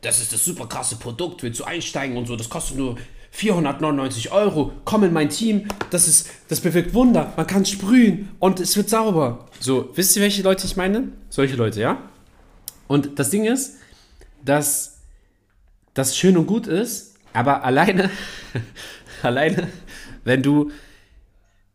[0.00, 2.96] das ist das super krasse Produkt, willst du einsteigen und so, das kostet nur
[3.30, 8.58] 499 Euro, komm in mein Team, das ist, das bewirkt Wunder, man kann sprühen und
[8.60, 9.46] es wird sauber.
[9.60, 11.08] So, wisst ihr, welche Leute ich meine?
[11.28, 12.02] Solche Leute, ja?
[12.86, 13.76] Und das Ding ist,
[14.44, 14.98] dass
[15.94, 18.10] das schön und gut ist, aber alleine,
[19.22, 19.68] alleine,
[20.24, 20.70] wenn du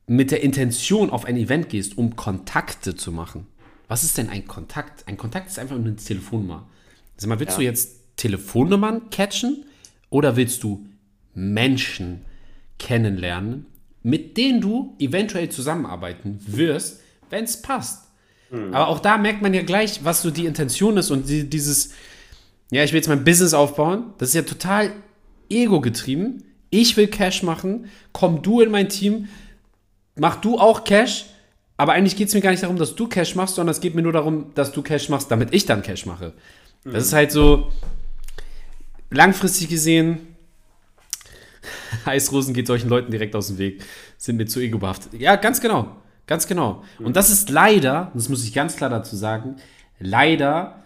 [0.07, 3.47] mit der Intention auf ein Event gehst, um Kontakte zu machen.
[3.87, 5.07] Was ist denn ein Kontakt?
[5.07, 6.67] Ein Kontakt ist einfach nur eine Telefonnummer.
[7.15, 7.57] Sag mal, willst Ja.
[7.59, 9.65] du jetzt Telefonnummern catchen
[10.09, 10.85] oder willst du
[11.33, 12.25] Menschen
[12.79, 13.65] kennenlernen,
[14.01, 18.07] mit denen du eventuell zusammenarbeiten wirst, wenn es passt?
[18.71, 21.91] Aber auch da merkt man ja gleich, was so die Intention ist und die, dieses,
[22.69, 24.13] ja, ich will jetzt mein Business aufbauen.
[24.19, 24.91] Das ist ja total
[25.49, 26.43] ego-getrieben.
[26.69, 27.85] Ich will Cash machen.
[28.11, 29.27] Komm du in mein Team.
[30.15, 31.25] Mach du auch Cash.
[31.77, 33.95] Aber eigentlich geht es mir gar nicht darum, dass du Cash machst, sondern es geht
[33.95, 36.33] mir nur darum, dass du Cash machst, damit ich dann Cash mache.
[36.83, 37.71] Das ist halt so
[39.09, 40.32] langfristig gesehen.
[42.05, 43.83] Heißrosen geht solchen Leuten direkt aus dem Weg.
[44.17, 45.13] Sind mir zu ego-behaftet.
[45.19, 45.97] Ja, ganz genau.
[46.25, 46.83] Ganz genau.
[46.99, 49.57] Und das ist leider, das muss ich ganz klar dazu sagen,
[49.99, 50.83] leider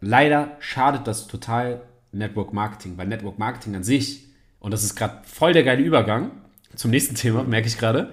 [0.00, 4.26] leider schadet das total Network Marketing, weil Network Marketing an sich,
[4.60, 6.30] und das ist gerade voll der geile Übergang
[6.74, 8.12] zum nächsten Thema, merke ich gerade,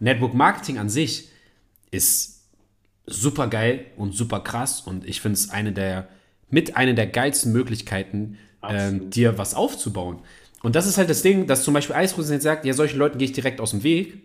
[0.00, 1.28] Network Marketing an sich
[1.90, 2.42] ist
[3.06, 6.08] super geil und super krass und ich finde es eine der,
[6.50, 8.38] mit einer der geilsten Möglichkeiten,
[8.68, 10.20] ähm, dir was aufzubauen.
[10.62, 13.18] Und das ist halt das Ding, dass zum Beispiel Eisrosen jetzt sagt, ja, solchen Leuten
[13.18, 14.22] gehe ich direkt aus dem Weg,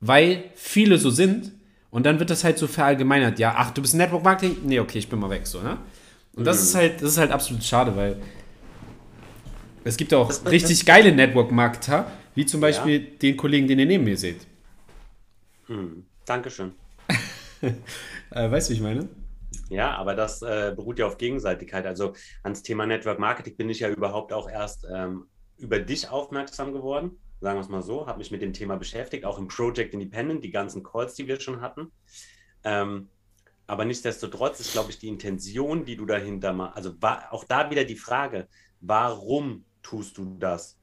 [0.00, 1.52] weil viele so sind
[1.90, 3.38] und dann wird das halt so verallgemeinert.
[3.38, 4.58] Ja, ach, du bist Network Marketing?
[4.64, 5.78] Nee, okay, ich bin mal weg, so, ne?
[6.34, 8.16] Und das ist halt, das ist halt absolut schade, weil
[9.84, 14.04] es gibt auch richtig geile Network Marketer, wie zum Beispiel den Kollegen, den ihr neben
[14.04, 14.46] mir seht.
[16.24, 16.72] Dankeschön.
[18.30, 19.08] Äh, weißt du, wie ich meine?
[19.70, 21.86] Ja, aber das äh, beruht ja auf Gegenseitigkeit.
[21.86, 22.12] Also
[22.42, 25.24] ans Thema Network Marketing bin ich ja überhaupt auch erst ähm,
[25.58, 29.24] über dich aufmerksam geworden, sagen wir es mal so, habe mich mit dem Thema beschäftigt,
[29.24, 31.92] auch im Project Independent, die ganzen Calls, die wir schon hatten.
[32.64, 33.08] Ähm,
[33.66, 37.70] aber nichtsdestotrotz ist, glaube ich, die Intention, die du dahinter machst, also war auch da
[37.70, 38.48] wieder die Frage,
[38.80, 40.78] warum tust du das?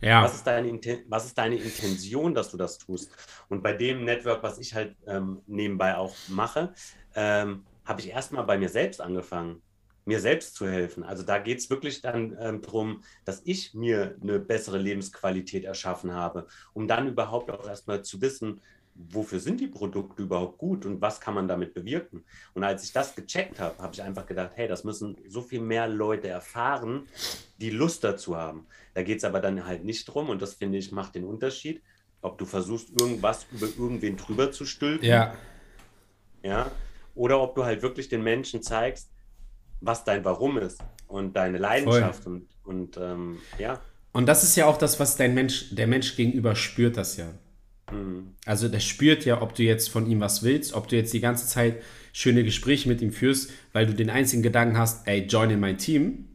[0.00, 0.22] Ja.
[0.22, 3.10] Was ist, deine, was ist deine Intention, dass du das tust?
[3.50, 6.72] Und bei dem Network, was ich halt ähm, nebenbei auch mache,
[7.14, 9.60] ähm, habe ich erstmal bei mir selbst angefangen,
[10.10, 11.04] mir selbst zu helfen.
[11.04, 16.12] Also da geht es wirklich dann ähm, darum, dass ich mir eine bessere Lebensqualität erschaffen
[16.12, 18.60] habe, um dann überhaupt auch erstmal zu wissen,
[18.94, 22.24] wofür sind die Produkte überhaupt gut und was kann man damit bewirken.
[22.54, 25.60] Und als ich das gecheckt habe, habe ich einfach gedacht, hey, das müssen so viel
[25.60, 27.06] mehr Leute erfahren,
[27.58, 28.66] die Lust dazu haben.
[28.94, 31.82] Da geht es aber dann halt nicht drum und das finde ich macht den Unterschied,
[32.20, 35.34] ob du versuchst, irgendwas über irgendwen drüber zu stülpen, Ja.
[36.42, 36.70] ja,
[37.14, 39.08] oder ob du halt wirklich den Menschen zeigst,
[39.80, 43.80] was dein Warum ist und deine Leidenschaft und, und ähm, ja.
[44.12, 47.26] Und das ist ja auch das, was dein Mensch, der Mensch gegenüber spürt das ja.
[47.92, 48.34] Mhm.
[48.44, 51.20] Also der spürt ja, ob du jetzt von ihm was willst, ob du jetzt die
[51.20, 55.50] ganze Zeit schöne Gespräche mit ihm führst, weil du den einzigen Gedanken hast, ey, join
[55.50, 56.26] in mein Team.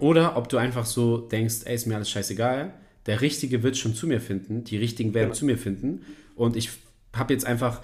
[0.00, 2.74] Oder ob du einfach so denkst, ey, ist mir alles scheißegal.
[3.06, 6.04] Der Richtige wird schon zu mir finden, die Richtigen werden zu mir finden.
[6.34, 6.70] Und ich
[7.14, 7.80] habe jetzt einfach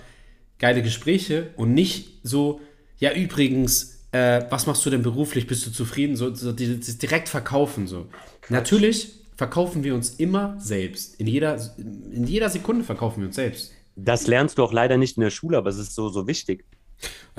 [0.58, 2.60] geile Gespräche und nicht so,
[2.98, 5.46] ja, übrigens, äh, was machst du denn beruflich?
[5.46, 6.14] Bist du zufrieden?
[6.16, 7.86] So, so die- die- direkt verkaufen.
[7.88, 8.06] So.
[8.48, 11.18] Natürlich verkaufen wir uns immer selbst.
[11.20, 13.72] In jeder, in jeder Sekunde verkaufen wir uns selbst.
[13.96, 16.64] Das lernst du auch leider nicht in der Schule, aber es ist so, so wichtig.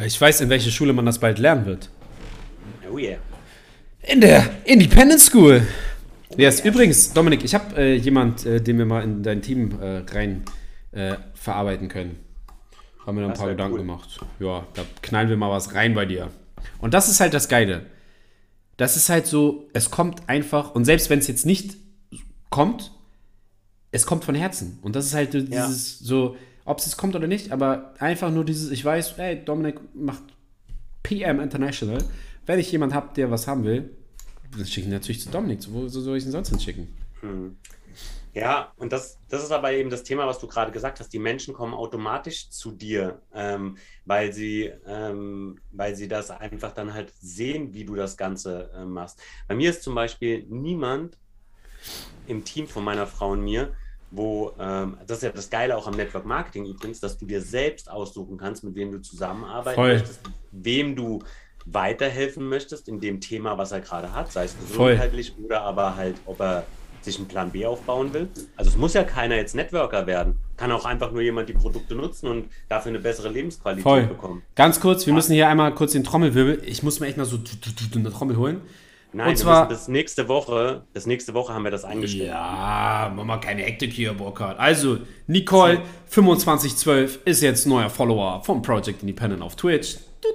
[0.05, 1.89] Ich weiß, in welcher Schule man das bald lernen wird.
[2.91, 3.17] Oh yeah.
[4.03, 5.65] In der Independent School.
[6.38, 10.03] Yes, übrigens, Dominik, ich habe äh, jemand, äh, den wir mal in dein Team äh,
[10.13, 10.43] rein
[10.91, 12.17] äh, verarbeiten können.
[13.05, 13.80] Haben wir da ein Das paar Gedanken cool.
[13.80, 14.19] gemacht.
[14.39, 16.30] Ja, da knallen wir mal was rein bei dir.
[16.80, 17.86] Und das ist halt das Geile.
[18.78, 21.78] Das ist halt so, es kommt einfach, und selbst wenn es jetzt nicht
[22.49, 22.91] kommt,
[23.91, 24.80] es kommt von Herzen.
[24.82, 25.68] Und das ist halt so Ja.
[25.68, 26.36] dieses so,
[26.66, 30.24] ob es jetzt kommt oder nicht, aber einfach nur dieses, ich weiß, ey, Dominik macht
[31.03, 31.99] PM International.
[32.45, 33.89] Wenn ich jemand habe, der was haben will,
[34.51, 35.59] dann schicke ich ihn natürlich zu Dominik.
[35.70, 36.88] Wo soll ich ihn sonst hinschicken?
[38.36, 41.14] Ja, und das, das ist aber eben das Thema, was du gerade gesagt hast.
[41.14, 46.94] Die Menschen kommen automatisch zu dir, ähm, weil, sie, ähm, weil sie das einfach dann
[46.94, 49.22] halt sehen, wie du das Ganze äh, machst.
[49.48, 51.18] Bei mir ist zum Beispiel niemand
[52.28, 53.74] im Team von meiner Frau und mir,
[54.12, 57.42] wo, ähm, das ist ja das Geile auch am Network Marketing übrigens, dass du dir
[57.42, 59.94] selbst aussuchen kannst, mit wem du zusammenarbeiten Voll.
[59.94, 60.20] möchtest,
[60.52, 61.24] wem du
[61.66, 64.92] weiterhelfen möchtest in dem Thema, was er gerade hat, sei es Voll.
[64.92, 66.66] gesundheitlich oder aber halt, ob er
[67.06, 68.28] sich einen Plan B aufbauen will.
[68.58, 70.38] Also es muss ja keiner jetzt Networker werden.
[70.58, 74.03] Kann auch einfach nur jemand die Produkte nutzen und dafür eine bessere Lebensqualität Voll.
[74.03, 74.41] bekommen.
[74.56, 76.62] Ganz kurz, wir müssen hier einmal kurz den Trommelwirbel.
[76.66, 77.38] Ich muss mir echt mal so
[77.95, 78.62] eine Trommel holen.
[79.14, 82.30] Nein, Und wir zwar- bis nächste Woche, bis nächste Woche haben wir das eingestellt.
[82.32, 84.60] Ja, mach mal keine Hektik hier, Burkhard.
[84.60, 84.97] Also,
[85.28, 89.95] Nicole 2512 ist jetzt neuer Follower vom Project Independent auf Twitch.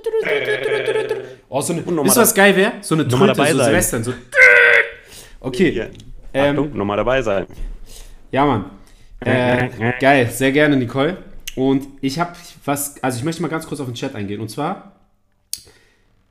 [1.52, 2.74] Oh, so eine, ihr, was geil wäre?
[2.80, 3.64] So eine Tröte, so.
[3.64, 4.12] Silvestern, so.
[5.40, 5.90] Okay.
[6.32, 7.46] Ähm, Achtung, nochmal dabei sein.
[8.30, 8.66] Ja, Mann.
[9.20, 9.68] Äh,
[10.00, 11.18] geil, sehr gerne, Nicole.
[11.56, 12.32] Und ich habe
[12.64, 14.40] was, also ich möchte mal ganz kurz auf den Chat eingehen.
[14.40, 14.96] Und zwar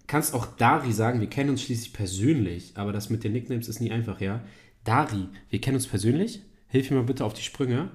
[0.08, 3.80] kannst auch Dari sagen, wir kennen uns schließlich persönlich, aber das mit den Nicknames ist
[3.80, 4.42] nie einfach, ja.
[4.84, 6.42] Dari, wir kennen uns persönlich.
[6.70, 7.90] Hilf mir mal bitte auf die Sprünge.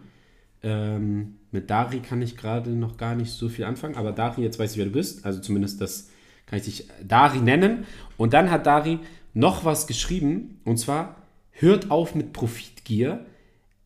[0.62, 4.58] Ähm, mit Dari kann ich gerade noch gar nicht so viel anfangen, aber Dari, jetzt
[4.58, 5.24] weiß ich, wer du bist.
[5.24, 6.10] Also zumindest das
[6.46, 7.84] kann ich dich Dari nennen.
[8.16, 9.00] Und dann hat Dari
[9.32, 11.16] noch was geschrieben, und zwar,
[11.54, 13.26] hört auf mit Profitgier.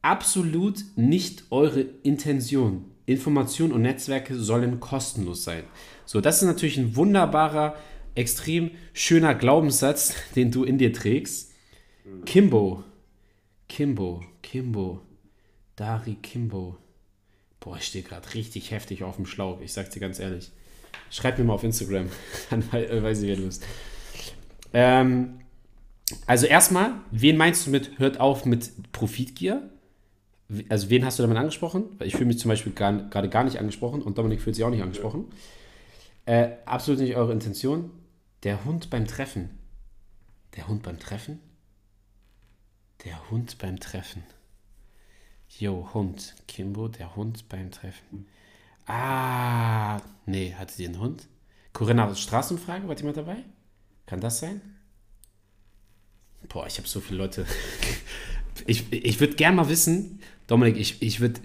[0.02, 2.84] Absolut nicht eure Intention.
[3.06, 5.64] Informationen und Netzwerke sollen kostenlos sein.
[6.04, 7.74] So, das ist natürlich ein wunderbarer,
[8.14, 11.52] extrem schöner Glaubenssatz, den du in dir trägst.
[12.24, 12.84] Kimbo.
[13.68, 14.24] Kimbo.
[14.42, 15.00] Kimbo.
[15.76, 16.76] Dari Kimbo.
[17.60, 19.60] Boah, ich stehe gerade richtig heftig auf dem Schlauch.
[19.60, 20.50] Ich sag's dir ganz ehrlich.
[21.10, 22.08] Schreib mir mal auf Instagram.
[22.50, 23.64] Dann äh, weiß ich, wer du bist.
[24.72, 25.40] Ähm,
[26.26, 29.70] also erstmal, wen meinst du mit hört auf mit Profitgier?
[30.68, 31.84] Also wen hast du damit angesprochen?
[31.98, 34.70] Weil ich fühle mich zum Beispiel gerade gar nicht angesprochen und Dominik fühlt sich auch
[34.70, 35.26] nicht angesprochen.
[36.24, 37.90] Äh, absolut nicht eure Intention.
[38.42, 39.50] Der Hund beim Treffen.
[40.56, 41.40] Der Hund beim Treffen?
[43.04, 44.22] Der Hund beim Treffen.
[45.48, 46.34] Jo, Hund.
[46.46, 48.26] Kimbo, der Hund beim Treffen.
[48.86, 51.28] Ah, nee, hattet ihr einen Hund?
[51.72, 53.44] Corinna, Straßenfrage, war jemand dabei?
[54.06, 54.60] Kann das sein?
[56.48, 57.46] Boah, ich habe so viele Leute.
[58.66, 61.40] Ich, ich würde gerne mal wissen, Dominik, ich, ich würde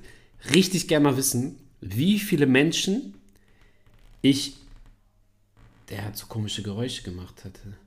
[0.53, 3.13] richtig gerne mal wissen, wie viele Menschen
[4.21, 4.55] ich.
[5.89, 7.77] Der hat so komische Geräusche gemacht hatte.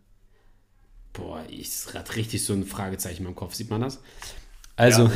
[1.13, 3.55] Boah, ich hatte richtig so ein Fragezeichen in meinem Kopf.
[3.55, 4.01] Sieht man das?
[4.77, 5.11] Also.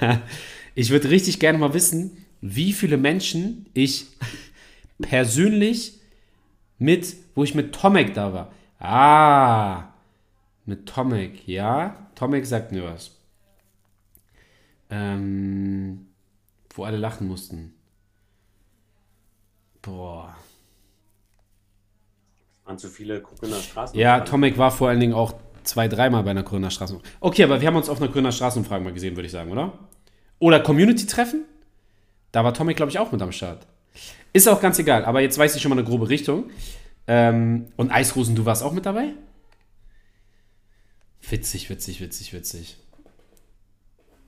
[0.00, 0.22] Ja.
[0.78, 4.06] Ich würde richtig gerne mal wissen, wie viele Menschen ich
[5.02, 5.94] persönlich
[6.78, 8.52] mit, wo ich mit Tomek da war.
[8.78, 9.92] Ah,
[10.68, 11.96] mit Tomek, ja.
[12.14, 13.16] Tomek sagt mir was.
[14.90, 16.06] Ähm,
[16.74, 17.74] wo alle lachen mussten.
[19.82, 20.36] Boah.
[22.64, 23.98] Waren zu viele Kuckener Straßen.
[23.98, 25.34] Ja, Tomek war vor allen Dingen auch
[25.64, 27.16] zwei, dreimal bei einer Grüner Straßenumfrage.
[27.20, 29.72] Okay, aber wir haben uns auf einer Grüner Straßenumfrage mal gesehen, würde ich sagen, oder?
[30.38, 31.44] Oder Community-Treffen?
[32.30, 33.66] Da war Tomek, glaube ich, auch mit am Start.
[34.34, 36.50] Ist auch ganz egal, aber jetzt weiß ich schon mal eine grobe Richtung.
[37.06, 39.14] Ähm, und Eisrosen, du warst auch mit dabei?
[41.30, 42.76] Witzig, witzig, witzig, witzig.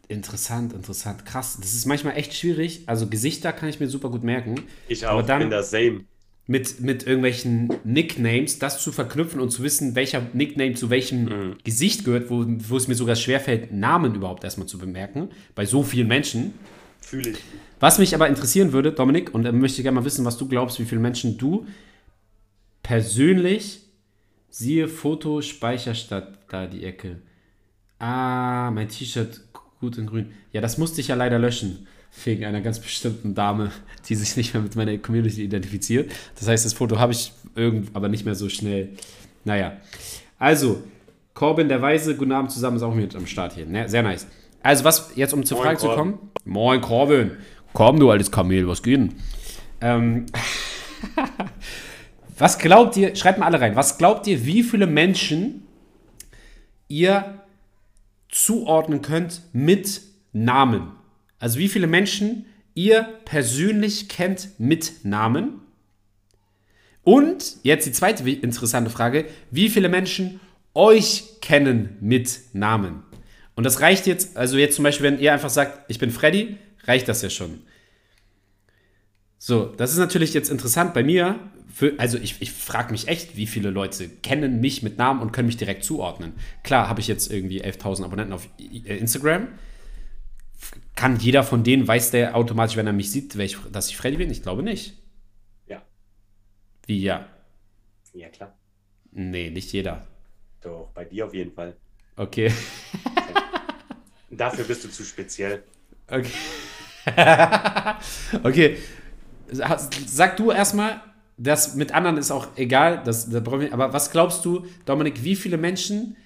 [0.09, 1.57] Interessant, interessant, krass.
[1.61, 2.83] Das ist manchmal echt schwierig.
[2.87, 4.57] Also Gesichter kann ich mir super gut merken.
[4.89, 6.05] Ich Aber auch, dann- bin das same.
[6.49, 11.57] mit, mit irgendwelchen Nicknames, das zu verknüpfen und zu wissen, welcher Nickname zu welchem Mhm.
[11.63, 15.85] Gesicht gehört, wo, wo es mir sogar schwerfällt, Namen überhaupt erstmal zu bemerken, bei so
[15.85, 16.55] vielen Menschen.
[17.01, 17.39] Fühle ich.
[17.79, 20.49] Was mich aber interessieren würde, Dominik, und da möchte ich gerne mal wissen, was du
[20.49, 21.67] glaubst, wie viele Menschen du
[22.83, 23.81] persönlich,
[24.51, 27.17] siehe Foto, Speicherstadt, da die Ecke.
[27.99, 29.41] Ah, mein T-Shirt,
[29.81, 30.33] gut in grün.
[30.53, 31.87] Ja, das musste ich ja leider löschen,
[32.25, 33.71] wegen einer ganz bestimmten Dame,
[34.09, 36.13] die sich nicht mehr mit meiner Community identifiziert.
[36.39, 38.91] Das heißt, das Foto habe ich irgend, aber nicht mehr so schnell.
[39.45, 39.77] Naja,
[40.39, 40.83] also,
[41.35, 43.67] Corbin der Weise, guten Abend zusammen, ist auch mit am Start hier.
[43.67, 43.89] Ne?
[43.89, 44.27] Sehr nice.
[44.63, 46.13] Also, was jetzt, um zur Moin, Frage zu Corbin.
[46.13, 46.31] kommen.
[46.45, 47.31] Moin, Corbin.
[47.73, 49.15] Komm, du altes Kamel, was geht denn?
[49.81, 50.27] Ähm,
[52.41, 55.67] was glaubt ihr, schreibt mal alle rein, was glaubt ihr, wie viele Menschen
[56.89, 57.43] ihr
[58.29, 60.01] zuordnen könnt mit
[60.33, 60.93] Namen?
[61.39, 65.61] Also wie viele Menschen ihr persönlich kennt mit Namen?
[67.03, 70.41] Und jetzt die zweite interessante Frage, wie viele Menschen
[70.75, 73.03] euch kennen mit Namen?
[73.55, 76.57] Und das reicht jetzt, also jetzt zum Beispiel, wenn ihr einfach sagt, ich bin Freddy,
[76.85, 77.61] reicht das ja schon.
[79.43, 81.41] So, das ist natürlich jetzt interessant bei mir.
[81.73, 85.33] Für, also ich, ich frage mich echt, wie viele Leute kennen mich mit Namen und
[85.33, 86.35] können mich direkt zuordnen.
[86.63, 89.49] Klar, habe ich jetzt irgendwie 11.000 Abonnenten auf äh, Instagram.
[90.95, 94.19] Kann jeder von denen, weiß der automatisch, wenn er mich sieht, ich, dass ich Freddy
[94.19, 94.31] bin?
[94.31, 94.99] Ich glaube nicht.
[95.67, 95.81] Ja.
[96.87, 97.27] Wie ja?
[98.13, 98.59] Ja, klar.
[99.11, 100.07] Nee, nicht jeder.
[100.61, 101.79] Doch, bei dir auf jeden Fall.
[102.15, 102.53] Okay.
[104.31, 105.63] Dafür bist du zu speziell.
[106.09, 106.29] Okay.
[108.43, 108.77] okay.
[109.53, 111.01] Sag du erstmal,
[111.37, 115.37] das mit anderen ist auch egal, das, das wir, aber was glaubst du, Dominik, wie
[115.37, 116.17] viele Menschen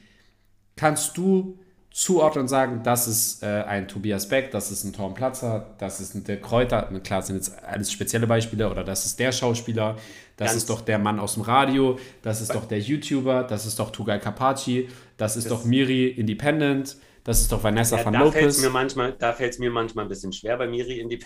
[0.76, 1.58] kannst du
[1.90, 6.00] zuordnen und sagen, das ist äh, ein Tobias Beck, das ist ein Tom Platzer, das
[6.00, 9.30] ist ein der Kräuter, klar das sind jetzt alles spezielle Beispiele, oder das ist der
[9.30, 9.94] Schauspieler,
[10.36, 13.64] das Ganz- ist doch der Mann aus dem Radio, das ist doch der YouTuber, das
[13.66, 18.12] ist doch Tugai Kapachi, das ist doch Miri Independent, das ist doch Vanessa Ja, van
[18.14, 18.62] da fällt es Lopez.
[18.62, 21.20] mir manchmal, da fällt's mir manchmal ein bisschen schwer bei Miri in die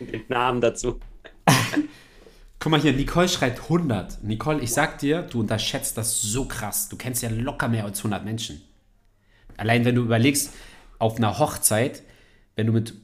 [0.00, 1.00] den Namen dazu.
[2.58, 4.22] Guck mal hier, Nicole schreibt 100.
[4.22, 6.88] Nicole, ich sag dir, du unterschätzt das so krass.
[6.88, 8.62] Du kennst ja locker mehr als 100 Menschen.
[9.56, 10.52] Allein wenn du überlegst,
[10.98, 12.02] auf einer Hochzeit,
[12.56, 12.94] wenn du mit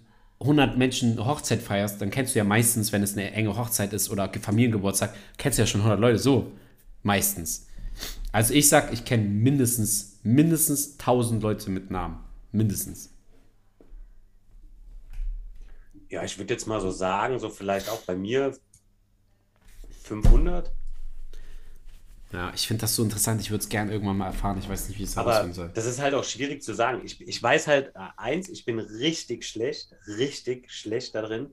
[0.40, 3.92] 100 Menschen eine Hochzeit feierst, dann kennst du ja meistens, wenn es eine enge Hochzeit
[3.92, 6.18] ist oder Familiengeburtstag, kennst du ja schon 100 Leute.
[6.18, 6.52] So,
[7.02, 7.66] meistens.
[8.32, 12.18] Also ich sag, ich kenne mindestens, mindestens 1000 Leute mit Namen.
[12.52, 13.09] Mindestens.
[16.10, 18.56] Ja, ich würde jetzt mal so sagen, so vielleicht auch bei mir
[20.02, 20.72] 500.
[22.32, 23.40] Ja, ich finde das so interessant.
[23.40, 24.58] Ich würde es gerne irgendwann mal erfahren.
[24.58, 25.70] Ich weiß nicht, wie es herausfinden soll.
[25.74, 27.00] das ist halt auch schwierig zu sagen.
[27.04, 31.50] Ich, ich weiß halt äh, eins, ich bin richtig schlecht, richtig schlecht darin,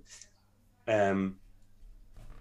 [0.86, 1.40] ähm,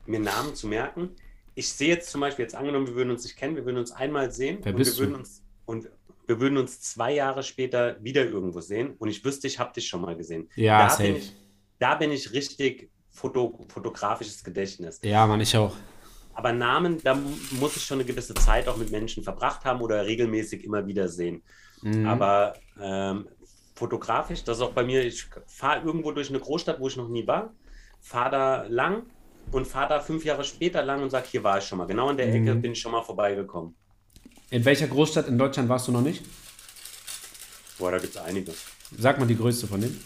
[0.05, 1.10] mir Namen zu merken.
[1.55, 3.90] Ich sehe jetzt zum Beispiel, jetzt angenommen, wir würden uns nicht kennen, wir würden uns
[3.93, 4.98] einmal sehen Wer und wir du?
[4.98, 5.88] würden uns und
[6.26, 9.88] wir würden uns zwei Jahre später wieder irgendwo sehen und ich wüsste, ich habe dich
[9.88, 10.51] schon mal gesehen.
[10.56, 11.18] Ja, da, bin safe.
[11.18, 11.32] ich,
[11.78, 15.00] da bin ich richtig foto, fotografisches Gedächtnis.
[15.02, 15.74] Ja, Mann, ich auch.
[16.34, 17.18] Aber Namen, da
[17.52, 21.08] muss ich schon eine gewisse Zeit auch mit Menschen verbracht haben oder regelmäßig immer wieder
[21.08, 21.42] sehen.
[21.82, 22.06] Mhm.
[22.06, 23.28] Aber ähm,
[23.74, 27.08] fotografisch, das ist auch bei mir, ich fahre irgendwo durch eine Großstadt, wo ich noch
[27.08, 27.54] nie war,
[28.02, 29.04] fahre da lang
[29.50, 31.86] und fahre da fünf Jahre später lang und sage, hier war ich schon mal.
[31.86, 32.60] Genau an der Ecke Mhm.
[32.62, 33.74] bin ich schon mal vorbeigekommen.
[34.50, 36.22] In welcher Großstadt in Deutschland warst du noch nicht?
[37.78, 38.52] Boah, da gibt es einige.
[38.98, 40.02] Sag mal die größte von denen.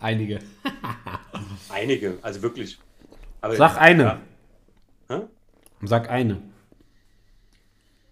[0.00, 0.40] Einige.
[1.68, 2.78] Einige, also wirklich.
[3.40, 4.02] Aber, Sag eine.
[4.02, 4.20] Ja.
[5.08, 5.20] Hä?
[5.82, 6.42] Sag eine.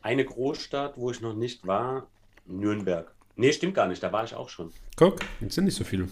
[0.02, 2.06] Eine Großstadt, wo ich noch nicht war,
[2.46, 3.12] Nürnberg.
[3.36, 4.72] Nee, stimmt gar nicht, da war ich auch schon.
[4.96, 6.08] Guck, jetzt sind nicht so viele.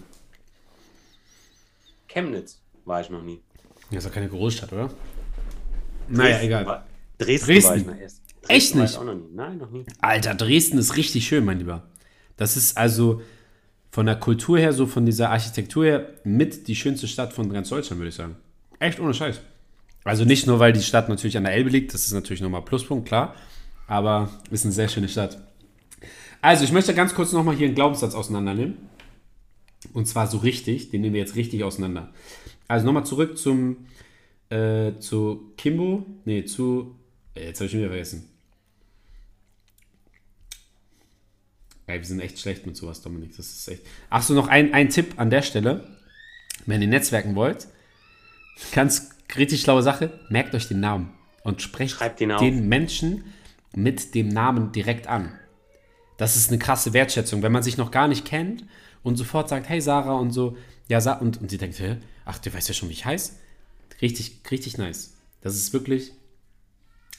[2.08, 3.42] Chemnitz war ich noch nie.
[3.90, 4.90] Ja, ist doch keine Großstadt, oder?
[6.08, 6.66] Naja, Dresden egal.
[6.66, 6.86] War,
[7.18, 7.68] Dresden, Dresden.
[7.68, 8.22] war ich noch erst.
[8.42, 9.00] Dresden Echt nicht?
[9.00, 9.16] Noch.
[9.32, 9.84] Nein, noch nie.
[10.00, 11.82] Alter, Dresden ist richtig schön, mein Lieber.
[12.36, 13.22] Das ist also
[13.97, 17.70] von der Kultur her, so von dieser Architektur her, mit die schönste Stadt von ganz
[17.70, 18.36] Deutschland, würde ich sagen.
[18.78, 19.40] Echt ohne Scheiß.
[20.05, 22.60] Also nicht nur, weil die Stadt natürlich an der Elbe liegt, das ist natürlich nochmal
[22.60, 23.35] Pluspunkt, klar.
[23.86, 25.39] Aber ist eine sehr schöne Stadt.
[26.43, 28.77] Also, ich möchte ganz kurz nochmal hier einen Glaubenssatz auseinandernehmen.
[29.94, 32.12] Und zwar so richtig, den nehmen wir jetzt richtig auseinander.
[32.68, 33.86] Also nochmal zurück zum,
[34.51, 36.97] äh, zu Kimbo, nee, zu,
[37.35, 38.28] äh, jetzt habe ich schon wieder vergessen.
[41.86, 43.36] Ey, wir sind echt schlecht mit sowas, Dominik.
[43.36, 43.82] Das ist echt.
[44.10, 45.86] Achso, noch ein, ein Tipp an der Stelle.
[46.66, 47.68] Wenn ihr netzwerken wollt,
[48.72, 51.12] ganz richtig schlaue Sache, merkt euch den Namen
[51.44, 52.16] und sprecht auf.
[52.16, 53.24] den Menschen
[53.74, 55.38] mit dem Namen direkt an.
[56.16, 58.64] Das ist eine krasse Wertschätzung, wenn man sich noch gar nicht kennt
[59.02, 60.56] und sofort sagt, hey Sarah und so,
[60.88, 61.98] ja, Sa und, und sie denkt, hä?
[62.24, 63.32] ach, du weißt ja schon, wie ich heiße.
[64.02, 65.14] Richtig, richtig nice.
[65.40, 66.12] Das ist wirklich,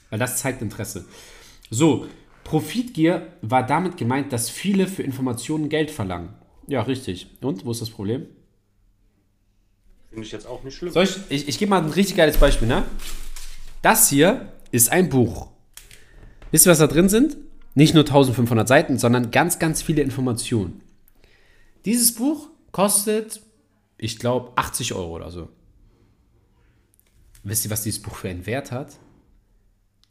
[0.10, 1.06] weil das zeigt Interesse.
[1.70, 2.08] So,
[2.48, 6.30] Profitgier war damit gemeint, dass viele für Informationen Geld verlangen.
[6.68, 7.28] Ja, richtig.
[7.42, 8.26] Und, wo ist das Problem?
[10.10, 10.94] Finde ich jetzt auch nicht schlimm.
[10.94, 12.86] Soll ich, ich, ich gebe mal ein richtig geiles Beispiel, ne?
[13.82, 15.50] Das hier ist ein Buch.
[16.52, 17.36] Wisst ihr, was da drin sind?
[17.76, 20.80] Nicht nur 1500 Seiten, sondern ganz, ganz viele Informationen.
[21.84, 23.42] Dieses Buch kostet,
[23.98, 25.50] ich glaube, 80 Euro oder so.
[27.44, 28.94] Wisst ihr, was dieses Buch für einen Wert hat?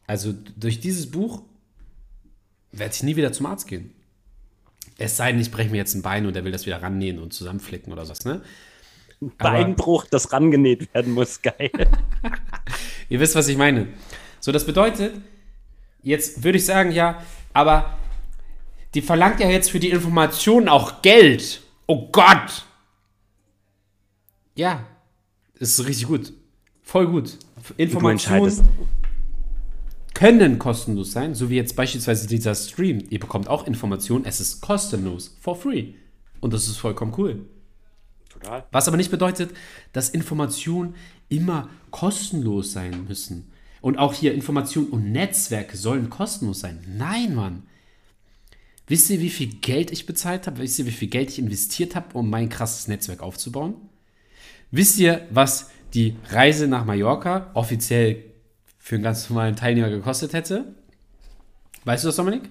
[0.07, 1.43] Also durch dieses Buch
[2.79, 3.93] werde ich nie wieder zum Arzt gehen.
[4.99, 7.19] Es sei denn, ich breche mir jetzt ein Bein und er will das wieder rannähen
[7.19, 8.43] und zusammenflicken oder was, ne?
[9.21, 11.71] Beinbruch, das rangenäht werden muss, geil.
[13.09, 13.89] Ihr wisst, was ich meine.
[14.41, 15.21] So, das bedeutet,
[16.03, 17.23] jetzt würde ich sagen, ja,
[17.53, 17.99] aber
[18.95, 21.63] die verlangt ja jetzt für die Informationen auch Geld.
[21.87, 22.65] Oh Gott!
[24.55, 24.87] Ja,
[25.55, 26.33] ist richtig gut.
[26.83, 27.39] Voll gut.
[27.77, 28.69] Informationen.
[30.17, 33.05] Können kostenlos sein, so wie jetzt beispielsweise dieser Stream.
[33.11, 35.93] Ihr bekommt auch Informationen, es ist kostenlos, for free.
[36.41, 37.45] Und das ist vollkommen cool.
[38.31, 38.65] Total.
[38.73, 39.51] Was aber nicht bedeutet,
[39.93, 40.95] dass Informationen
[41.29, 43.53] immer kostenlos sein müssen.
[43.83, 46.83] Und auch hier Informationen und Netzwerke sollen kostenlos sein.
[46.97, 47.65] Nein, Mann.
[48.87, 50.61] Wisst ihr, wie viel Geld ich bezahlt habe?
[50.61, 53.75] Wisst ihr, wie viel Geld ich investiert habe, um mein krasses Netzwerk aufzubauen?
[54.71, 58.25] Wisst ihr, was die Reise nach Mallorca offiziell
[58.87, 60.65] für einen ganz normalen Teilnehmer gekostet hätte?
[61.85, 62.49] Weißt du das, Dominik?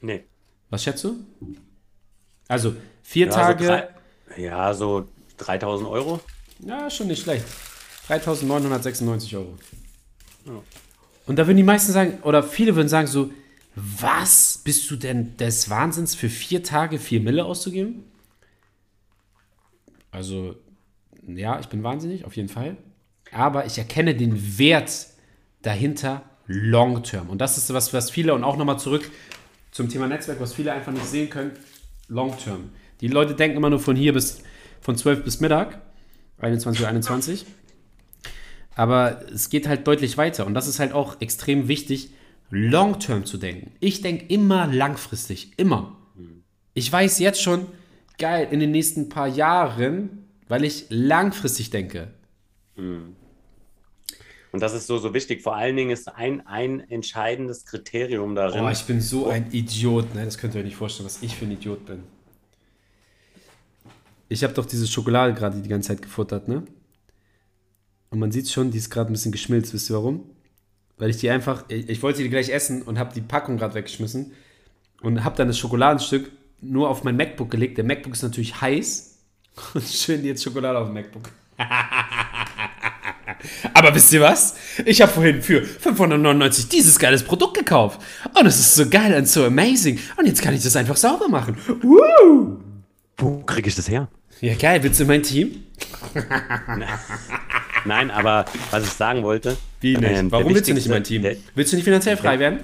[0.00, 0.24] Nee.
[0.68, 1.14] Was schätzt du?
[2.48, 2.74] Also,
[3.04, 3.62] vier Ja, Tage.
[3.62, 6.18] So drei, ja, so 3000 Euro.
[6.58, 7.44] Ja, schon nicht schlecht.
[8.08, 9.56] 3.996 Euro.
[11.26, 13.30] Und da würden die meisten sagen, oder viele würden sagen so,
[13.76, 18.10] was bist du denn des Wahnsinns für vier Tage vier Mille auszugeben?
[20.10, 20.56] Also,
[21.28, 22.76] ja, ich bin wahnsinnig, auf jeden Fall.
[23.30, 25.09] Aber ich erkenne den Wert
[25.62, 27.30] dahinter long term.
[27.30, 29.10] Und das ist was, was viele, und auch nochmal zurück
[29.70, 31.52] zum Thema Netzwerk, was viele einfach nicht sehen können,
[32.08, 32.70] long term.
[33.00, 34.42] Die Leute denken immer nur von hier bis,
[34.80, 35.80] von 12 bis Mittag,
[36.38, 37.46] 21 Uhr 21.
[38.74, 40.46] Aber es geht halt deutlich weiter.
[40.46, 42.10] Und das ist halt auch extrem wichtig,
[42.50, 43.72] long term zu denken.
[43.80, 45.96] Ich denke immer langfristig, immer.
[46.74, 47.66] Ich weiß jetzt schon,
[48.18, 52.08] geil, in den nächsten paar Jahren, weil ich langfristig denke.
[54.52, 55.42] Und das ist so, so wichtig.
[55.42, 58.64] Vor allen Dingen ist ein, ein entscheidendes Kriterium darin.
[58.64, 60.14] Oh, ich bin so ein Idiot.
[60.14, 60.24] Ne?
[60.24, 62.02] Das könnt ihr euch nicht vorstellen, was ich für ein Idiot bin.
[64.28, 66.62] Ich habe doch diese Schokolade gerade die ganze Zeit gefuttert, ne?
[68.10, 69.72] Und man sieht schon, die ist gerade ein bisschen geschmilzt.
[69.72, 70.24] Wisst ihr warum?
[70.98, 73.74] Weil ich die einfach, ich, ich wollte die gleich essen und habe die Packung gerade
[73.74, 74.32] weggeschmissen
[75.00, 77.78] und habe dann das Schokoladenstück nur auf mein MacBook gelegt.
[77.78, 79.18] Der MacBook ist natürlich heiß
[79.74, 81.30] und schön jetzt Schokolade auf dem MacBook.
[83.80, 84.54] Aber wisst ihr was?
[84.84, 87.98] Ich habe vorhin für 599 dieses geiles Produkt gekauft.
[88.38, 89.98] Und es ist so geil und so amazing.
[90.18, 91.56] Und jetzt kann ich das einfach sauber machen.
[91.80, 92.58] Woo!
[93.16, 94.08] Wo kriege ich das her?
[94.42, 94.82] Ja, geil.
[94.82, 95.64] Willst du in mein Team?
[97.86, 99.56] Nein, aber was ich sagen wollte.
[99.80, 100.10] Wie nicht?
[100.10, 101.24] ähm, Warum willst du nicht in mein Team?
[101.54, 102.60] willst du nicht finanziell frei werden?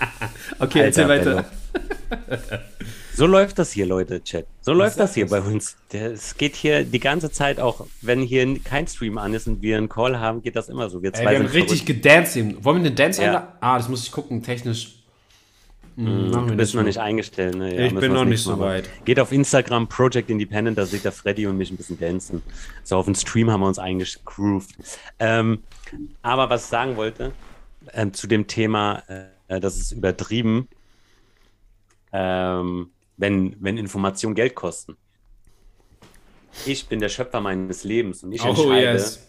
[0.58, 2.60] okay, Der, erzähl Alter, weiter.
[3.16, 4.46] So läuft das hier, Leute, Chat.
[4.60, 5.76] So läuft das hier bei uns.
[5.92, 9.76] Es geht hier die ganze Zeit auch, wenn hier kein Stream an ist und wir
[9.76, 11.02] einen Call haben, geht das immer so.
[11.02, 12.64] Wir Ey, zwei wir haben richtig gedanced eben.
[12.64, 13.28] Wollen wir eine Dance Ja.
[13.28, 13.48] einladen?
[13.60, 14.96] Ah, das muss ich gucken, technisch.
[15.96, 17.86] Hm, machen wir Du bist noch nicht eingestellt, ne?
[17.86, 18.88] Ich müssen bin noch nicht so weit.
[19.04, 22.42] Geht auf Instagram, Project Independent, da seht ihr Freddy und mich ein bisschen dancen.
[22.82, 24.70] So, auf den Stream haben wir uns eingegroovt.
[25.20, 25.62] Ähm,
[26.22, 27.30] aber was ich sagen wollte,
[27.92, 29.04] ähm, zu dem Thema,
[29.46, 30.66] äh, das ist übertrieben,
[32.12, 34.96] ähm, wenn, wenn Informationen Geld kosten.
[36.66, 39.26] Ich bin der Schöpfer meines Lebens und ich Oh, entscheide, yes.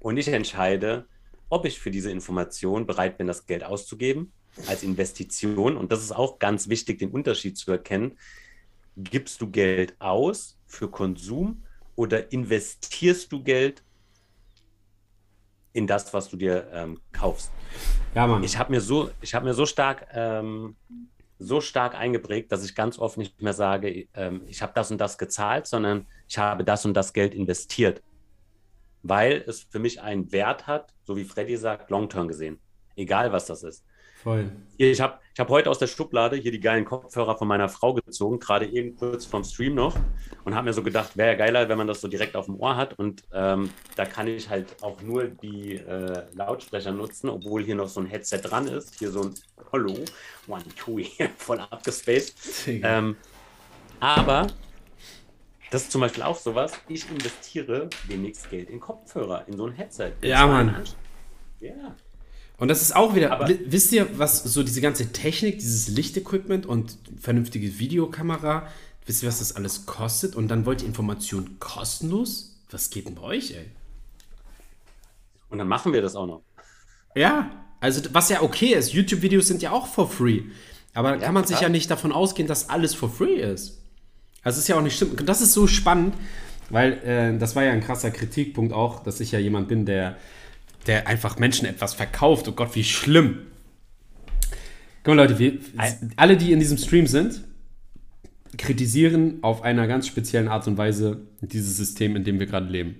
[0.00, 1.06] und ich entscheide,
[1.48, 4.32] ob ich für diese Information bereit bin, das Geld auszugeben
[4.66, 5.76] als Investition.
[5.76, 8.18] Und das ist auch ganz wichtig, den Unterschied zu erkennen.
[8.96, 11.62] Gibst du Geld aus für Konsum
[11.94, 13.82] oder investierst du Geld
[15.74, 17.52] in das, was du dir ähm, kaufst?
[18.14, 18.42] Ja, Mann.
[18.42, 20.74] Ich habe mir so, ich habe mir so stark, ähm,
[21.38, 24.98] so stark eingeprägt, dass ich ganz oft nicht mehr sage, ähm, ich habe das und
[24.98, 28.02] das gezahlt, sondern ich habe das und das Geld investiert,
[29.02, 32.58] weil es für mich einen Wert hat, so wie Freddy sagt, long-term gesehen,
[32.96, 33.84] egal was das ist.
[34.26, 34.50] Voll.
[34.76, 37.94] Ich habe ich hab heute aus der Schublade hier die geilen Kopfhörer von meiner Frau
[37.94, 39.94] gezogen, gerade eben kurz vom Stream noch.
[40.44, 42.58] Und habe mir so gedacht, wäre ja geiler, wenn man das so direkt auf dem
[42.58, 42.98] Ohr hat.
[42.98, 47.86] Und ähm, da kann ich halt auch nur die äh, Lautsprecher nutzen, obwohl hier noch
[47.86, 48.98] so ein Headset dran ist.
[48.98, 49.34] Hier so ein
[49.72, 49.94] Hallo,
[50.48, 51.02] One, Two,
[51.38, 52.66] voll abgespaced.
[52.66, 53.14] Ähm,
[54.00, 54.48] aber
[55.70, 56.72] das ist zum Beispiel auch sowas.
[56.88, 60.14] Ich investiere demnächst Geld in Kopfhörer, in so ein Headset.
[60.20, 60.82] Ja, Mann.
[61.60, 61.94] Ja.
[62.58, 65.88] Und das ist auch wieder, Aber- wi- wisst ihr, was so diese ganze Technik, dieses
[65.88, 68.66] Lichtequipment und vernünftige Videokamera,
[69.04, 70.34] wisst ihr, was das alles kostet?
[70.36, 72.56] Und dann wollt ihr Informationen kostenlos?
[72.70, 73.66] Was geht denn bei euch, ey?
[75.50, 76.42] Und dann machen wir das auch noch.
[77.14, 77.50] Ja,
[77.80, 80.42] also was ja okay ist, YouTube-Videos sind ja auch for free.
[80.94, 81.68] Aber da Ja, kann man sich total.
[81.68, 83.78] ja nicht davon ausgehen, dass alles for free ist.
[84.42, 85.20] Also ist ja auch nicht stimmt.
[85.20, 86.14] Und das ist so spannend,
[86.70, 90.16] weil äh, das war ja ein krasser Kritikpunkt auch, dass ich ja jemand bin, der,
[90.86, 92.48] der einfach Menschen etwas verkauft.
[92.48, 93.38] Oh Gott, wie schlimm.
[95.02, 95.58] Guck mal, Leute, wir,
[96.16, 97.42] alle, die in diesem Stream sind,
[98.58, 102.96] kritisieren auf einer ganz speziellen Art und Weise dieses System, in dem wir gerade leben.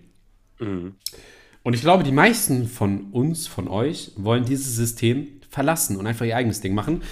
[1.62, 6.24] Und ich glaube, die meisten von uns, von euch, wollen dieses System verlassen und einfach
[6.24, 7.02] ihr eigenes Ding machen.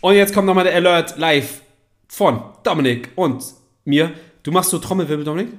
[0.00, 1.62] Und jetzt kommt nochmal der Alert live
[2.08, 3.42] von Dominik und
[3.84, 4.12] mir.
[4.42, 5.52] Du machst so Trommelwirbel, Dominik?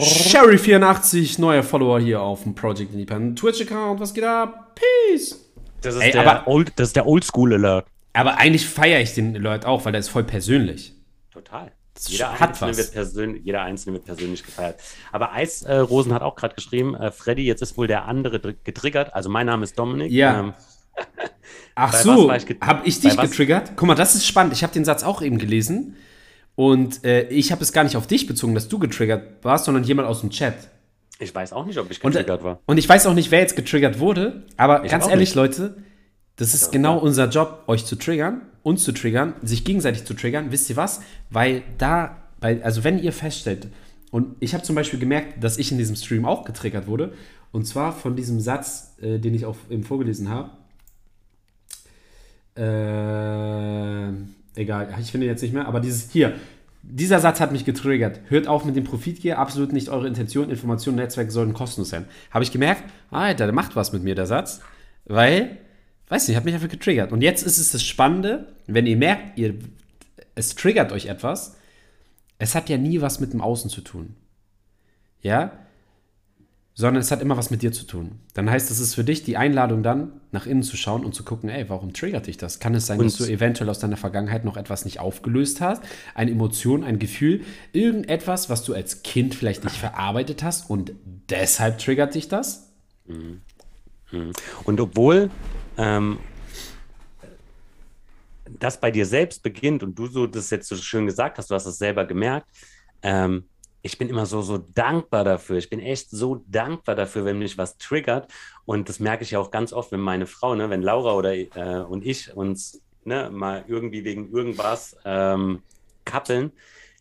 [0.00, 4.00] Sherry84, neuer Follower hier auf dem Project Independent Twitch-Account.
[4.00, 4.76] Was geht ab?
[5.10, 5.40] Peace!
[5.80, 7.86] Das ist, Ey, der, aber- Old, das ist der Oldschool-Alert.
[8.12, 10.94] Aber eigentlich feiere ich den Alert auch, weil der ist voll persönlich.
[11.30, 11.70] Total.
[11.94, 12.78] Das Jeder hat Einzelne, was.
[12.78, 14.80] wird persönlich, jeder Einzelne wird persönlich gefeiert.
[15.12, 18.38] Aber Eisrosen äh, Rosen hat auch gerade geschrieben, äh, Freddy, jetzt ist wohl der andere
[18.64, 19.14] getriggert.
[19.14, 20.10] Also mein Name ist Dominik.
[20.12, 20.40] Ja.
[20.40, 20.52] Ähm,
[21.74, 23.72] Ach so, war ich habe dich getriggert?
[23.76, 24.52] Guck mal, das ist spannend.
[24.52, 25.96] Ich habe den Satz auch eben gelesen
[26.56, 29.84] und äh, ich habe es gar nicht auf dich bezogen, dass du getriggert warst, sondern
[29.84, 30.54] jemand aus dem Chat.
[31.20, 32.58] ich weiß auch nicht, ob ich Und, äh, getriggert war.
[32.66, 35.34] und ich weiß auch nicht, wer jetzt getriggert wurde, aber Ich ganz ehrlich, nicht.
[35.36, 35.76] Leute,
[36.36, 40.50] das ist genau unser Job, euch zu triggern, uns zu triggern, sich gegenseitig zu triggern.
[40.50, 41.00] Wisst ihr was?
[41.30, 43.68] Weil da, bei, also wenn ihr feststellt,
[44.10, 47.12] und ich habe zum Beispiel gemerkt, dass ich in diesem Stream auch getriggert wurde,
[47.52, 50.50] und zwar von diesem Satz, äh, den ich auch eben vorgelesen habe.
[52.54, 54.12] Äh,
[54.56, 56.34] egal, ich finde jetzt nicht mehr, aber dieses hier.
[56.88, 58.20] Dieser Satz hat mich getriggert.
[58.28, 60.50] Hört auf mit dem Profitgier, absolut nicht eure Intention.
[60.50, 62.04] Informationen, Netzwerke sollen kostenlos sein.
[62.30, 64.60] Habe ich gemerkt, Alter, der macht was mit mir, der Satz.
[65.04, 65.58] Weil,
[66.08, 67.10] weiß nicht, hat mich einfach getriggert.
[67.10, 69.54] Und jetzt ist es das Spannende, wenn ihr merkt, ihr,
[70.36, 71.56] es triggert euch etwas,
[72.38, 74.14] es hat ja nie was mit dem Außen zu tun.
[75.22, 75.52] Ja?
[76.78, 78.20] Sondern es hat immer was mit dir zu tun.
[78.34, 81.24] Dann heißt es ist für dich die Einladung dann, nach innen zu schauen und zu
[81.24, 82.58] gucken, ey, warum triggert dich das?
[82.58, 85.82] Kann es sein, dass Und- du eventuell aus deiner Vergangenheit noch etwas nicht aufgelöst hast?
[86.14, 87.40] Eine Emotion, ein Gefühl,
[87.72, 90.92] irgendetwas, was du als Kind vielleicht nicht verarbeitet hast und
[91.30, 92.68] deshalb triggert dich das?
[94.64, 95.30] Und obwohl
[95.78, 96.18] ähm,
[98.58, 101.54] das bei dir selbst beginnt und du so das jetzt so schön gesagt hast, du
[101.54, 102.46] hast es selber gemerkt,
[103.02, 103.44] ähm,
[103.86, 105.58] ich bin immer so, so dankbar dafür.
[105.58, 108.30] Ich bin echt so dankbar dafür, wenn mich was triggert.
[108.64, 111.34] Und das merke ich ja auch ganz oft, wenn meine Frau, ne, wenn Laura oder
[111.34, 111.46] äh,
[111.88, 115.62] und ich uns ne, mal irgendwie wegen irgendwas ähm,
[116.04, 116.50] kappeln,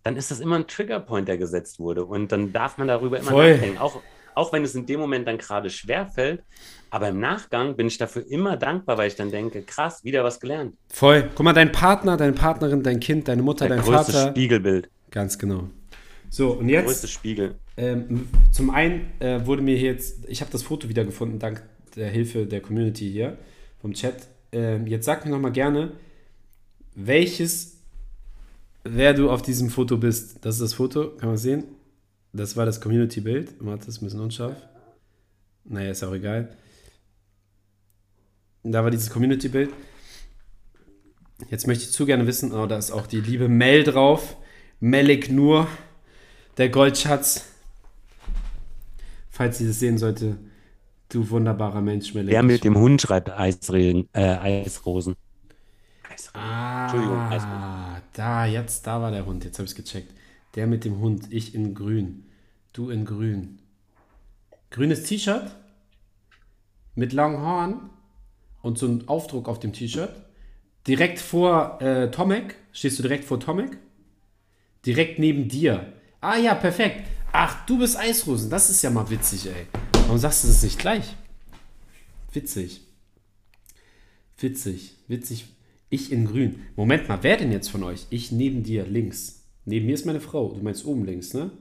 [0.03, 2.05] dann ist das immer ein Triggerpoint, der gesetzt wurde.
[2.05, 3.53] Und dann darf man darüber immer Voll.
[3.53, 3.79] nachdenken.
[3.79, 3.99] Auch,
[4.35, 6.43] auch wenn es in dem Moment dann gerade schwer fällt.
[6.91, 10.39] Aber im Nachgang bin ich dafür immer dankbar, weil ich dann denke, krass, wieder was
[10.39, 10.75] gelernt.
[10.89, 11.31] Voll.
[11.33, 14.29] Guck mal, dein Partner, deine Partnerin, dein Kind, deine Mutter, Der dein größte Vater.
[14.29, 14.89] Spiegelbild.
[15.09, 15.69] Ganz genau.
[16.29, 17.55] So, und Der größte jetzt, Spiegel.
[17.77, 21.63] ähm, zum einen äh, wurde mir hier jetzt, ich habe das Foto wiedergefunden, dank
[21.95, 23.37] der Hilfe der Community hier
[23.81, 24.27] vom Chat.
[24.51, 25.93] Ähm, jetzt sag mir nochmal gerne,
[26.93, 27.77] welches,
[28.83, 30.37] wer du auf diesem Foto bist.
[30.45, 31.63] Das ist das Foto, kann man sehen.
[32.33, 33.55] Das war das Community-Bild.
[33.59, 34.55] Warte, das ist ein bisschen unscharf.
[35.63, 36.49] Naja, ist auch egal.
[38.63, 39.69] Da war dieses Community-Bild.
[41.49, 44.37] Jetzt möchte ich zu gerne wissen, oh, da ist auch die liebe Mel drauf.
[44.79, 45.67] Melik Nur,
[46.57, 47.45] der Goldschatz.
[49.29, 50.37] Falls sie das sehen sollte,
[51.09, 52.31] du wunderbarer Mensch, Melik.
[52.31, 55.15] Der mit dem Hund schreibt Eisregen, äh, Eisrosen.
[56.09, 56.41] Eisrosen.
[56.81, 57.51] Entschuldigung, Eisrosen.
[57.51, 59.43] Ah, da, jetzt, da war der Hund.
[59.43, 60.13] Jetzt habe ich es gecheckt.
[60.55, 62.23] Der mit dem Hund, ich in grün.
[62.71, 63.59] Du in grün.
[64.69, 65.55] Grünes T-Shirt
[66.95, 67.89] mit langen Haaren
[68.61, 70.13] und so ein Aufdruck auf dem T-Shirt.
[70.87, 72.55] Direkt vor äh, Tomek.
[72.71, 73.77] Stehst du direkt vor Tomek?
[74.85, 75.93] Direkt neben dir.
[76.21, 77.07] Ah ja, perfekt.
[77.31, 78.49] Ach, du bist Eisrosen.
[78.49, 79.67] Das ist ja mal witzig, ey.
[79.93, 81.15] Warum sagst du das nicht gleich?
[82.31, 82.81] Witzig.
[84.37, 84.95] Witzig.
[85.07, 85.45] Witzig.
[85.89, 86.61] Ich in grün.
[86.75, 88.07] Moment mal, wer denn jetzt von euch?
[88.09, 89.43] Ich neben dir links.
[89.65, 90.53] Neben mir ist meine Frau.
[90.53, 91.51] Du meinst oben links, ne?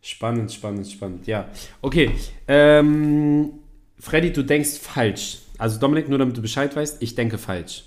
[0.00, 1.26] Spannend, spannend, spannend.
[1.26, 1.50] Ja.
[1.82, 2.12] Okay.
[2.46, 3.52] Ähm,
[3.98, 5.38] Freddy, du denkst falsch.
[5.58, 7.84] Also Dominik, nur damit du Bescheid weißt, ich denke falsch.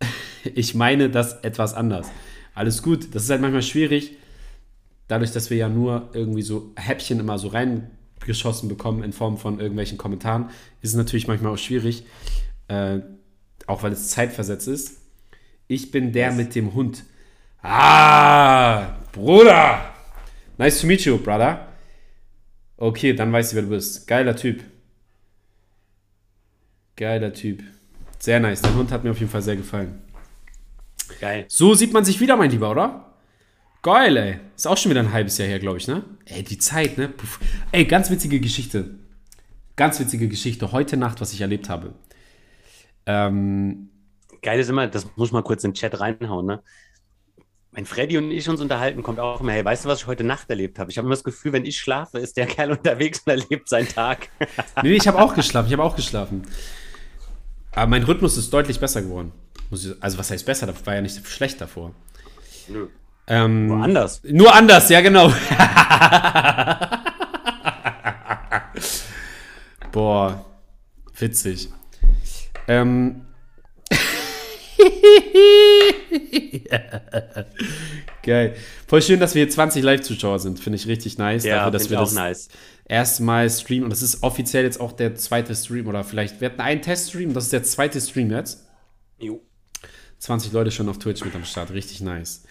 [0.54, 2.10] Ich meine das etwas anders.
[2.54, 3.14] Alles gut.
[3.14, 4.16] Das ist halt manchmal schwierig,
[5.08, 9.60] dadurch, dass wir ja nur irgendwie so Häppchen immer so reingeschossen bekommen in Form von
[9.60, 10.50] irgendwelchen Kommentaren,
[10.80, 12.04] ist es natürlich manchmal auch schwierig,
[12.68, 13.00] äh,
[13.66, 15.00] auch weil es zeitversetzt ist.
[15.68, 17.04] Ich bin der mit dem Hund.
[17.62, 19.92] Ah, Bruder!
[20.58, 21.68] Nice to meet you, brother.
[22.76, 24.06] Okay, dann weiß ich, wer du bist.
[24.08, 24.64] Geiler Typ.
[26.96, 27.62] Geiler Typ.
[28.18, 28.60] Sehr nice.
[28.60, 30.02] Dein Hund hat mir auf jeden Fall sehr gefallen.
[31.20, 31.44] Geil.
[31.48, 33.12] So sieht man sich wieder, mein Lieber, oder?
[33.82, 34.40] Geil, ey.
[34.54, 36.04] Ist auch schon wieder ein halbes Jahr her, glaube ich, ne?
[36.24, 37.08] Ey, die Zeit, ne?
[37.08, 37.40] Puff.
[37.72, 38.94] Ey, ganz witzige Geschichte.
[39.74, 40.70] Ganz witzige Geschichte.
[40.70, 41.94] Heute Nacht, was ich erlebt habe.
[43.06, 43.88] Ähm,
[44.42, 46.62] Geil ist immer, das muss mal kurz in den Chat reinhauen, ne?
[47.70, 50.24] Wenn Freddy und ich uns unterhalten, kommt auch immer, hey, weißt du, was ich heute
[50.24, 50.90] Nacht erlebt habe?
[50.90, 53.88] Ich habe immer das Gefühl, wenn ich schlafe, ist der Kerl unterwegs und erlebt seinen
[53.88, 54.28] Tag.
[54.82, 55.68] nee, ich habe auch geschlafen.
[55.68, 56.42] Ich habe auch geschlafen.
[57.70, 59.32] Aber mein Rhythmus ist deutlich besser geworden.
[60.00, 60.66] Also, was heißt besser?
[60.66, 61.94] Das war ja nicht schlecht davor.
[62.68, 62.88] Nö.
[63.26, 64.20] Ähm, Woanders.
[64.24, 65.32] Nur anders, ja, genau.
[69.92, 70.44] Boah,
[71.18, 71.68] witzig.
[72.68, 73.26] Ähm.
[78.22, 78.54] Geil.
[78.86, 80.60] Voll schön, dass wir hier 20 Live-Zuschauer sind.
[80.60, 81.44] Finde ich richtig nice.
[81.44, 82.48] Ja, dafür, dass wir das nice.
[82.86, 83.84] erste Mal streamen.
[83.84, 85.86] Und das ist offiziell jetzt auch der zweite Stream.
[85.86, 87.34] Oder vielleicht, wir hatten einen Teststream.
[87.34, 88.66] Das ist der zweite Stream jetzt.
[89.18, 89.42] Jo.
[90.22, 91.72] 20 Leute schon auf Twitch mit am Start.
[91.72, 92.44] Richtig nice.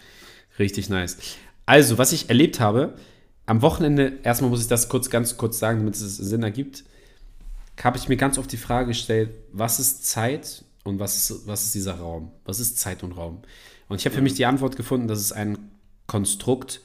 [0.58, 1.16] Richtig nice.
[1.64, 2.98] Also, was ich erlebt habe,
[3.46, 6.84] am Wochenende, erstmal muss ich das kurz, ganz kurz sagen, damit es Sinn ergibt,
[7.82, 11.64] habe ich mir ganz oft die Frage gestellt, was ist Zeit und was ist, was
[11.64, 12.32] ist dieser Raum?
[12.44, 13.40] Was ist Zeit und Raum?
[13.88, 15.56] Und ich habe für mich die Antwort gefunden, dass es ein
[16.06, 16.82] Konstrukt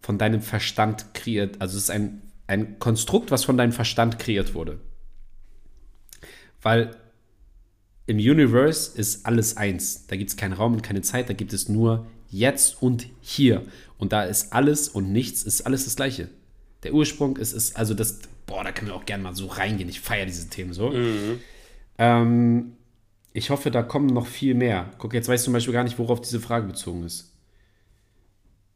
[0.00, 4.54] von deinem Verstand kreiert, also es ist ein, ein Konstrukt, was von deinem Verstand kreiert
[4.54, 4.78] wurde.
[6.62, 6.96] Weil
[8.06, 10.06] im Universe ist alles eins.
[10.06, 13.62] Da gibt es keinen Raum und keine Zeit, da gibt es nur jetzt und hier.
[13.98, 16.28] Und da ist alles und nichts, ist alles das Gleiche.
[16.82, 19.88] Der Ursprung ist, ist also das, boah, da können wir auch gerne mal so reingehen.
[19.88, 20.92] Ich feiere diese Themen so.
[21.98, 22.72] Ähm,
[23.32, 24.90] ich hoffe, da kommen noch viel mehr.
[24.98, 27.32] Guck, jetzt weiß ich zum Beispiel gar nicht, worauf diese Frage bezogen ist.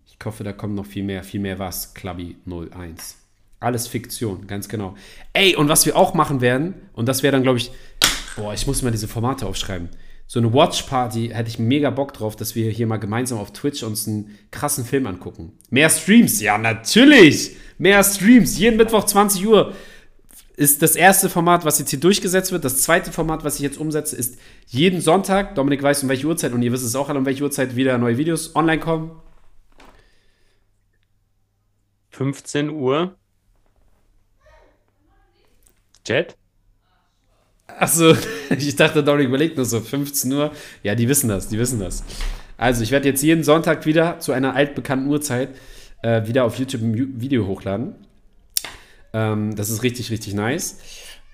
[0.06, 1.22] Ich hoffe, da kommen noch viel mehr.
[1.22, 3.16] Viel mehr was, Clubby 01.
[3.60, 4.96] Alles Fiktion, ganz genau.
[5.34, 7.70] Ey, und was wir auch machen werden, und das wäre dann, glaube ich,
[8.36, 9.88] boah, ich muss mal diese Formate aufschreiben.
[10.26, 13.82] So eine Watch-Party hätte ich mega Bock drauf, dass wir hier mal gemeinsam auf Twitch
[13.82, 15.52] uns einen krassen Film angucken.
[15.70, 17.56] Mehr Streams, ja, natürlich!
[17.78, 19.74] Mehr Streams, jeden Mittwoch 20 Uhr
[20.56, 22.64] ist das erste Format, was jetzt hier durchgesetzt wird.
[22.64, 26.52] Das zweite Format, was ich jetzt umsetze, ist jeden Sonntag, Dominik weiß um welche Uhrzeit
[26.52, 29.10] und ihr wisst es auch alle, um welche Uhrzeit wieder neue Videos online kommen.
[32.10, 33.16] 15 Uhr.
[36.04, 36.36] Chat?
[37.78, 38.14] Achso,
[38.50, 40.50] ich dachte, Dominik überlegt nur so 15 Uhr.
[40.82, 42.04] Ja, die wissen das, die wissen das.
[42.56, 45.50] Also, ich werde jetzt jeden Sonntag wieder zu einer altbekannten Uhrzeit
[46.02, 47.94] äh, wieder auf YouTube ein Video hochladen.
[49.12, 50.78] Ähm, das ist richtig, richtig nice.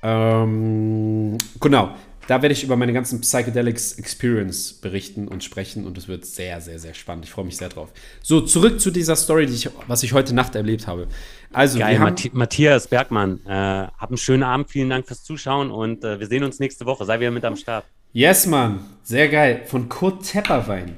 [0.03, 1.95] Ähm, genau.
[2.29, 6.61] Da werde ich über meine ganzen Psychedelics Experience berichten und sprechen und es wird sehr,
[6.61, 7.25] sehr, sehr spannend.
[7.25, 7.91] Ich freue mich sehr drauf.
[8.23, 11.07] So, zurück zu dieser Story, die ich, was ich heute Nacht erlebt habe.
[11.53, 16.03] Also, Geil, Mathi Matthias Bergmann, äh, hab einen schönen Abend, vielen Dank fürs Zuschauen und
[16.05, 17.05] äh, wir sehen uns nächste Woche.
[17.05, 17.85] Sei wieder mit am Start.
[18.13, 19.63] yes, Mann, sehr geil.
[19.67, 20.97] Von Kurt Tepperwein.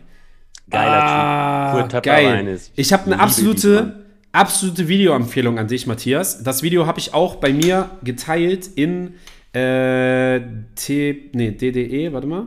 [0.70, 1.80] Geiler Ah, Typ.
[1.80, 2.54] Kurt Töpperwein geil.
[2.54, 6.42] ist- Ich habe eine absolute, absolute Videoempfehlung an dich, Matthias.
[6.42, 9.14] Das Video habe ich auch bei mir geteilt in
[9.52, 10.40] äh,
[10.74, 12.46] T, nee, DDE, warte mal.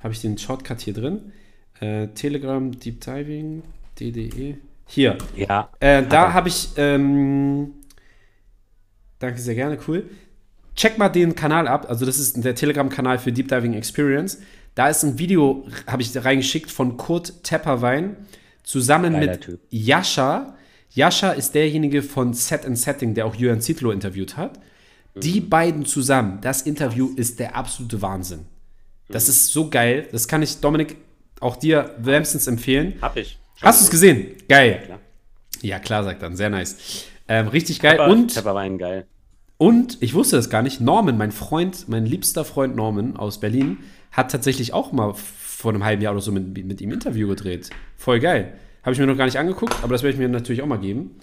[0.00, 1.32] Habe ich den Shortcut hier drin?
[1.80, 3.62] Äh, Telegram Deep Diving,
[3.98, 4.58] DDE.
[4.86, 5.18] Hier.
[5.34, 7.72] Ja, Äh, da habe ich, ähm,
[9.18, 10.08] danke sehr gerne, cool.
[10.76, 11.86] Check mal den Kanal ab.
[11.88, 14.40] Also, das ist der Telegram-Kanal für Deep Diving Experience.
[14.74, 18.16] Da ist ein Video, habe ich reingeschickt, von Kurt Tepperwein
[18.62, 19.60] zusammen Geiler mit Typ.
[19.70, 20.54] Yasha.
[20.90, 24.60] Yasha ist derjenige von Set and Setting, der auch Jürgen Zitlo interviewt hat.
[25.22, 25.48] Die Mhm.
[25.48, 28.40] beiden zusammen, das Interview ist der absolute Wahnsinn.
[29.08, 30.08] Das ist so geil.
[30.12, 30.96] Das kann ich, Dominik,
[31.40, 32.94] auch dir wärmstens empfehlen.
[33.00, 33.38] hab ich.
[33.62, 34.32] Hast du es gesehen?
[34.48, 34.82] Geil.
[34.84, 34.98] klar.
[35.62, 36.36] Ja, klar, sagt er.
[36.36, 37.04] Sehr nice.
[37.28, 37.98] Ähm, richtig geil.
[37.98, 39.06] Aber Und, Töpperwein, geil.
[39.58, 43.78] und, ich wusste das gar nicht, Norman, mein Freund, mein liebster Freund Norman aus Berlin,
[44.12, 47.70] hat tatsächlich auch mal vor einem halben Jahr oder so mit, mit ihm Interview gedreht.
[47.96, 48.52] Voll geil.
[48.82, 50.78] Habe ich mir noch gar nicht angeguckt, aber das werde ich mir natürlich auch mal
[50.78, 51.16] geben.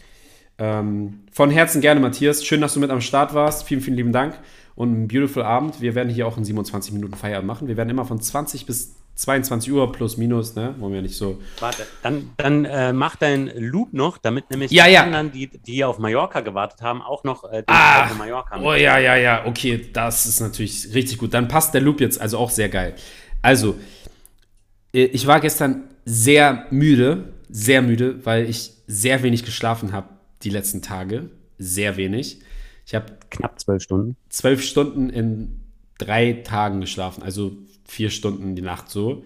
[0.58, 2.46] Ähm, von Herzen gerne, Matthias.
[2.46, 3.64] Schön, dass du mit am Start warst.
[3.64, 4.38] Vielen, vielen lieben Dank
[4.76, 5.82] und einen beautiful Abend.
[5.82, 7.68] Wir werden hier auch in 27 Minuten Feierabend machen.
[7.68, 10.74] Wir werden immer von 20 bis 22 Uhr plus minus, ne?
[10.80, 11.40] Wollen wir nicht so.
[11.60, 15.04] Warte, dann, dann äh, mach dein Loop noch, damit nämlich Ja, die ja.
[15.04, 19.16] anderen, die, die auf Mallorca gewartet haben, auch noch äh, Ah, Mallorca Oh ja, ja,
[19.16, 21.34] ja, okay, das ist natürlich richtig gut.
[21.34, 22.96] Dann passt der Loop jetzt also auch sehr geil.
[23.44, 23.76] Also,
[24.94, 30.08] äh, ich war gestern sehr müde, sehr müde, weil ich sehr wenig geschlafen habe
[30.44, 31.30] die letzten Tage.
[31.58, 32.40] Sehr wenig.
[32.86, 34.18] Ich habe Knapp zwölf Stunden.
[34.30, 35.62] zwölf Stunden in
[35.98, 37.54] drei Tagen geschlafen, also
[37.86, 39.24] vier Stunden die Nacht so.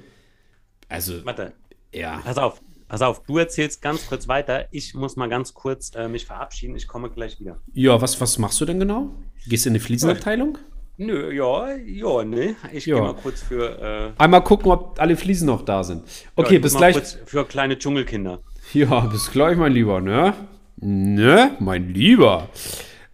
[0.90, 1.54] Also, Warte,
[1.94, 2.22] ja.
[2.24, 4.68] pass auf, pass auf, du erzählst ganz kurz weiter.
[4.72, 6.76] Ich muss mal ganz kurz äh, mich verabschieden.
[6.76, 7.58] Ich komme gleich wieder.
[7.74, 9.16] Ja, was, was machst du denn genau?
[9.48, 10.58] Gehst du in die Fliesenabteilung?
[11.00, 12.56] Nö, ja, ja, ne?
[12.74, 12.96] Ich Ja.
[12.96, 14.14] gehe mal kurz für.
[14.18, 16.04] Äh, Einmal gucken, ob alle Fliesen noch da sind.
[16.08, 16.94] ja, Okay, ich bis gleich.
[16.96, 18.42] Kurz für kleine Dschungelkinder.
[18.74, 20.34] Ja, bis gleich, mein Lieber, ne?
[20.80, 22.50] Ne, mein Lieber.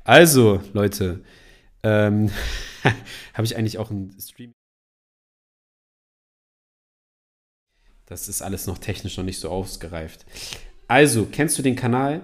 [0.03, 1.23] Also, Leute,
[1.81, 2.30] ähm,
[3.34, 4.52] habe ich eigentlich auch einen Stream.
[8.06, 10.26] Das ist alles noch technisch noch nicht so ausgereift.
[10.90, 12.22] Also, kennst du den Kanal?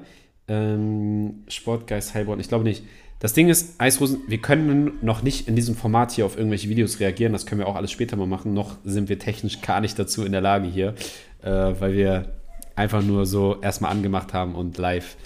[0.50, 2.42] Ähm, Sportgeist Heilbronn?
[2.42, 2.84] Ich glaube nicht.
[3.20, 7.00] Das Ding ist, Eisrosen, wir können noch nicht in diesem Format hier auf irgendwelche Videos
[7.00, 7.34] reagieren.
[7.34, 8.54] Das können wir auch alles später mal machen.
[8.54, 10.96] Noch sind wir technisch gar nicht dazu in der Lage hier,
[11.42, 11.50] äh,
[11.80, 12.39] weil wir
[12.80, 15.18] einfach nur so erstmal angemacht haben und live.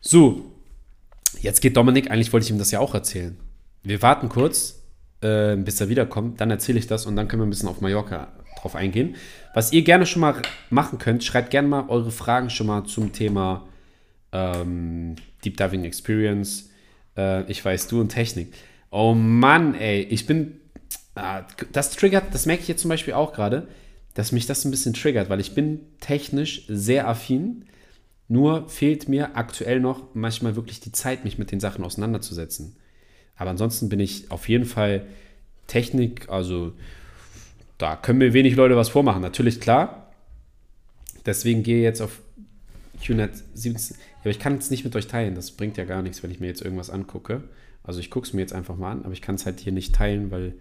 [0.00, 0.44] So,
[1.40, 2.10] jetzt geht Dominik.
[2.10, 3.36] Eigentlich wollte ich ihm das ja auch erzählen.
[3.82, 4.82] Wir warten kurz,
[5.20, 6.40] äh, bis er wiederkommt.
[6.40, 9.14] Dann erzähle ich das und dann können wir ein bisschen auf Mallorca drauf eingehen.
[9.54, 13.12] Was ihr gerne schon mal machen könnt, schreibt gerne mal eure Fragen schon mal zum
[13.12, 13.66] Thema
[14.32, 15.14] ähm,
[15.44, 16.70] Deep Diving Experience.
[17.16, 18.52] Äh, ich weiß, du und Technik.
[18.90, 20.60] Oh Mann, ey, ich bin.
[21.14, 23.68] Ah, das triggert, das merke ich jetzt zum Beispiel auch gerade,
[24.16, 27.66] dass mich das ein bisschen triggert, weil ich bin technisch sehr affin.
[28.28, 32.76] Nur fehlt mir aktuell noch manchmal wirklich die Zeit, mich mit den Sachen auseinanderzusetzen.
[33.36, 35.06] Aber ansonsten bin ich auf jeden Fall
[35.66, 36.72] Technik, also
[37.76, 39.20] da können mir wenig Leute was vormachen.
[39.20, 40.10] Natürlich, klar.
[41.26, 42.22] Deswegen gehe ich jetzt auf
[43.04, 43.96] QNet 17.
[43.98, 45.34] Ja, aber ich kann es nicht mit euch teilen.
[45.34, 47.44] Das bringt ja gar nichts, wenn ich mir jetzt irgendwas angucke.
[47.82, 49.72] Also ich gucke es mir jetzt einfach mal an, aber ich kann es halt hier
[49.72, 50.54] nicht teilen, weil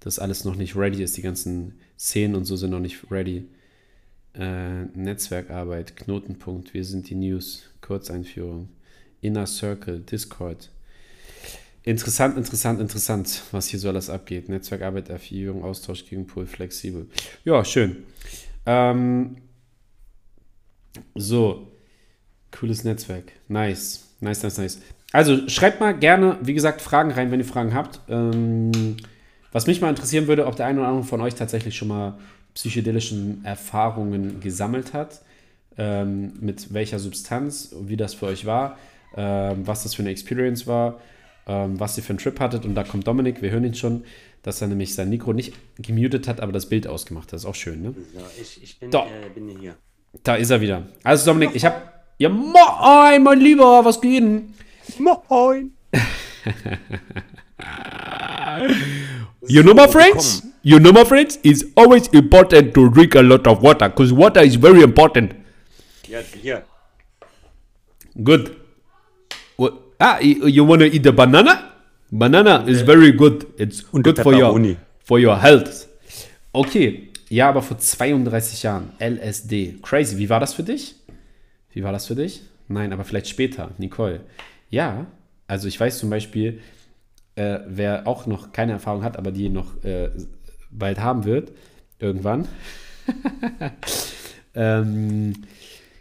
[0.00, 1.16] das alles noch nicht ready ist.
[1.16, 3.46] Die ganzen Szenen und so sind noch nicht ready.
[4.34, 8.68] Äh, Netzwerkarbeit, Knotenpunkt, wir sind die News, Kurzeinführung,
[9.20, 10.70] Inner Circle, Discord.
[11.84, 14.48] Interessant, interessant, interessant, was hier so alles abgeht.
[14.48, 17.06] Netzwerkarbeit, Erfahrung, Austausch gegen Pool, flexibel.
[17.44, 18.04] Ja, schön.
[18.66, 19.36] Ähm,
[21.14, 21.70] so,
[22.50, 23.32] cooles Netzwerk.
[23.48, 24.80] Nice, nice, nice, nice.
[25.12, 28.00] Also schreibt mal gerne, wie gesagt, Fragen rein, wenn ihr Fragen habt.
[28.08, 28.96] Ähm,
[29.54, 32.18] was mich mal interessieren würde, ob der eine oder andere von euch tatsächlich schon mal
[32.54, 35.22] psychedelischen Erfahrungen gesammelt hat.
[35.78, 38.76] Ähm, mit welcher Substanz, wie das für euch war,
[39.16, 41.00] ähm, was das für eine Experience war,
[41.46, 42.64] ähm, was ihr für einen Trip hattet.
[42.64, 44.04] Und da kommt Dominik, wir hören ihn schon,
[44.42, 47.34] dass er nämlich sein Mikro nicht gemutet hat, aber das Bild ausgemacht hat.
[47.34, 47.94] Das ist auch schön, ne?
[48.12, 49.06] So, ich, ich bin, Da.
[49.06, 49.76] äh, bin hier.
[50.24, 50.82] Da ist er wieder.
[51.04, 51.76] Also Dominik, ich habe...
[52.18, 54.54] Ja, moin, mein Lieber, was geht denn?
[54.98, 55.72] Moin!
[59.48, 60.42] You know, my friends?
[60.62, 61.38] You know, my friends?
[61.42, 65.34] It's always important to drink a lot of water, because water is very important.
[66.08, 66.64] Ja, hier.
[68.22, 68.56] Good.
[69.56, 69.74] What?
[70.00, 71.72] Ah, you, want to eat the banana?
[72.10, 73.46] Banana is very good.
[73.58, 74.76] It's Und good for your.
[75.04, 75.86] For your health.
[76.52, 78.92] Okay, ja, aber vor 32 Jahren.
[78.98, 79.80] LSD.
[79.82, 80.16] Crazy.
[80.16, 80.94] Wie war das für dich?
[81.72, 82.42] Wie war das für dich?
[82.68, 83.72] Nein, aber vielleicht später.
[83.78, 84.20] Nicole.
[84.70, 85.06] Ja,
[85.46, 86.60] also ich weiß zum Beispiel,
[87.36, 90.10] äh, wer auch noch keine Erfahrung hat, aber die noch äh,
[90.70, 91.52] bald haben wird,
[91.98, 92.46] irgendwann.
[94.54, 95.34] ähm,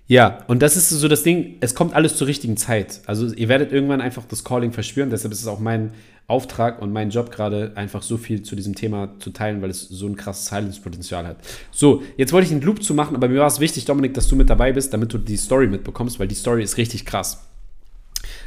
[0.07, 3.01] ja, und das ist so das Ding, es kommt alles zur richtigen Zeit.
[3.05, 5.91] Also ihr werdet irgendwann einfach das Calling verspüren, deshalb ist es auch mein
[6.27, 9.81] Auftrag und mein Job gerade einfach so viel zu diesem Thema zu teilen, weil es
[9.87, 11.37] so ein krasses Heilungspotenzial hat.
[11.71, 14.27] So, jetzt wollte ich einen Loop zu machen, aber mir war es wichtig, Dominik, dass
[14.27, 17.45] du mit dabei bist, damit du die Story mitbekommst, weil die Story ist richtig krass.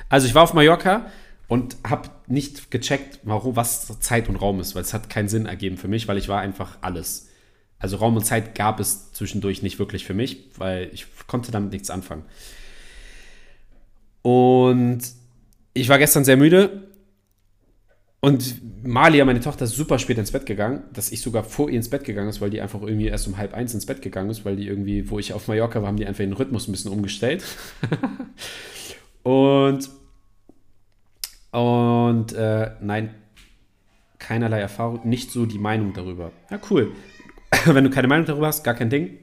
[0.09, 1.07] Also ich war auf Mallorca
[1.49, 5.47] und habe nicht gecheckt, warum, was Zeit und Raum ist, weil es hat keinen Sinn
[5.47, 7.29] ergeben für mich, weil ich war einfach alles.
[7.79, 11.73] Also Raum und Zeit gab es zwischendurch nicht wirklich für mich, weil ich konnte damit
[11.73, 12.25] nichts anfangen.
[14.23, 15.01] Und
[15.75, 16.89] ich war gestern sehr müde
[18.21, 21.77] und Malia, meine Tochter, ist super spät ins Bett gegangen, dass ich sogar vor ihr
[21.77, 24.31] ins Bett gegangen ist, weil die einfach irgendwie erst um halb eins ins Bett gegangen
[24.31, 26.73] ist, weil die irgendwie, wo ich auf Mallorca war, haben die einfach den Rhythmus ein
[26.73, 27.45] bisschen umgestellt.
[29.23, 29.89] und
[31.57, 33.15] und äh, nein,
[34.19, 36.31] keinerlei Erfahrung, nicht so die Meinung darüber.
[36.51, 36.93] Ja, cool.
[37.65, 39.17] Wenn du keine Meinung darüber hast, gar kein Ding.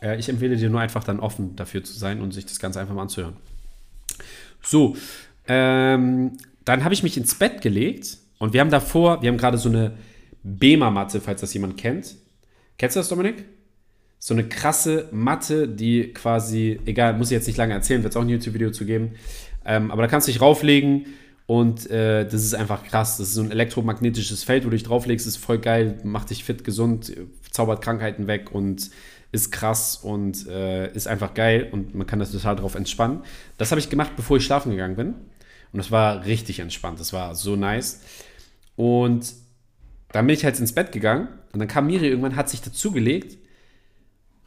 [0.00, 2.78] Äh, ich empfehle dir nur einfach dann offen dafür zu sein und sich das Ganze
[2.78, 3.36] einfach mal anzuhören.
[4.62, 4.96] So,
[5.48, 9.58] ähm, dann habe ich mich ins Bett gelegt und wir haben davor, wir haben gerade
[9.58, 9.94] so eine
[10.44, 12.14] Bema-Matte, falls das jemand kennt.
[12.78, 13.46] Kennst du das, Dominik?
[14.20, 18.16] So eine krasse Matte, die quasi, egal, muss ich jetzt nicht lange erzählen, wird es
[18.16, 19.14] auch ein YouTube-Video zu geben.
[19.64, 21.06] Ähm, aber da kannst du dich rauflegen
[21.50, 23.16] und äh, das ist einfach krass.
[23.16, 26.44] Das ist so ein elektromagnetisches Feld, wo du dich drauflegst, ist voll geil, macht dich
[26.44, 27.12] fit, gesund,
[27.50, 28.88] zaubert Krankheiten weg und
[29.32, 33.24] ist krass und äh, ist einfach geil und man kann das total drauf entspannen.
[33.58, 35.08] Das habe ich gemacht, bevor ich schlafen gegangen bin.
[35.72, 37.00] Und das war richtig entspannt.
[37.00, 38.00] Das war so nice.
[38.76, 39.34] Und
[40.12, 43.38] dann bin ich halt ins Bett gegangen und dann kam Miri irgendwann, hat sich dazugelegt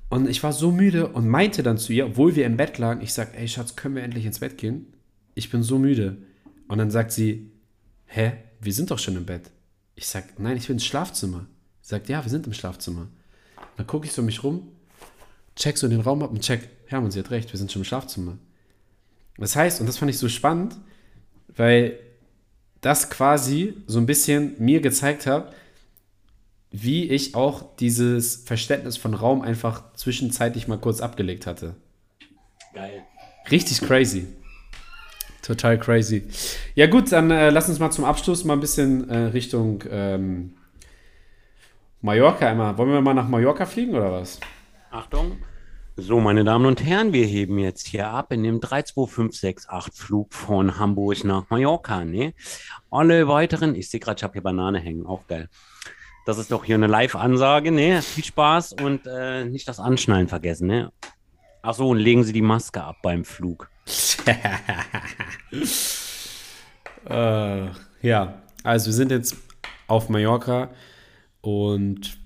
[0.08, 3.02] und ich war so müde und meinte dann zu ihr, obwohl wir im Bett lagen,
[3.02, 4.88] ich sag, ey Schatz, können wir endlich ins Bett gehen?
[5.36, 6.16] Ich bin so müde.
[6.74, 7.52] Und dann sagt sie,
[8.08, 9.52] hä, wir sind doch schon im Bett.
[9.94, 11.46] Ich sag, nein, ich will ins Schlafzimmer.
[11.84, 13.10] Sie sagt, ja, wir sind im Schlafzimmer.
[13.78, 14.70] Dann gucke ich so mich rum,
[15.56, 17.82] check so den Raum ab und check, ja, und sie hat recht, wir sind schon
[17.82, 18.40] im Schlafzimmer.
[19.38, 20.76] Das heißt, und das fand ich so spannend,
[21.56, 22.00] weil
[22.82, 25.54] das quasi so ein bisschen mir gezeigt hat,
[26.72, 31.76] wie ich auch dieses Verständnis von Raum einfach zwischenzeitlich mal kurz abgelegt hatte.
[32.74, 33.04] Geil.
[33.52, 34.26] Richtig crazy.
[35.44, 36.24] Total crazy.
[36.74, 40.56] Ja gut, dann äh, lass uns mal zum Abschluss mal ein bisschen äh, Richtung ähm,
[42.02, 42.78] Mallorca einmal.
[42.78, 44.40] Wollen wir mal nach Mallorca fliegen oder was?
[44.90, 45.38] Achtung.
[45.98, 50.80] So, meine Damen und Herren, wir heben jetzt hier ab in dem 32568 Flug von
[50.80, 52.06] Hamburg nach Mallorca.
[52.06, 52.34] Ne?
[52.90, 55.50] Alle weiteren, ich sehe gerade, ich habe hier Banane hängen, auch geil.
[56.26, 58.02] Das ist doch hier eine Live-Ansage, ne?
[58.02, 60.94] Viel Spaß und äh, nicht das Anschnallen vergessen, ne?
[61.62, 63.70] Ach so, und legen Sie die Maske ab beim Flug.
[67.10, 67.70] äh,
[68.02, 69.36] ja, also wir sind jetzt
[69.88, 70.70] auf Mallorca
[71.42, 72.18] und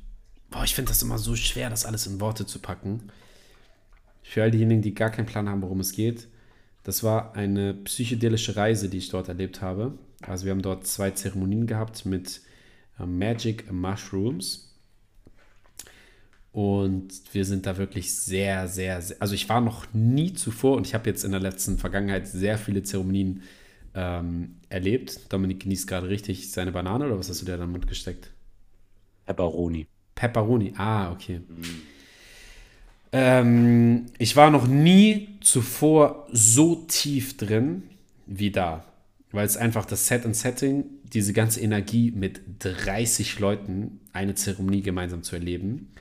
[0.50, 3.12] boah, ich finde das immer so schwer, das alles in Worte zu packen.
[4.22, 6.28] Für all diejenigen, die gar keinen Plan haben, worum es geht,
[6.84, 9.98] das war eine psychedelische Reise, die ich dort erlebt habe.
[10.22, 12.42] Also wir haben dort zwei Zeremonien gehabt mit
[13.00, 14.67] äh, Magic Mushrooms.
[16.58, 20.88] Und wir sind da wirklich sehr, sehr, sehr, also ich war noch nie zuvor und
[20.88, 23.44] ich habe jetzt in der letzten Vergangenheit sehr viele Zeremonien
[23.94, 25.32] ähm, erlebt.
[25.32, 27.88] Dominik genießt gerade richtig seine Banane oder was hast du dir da in den Mund
[27.88, 28.32] gesteckt?
[29.28, 29.86] Pepperoni.
[30.16, 31.42] Pepperoni, ah, okay.
[31.48, 31.82] Mhm.
[33.12, 37.84] Ähm, ich war noch nie zuvor so tief drin
[38.26, 38.84] wie da,
[39.32, 44.82] weil es einfach das Set und Setting, diese ganze Energie mit 30 Leuten eine Zeremonie
[44.82, 45.92] gemeinsam zu erleben,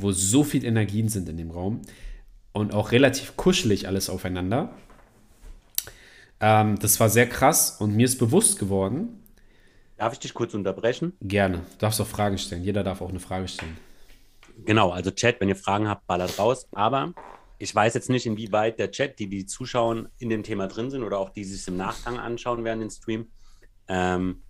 [0.00, 1.82] wo so viel Energien sind in dem Raum
[2.52, 4.74] und auch relativ kuschelig alles aufeinander.
[6.40, 9.22] Ähm, das war sehr krass und mir ist bewusst geworden.
[9.96, 11.12] Darf ich dich kurz unterbrechen?
[11.20, 11.58] Gerne.
[11.58, 12.62] Du darfst auch Fragen stellen.
[12.62, 13.76] Jeder darf auch eine Frage stellen.
[14.64, 16.68] Genau, also Chat, wenn ihr Fragen habt, ballert raus.
[16.72, 17.12] Aber
[17.58, 21.02] ich weiß jetzt nicht, inwieweit der Chat, die die zuschauen, in dem Thema drin sind
[21.02, 23.26] oder auch die sich im Nachgang anschauen werden, den Stream.
[23.88, 24.42] Ähm,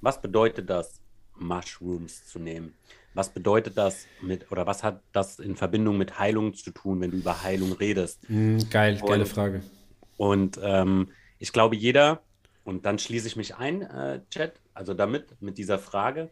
[0.00, 1.00] was bedeutet das,
[1.36, 2.74] Mushrooms zu nehmen?
[3.18, 7.10] Was bedeutet das mit, oder was hat das in Verbindung mit Heilung zu tun, wenn
[7.10, 8.20] du über Heilung redest?
[8.28, 9.62] Mm, geil, und, geile Frage.
[10.16, 11.08] Und ähm,
[11.40, 12.22] ich glaube, jeder,
[12.62, 16.30] und dann schließe ich mich ein, äh, Chat, also damit, mit dieser Frage,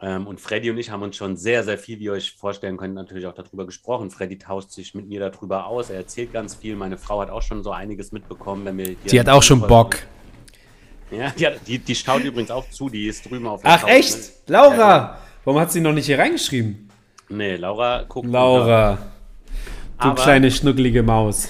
[0.00, 2.78] ähm, und Freddy und ich haben uns schon sehr, sehr viel, wie ihr euch vorstellen
[2.78, 4.10] könnt, natürlich auch darüber gesprochen.
[4.10, 5.90] Freddy tauscht sich mit mir darüber aus.
[5.90, 6.76] Er erzählt ganz viel.
[6.76, 8.64] Meine Frau hat auch schon so einiges mitbekommen.
[8.64, 9.98] Wenn wir Die hat auch schon Bock.
[11.10, 13.80] Ja, die, hat- die, die schaut übrigens auch zu, die ist drüben auf der Ach
[13.82, 14.48] Couch, echt?
[14.48, 15.20] Laura!
[15.44, 16.90] Warum hat sie noch nicht hier reingeschrieben?
[17.28, 17.36] Ne?
[17.36, 18.28] Nee, Laura guckt.
[18.28, 18.98] Laura,
[20.00, 21.48] du Aber- kleine schnuckelige Maus.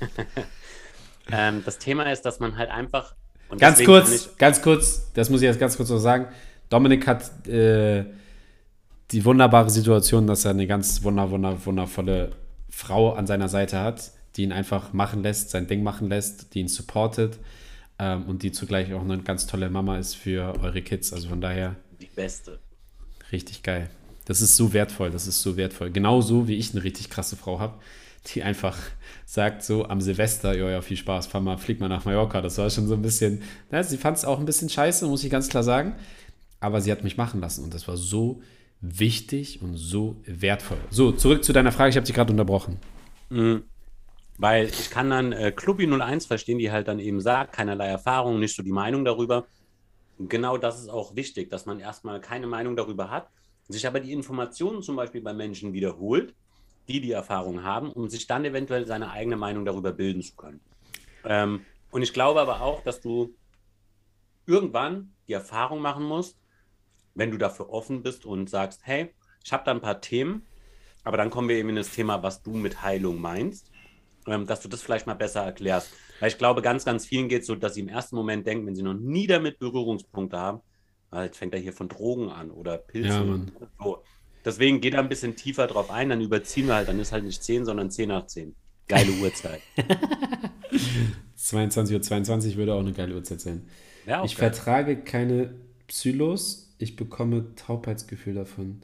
[1.32, 3.14] Ähm, das Thema ist, dass man halt einfach.
[3.58, 6.26] Ganz kurz, ganz kurz, das muss ich jetzt ganz kurz noch sagen.
[6.68, 8.04] Dominik hat äh,
[9.10, 12.32] die wunderbare Situation, dass er eine ganz wunder, wunder, wundervolle
[12.68, 16.60] Frau an seiner Seite hat, die ihn einfach machen lässt, sein Ding machen lässt, die
[16.60, 17.38] ihn supportet
[17.98, 21.12] ähm, und die zugleich auch eine ganz tolle Mama ist für eure Kids.
[21.12, 22.60] Also von daher die Beste.
[23.32, 23.90] Richtig geil.
[24.24, 25.90] Das ist so wertvoll, das ist so wertvoll.
[25.90, 27.74] Genauso wie ich eine richtig krasse Frau habe,
[28.26, 28.76] die einfach
[29.24, 32.40] sagt so am Silvester, ja, ja, viel Spaß, fahr mal, flieg mal nach Mallorca.
[32.40, 35.24] Das war schon so ein bisschen, na, sie fand es auch ein bisschen scheiße, muss
[35.24, 35.94] ich ganz klar sagen.
[36.60, 38.42] Aber sie hat mich machen lassen und das war so
[38.80, 40.78] wichtig und so wertvoll.
[40.90, 42.78] So, zurück zu deiner Frage, ich habe dich gerade unterbrochen.
[44.38, 48.38] Weil ich kann dann äh, Clubby 01 verstehen, die halt dann eben sagt, keinerlei Erfahrung,
[48.38, 49.46] nicht so die Meinung darüber.
[50.28, 53.30] Genau das ist auch wichtig, dass man erstmal keine Meinung darüber hat,
[53.68, 56.34] sich aber die Informationen zum Beispiel bei Menschen wiederholt,
[56.88, 60.60] die die Erfahrung haben, um sich dann eventuell seine eigene Meinung darüber bilden zu können.
[61.24, 63.34] Ähm, und ich glaube aber auch, dass du
[64.46, 66.36] irgendwann die Erfahrung machen musst,
[67.14, 70.46] wenn du dafür offen bist und sagst, hey, ich habe da ein paar Themen,
[71.02, 73.70] aber dann kommen wir eben in das Thema, was du mit Heilung meinst,
[74.26, 75.92] ähm, dass du das vielleicht mal besser erklärst.
[76.20, 78.66] Weil ich glaube, ganz, ganz vielen geht es so, dass sie im ersten Moment denken,
[78.66, 80.60] wenn sie noch nie damit Berührungspunkte haben,
[81.10, 83.08] ah, jetzt fängt er hier von Drogen an oder Pilze.
[83.08, 83.40] Ja,
[83.82, 84.02] so.
[84.44, 87.24] Deswegen geht er ein bisschen tiefer drauf ein, dann überziehen wir halt, dann ist halt
[87.24, 88.54] nicht 10, sondern 10 nach 10.
[88.88, 89.60] Geile Uhrzeit.
[91.38, 93.66] 22.22 Uhr 22 würde auch eine geile Uhrzeit sein.
[94.06, 95.54] Ja, Ich vertrage keine
[95.86, 96.74] Psylos.
[96.78, 98.80] Ich bekomme Taubheitsgefühl davon.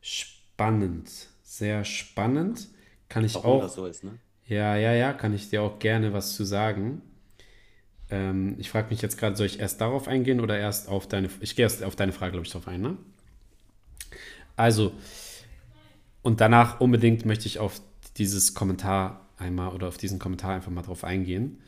[0.00, 1.10] Spannend.
[1.42, 2.68] Sehr spannend.
[3.08, 3.62] Kann ich Warum auch.
[3.62, 4.18] das so ist, ne?
[4.50, 7.00] Ja, ja, ja, kann ich dir auch gerne was zu sagen.
[8.10, 11.30] Ähm, ich frage mich jetzt gerade, soll ich erst darauf eingehen oder erst auf deine.
[11.40, 12.96] Ich gehe erst auf deine Frage, glaube ich, drauf ein, ne?
[14.56, 14.92] Also,
[16.22, 17.80] und danach unbedingt möchte ich auf
[18.16, 21.58] dieses Kommentar einmal oder auf diesen Kommentar einfach mal drauf eingehen.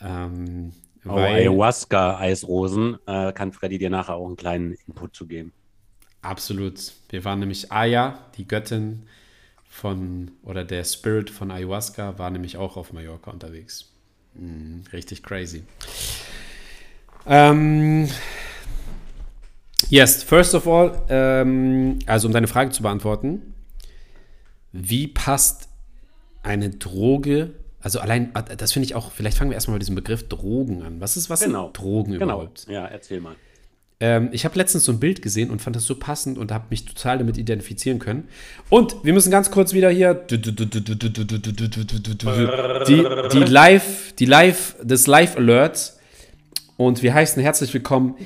[0.00, 0.72] Ähm,
[1.06, 5.52] Oh, Ayahuasca-Eisrosen äh, kann Freddy dir nachher auch einen kleinen Input zu geben.
[6.22, 6.92] Absolut.
[7.10, 9.06] Wir waren nämlich Aya, die Göttin
[9.74, 13.90] von, oder der Spirit von Ayahuasca, war nämlich auch auf Mallorca unterwegs.
[14.34, 15.64] Mhm, richtig crazy.
[17.26, 18.08] Ähm,
[19.88, 23.54] yes, first of all, ähm, also um deine Frage zu beantworten,
[24.70, 25.68] wie passt
[26.44, 30.28] eine Droge, also allein, das finde ich auch, vielleicht fangen wir erstmal mit diesem Begriff
[30.28, 31.00] Drogen an.
[31.00, 31.64] Was ist, was Genau.
[31.64, 32.24] sind Drogen Genau.
[32.36, 32.66] überhaupt?
[32.68, 33.34] Ja, erzähl mal.
[34.00, 36.66] Ähm, ich habe letztens so ein Bild gesehen und fand das so passend und habe
[36.70, 38.28] mich total damit identifizieren können.
[38.68, 40.52] Und wir müssen ganz kurz wieder hier die, die
[43.44, 45.92] Live, die Live, das Live Alert.
[46.76, 48.16] Und wir heißen herzlich willkommen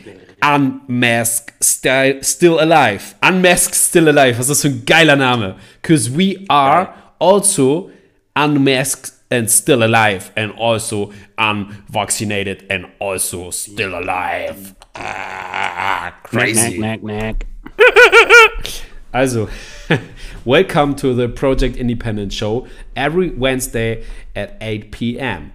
[0.42, 3.14] Unmasked Still, Alive.
[3.20, 4.38] Unmasked Still Alive.
[4.38, 5.56] Was ist das für ein geiler Name?
[5.82, 7.90] Because we are also
[8.34, 14.74] unmasked and still alive and also unvaccinated and also still alive.
[15.00, 16.76] Ah, crazy.
[16.76, 17.46] Knack, knack, knack.
[19.10, 19.48] Also,
[20.44, 24.04] welcome to the Project Independent Show every Wednesday
[24.36, 25.52] at 8 p.m.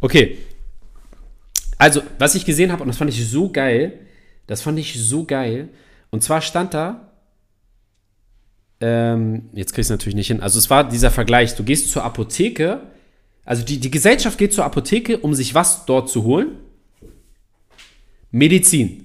[0.00, 0.38] Okay.
[1.76, 3.98] Also, was ich gesehen habe, und das fand ich so geil,
[4.46, 5.70] das fand ich so geil.
[6.10, 7.10] Und zwar stand da,
[8.80, 10.40] ähm, jetzt kriegst du natürlich nicht hin.
[10.40, 12.80] Also, es war dieser Vergleich: Du gehst zur Apotheke,
[13.44, 16.58] also die, die Gesellschaft geht zur Apotheke, um sich was dort zu holen?
[18.34, 19.04] Medizin.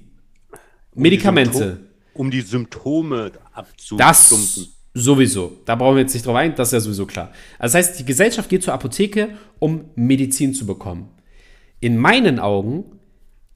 [0.92, 1.78] Medikamente.
[2.14, 3.98] Um die Symptome abzustumpfen.
[3.98, 5.58] Das sowieso.
[5.64, 7.30] Da brauchen wir jetzt nicht drauf ein, das ist ja sowieso klar.
[7.56, 9.28] Also das heißt, die Gesellschaft geht zur Apotheke,
[9.60, 11.10] um Medizin zu bekommen.
[11.78, 12.98] In meinen Augen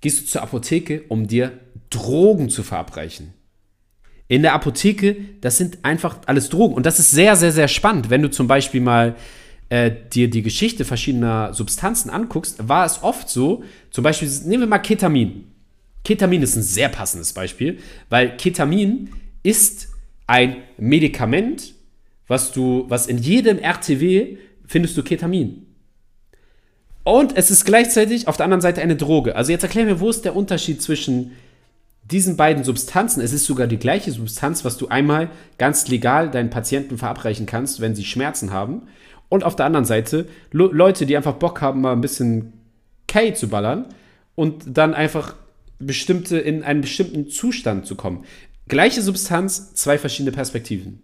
[0.01, 1.59] gehst du zur Apotheke, um dir
[1.91, 3.35] Drogen zu verabreichen.
[4.29, 6.75] In der Apotheke, das sind einfach alles Drogen.
[6.75, 8.11] Und das ist sehr, sehr, sehr spannend.
[8.11, 9.17] Wenn du zum Beispiel mal
[9.71, 14.69] äh, dir die Geschichte verschiedener Substanzen anguckst, war es oft so, zum Beispiel, nehmen wir
[14.69, 15.51] mal Ketamin.
[16.05, 17.79] Ketamin ist ein sehr passendes Beispiel,
[18.11, 19.11] weil Ketamin
[19.43, 19.89] ist
[20.27, 21.75] ein Medikament,
[22.27, 24.37] was du, was in jedem RTW
[24.67, 25.67] findest du Ketamin.
[27.05, 29.37] Und es ist gleichzeitig auf der anderen Seite eine Droge.
[29.37, 31.33] Also jetzt erklär mir, wo ist der Unterschied zwischen
[32.11, 33.21] diesen beiden Substanzen?
[33.21, 37.81] Es ist sogar die gleiche Substanz, was du einmal ganz legal deinen Patienten verabreichen kannst,
[37.81, 38.83] wenn sie Schmerzen haben.
[39.29, 42.55] Und auf der anderen Seite Le Leute, die einfach Bock haben, mal ein bisschen
[43.07, 43.87] K zu ballern
[44.35, 45.35] und dann einfach
[45.87, 48.25] bestimmte in einen bestimmten Zustand zu kommen.
[48.69, 51.03] Gleiche Substanz, zwei verschiedene Perspektiven.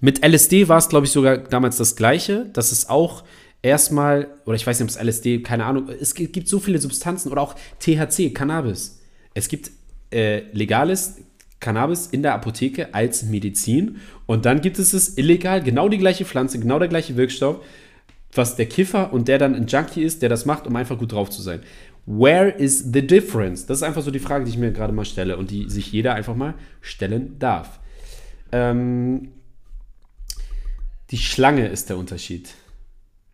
[0.00, 3.24] Mit LSD war es, glaube ich, sogar damals das Gleiche, dass es auch
[3.62, 6.78] erstmal, oder ich weiß nicht, ob es LSD, keine Ahnung, es gibt, gibt so viele
[6.78, 9.00] Substanzen oder auch THC, Cannabis.
[9.34, 9.70] Es gibt
[10.12, 11.16] äh, legales
[11.60, 16.24] Cannabis in der Apotheke als Medizin und dann gibt es es illegal, genau die gleiche
[16.24, 17.64] Pflanze, genau der gleiche Wirkstoff,
[18.34, 21.12] was der Kiffer und der dann ein Junkie ist, der das macht, um einfach gut
[21.12, 21.60] drauf zu sein.
[22.04, 23.66] Where is the difference?
[23.66, 25.92] Das ist einfach so die Frage, die ich mir gerade mal stelle und die sich
[25.92, 27.78] jeder einfach mal stellen darf.
[28.50, 29.28] Ähm,
[31.10, 32.54] die Schlange ist der Unterschied.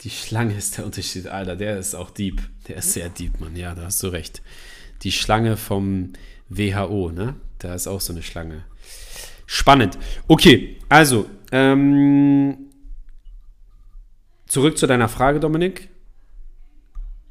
[0.03, 1.57] Die Schlange ist der Unterschied, Alter.
[1.57, 2.43] Der ist auch deep.
[2.69, 3.57] Der ist sehr deep, Mann.
[3.57, 4.43] Ja, da hast du recht.
[5.03, 6.13] Die Schlange vom
[6.49, 7.37] WHO, ne?
[7.59, 8.65] Da ist auch so eine Schlange.
[9.47, 9.99] Spannend.
[10.29, 12.69] Okay, also, ähm,
[14.47, 15.89] zurück zu deiner Frage, Dominik.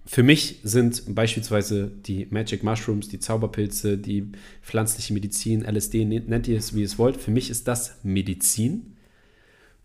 [0.10, 4.32] Für mich sind beispielsweise die Magic Mushrooms, die Zauberpilze, die
[4.62, 7.18] pflanzliche Medizin, LSD, nennt ihr es wie ihr es wollt.
[7.18, 8.96] Für mich ist das Medizin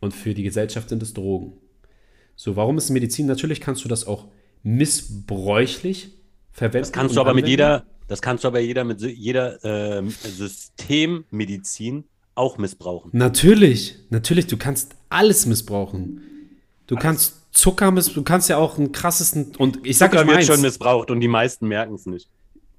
[0.01, 1.55] und für die Gesellschaft sind es Drogen.
[2.37, 3.27] So, warum ist Medizin?
[3.27, 4.29] Natürlich kannst du das auch
[4.63, 6.13] missbräuchlich
[6.53, 6.83] verwenden.
[6.83, 7.51] Das kannst du aber mit anwenden.
[7.51, 12.05] jeder, das kannst du aber jeder mit jeder ähm, Systemmedizin
[12.37, 13.11] auch missbrauchen.
[13.13, 16.21] Natürlich, natürlich, du kannst alles missbrauchen.
[16.87, 20.25] Du kannst Zucker missbrauchen, du kannst ja auch einen krassesten, und ich sag euch Zucker
[20.25, 22.29] mal wird eins, schon missbraucht und die meisten merken es nicht.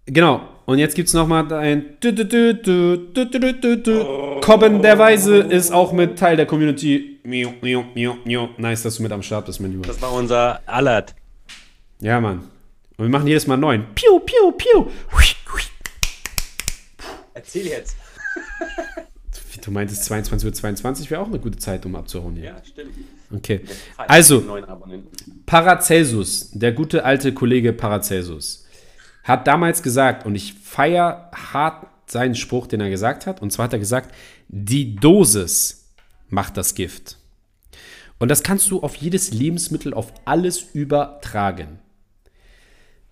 [0.05, 1.97] genau, und jetzt gibt's noch mal ein.
[4.41, 7.19] Cobben der Weise ist auch mit Teil der Community.
[7.23, 8.49] Miau, miau, miau, miau.
[8.57, 9.87] Nice, dass du mit am Start bist, mein Lieber.
[9.87, 11.15] Das war unser Alert.
[12.01, 12.49] Ja, Mann.
[12.97, 13.85] Und wir machen jedes Mal neun.
[13.95, 14.87] Piu, piu, piu.
[17.33, 17.97] Erzähl jetzt.
[19.51, 22.45] Wie du meintest, 22.22 Uhr 22 wäre auch eine gute Zeit, um abzuhauen hier.
[22.45, 22.93] Ja, stimmt.
[23.31, 23.61] Okay.
[23.97, 24.43] Also.
[25.45, 28.65] Paracelsus, der gute alte Kollege Paracelsus,
[29.23, 33.65] hat damals gesagt, und ich feiere hart seinen Spruch, den er gesagt hat, und zwar
[33.65, 34.14] hat er gesagt,
[34.47, 35.89] die Dosis
[36.30, 37.18] macht das Gift.
[38.19, 41.80] Und das kannst du auf jedes Lebensmittel, auf alles übertragen.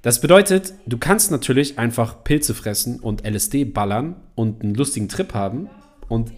[0.02, 5.34] Das bedeutet, du kannst natürlich einfach Pilze fressen und LSD ballern und einen lustigen Trip
[5.34, 5.70] haben
[6.12, 6.34] und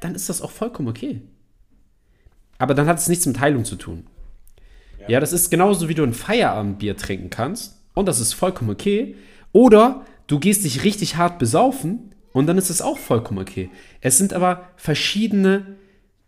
[0.00, 1.22] dann ist das auch vollkommen okay.
[2.58, 4.06] Aber dann hat es nichts mit Heilung zu tun.
[5.08, 9.16] Ja, das ist genauso, wie du ein Feierabendbier trinken kannst und das ist vollkommen okay.
[9.52, 13.70] Oder du gehst dich richtig hart besaufen und dann ist es auch vollkommen okay.
[14.02, 15.76] Es sind aber verschiedene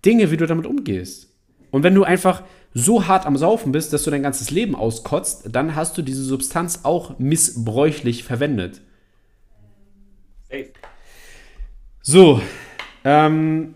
[0.07, 1.29] Dinge, wie du damit umgehst.
[1.71, 5.51] Und wenn du einfach so hart am Saufen bist, dass du dein ganzes Leben auskotzt,
[5.53, 8.81] dann hast du diese Substanz auch missbräuchlich verwendet.
[10.49, 10.73] Safe.
[12.01, 12.41] So,
[13.07, 13.75] ähm,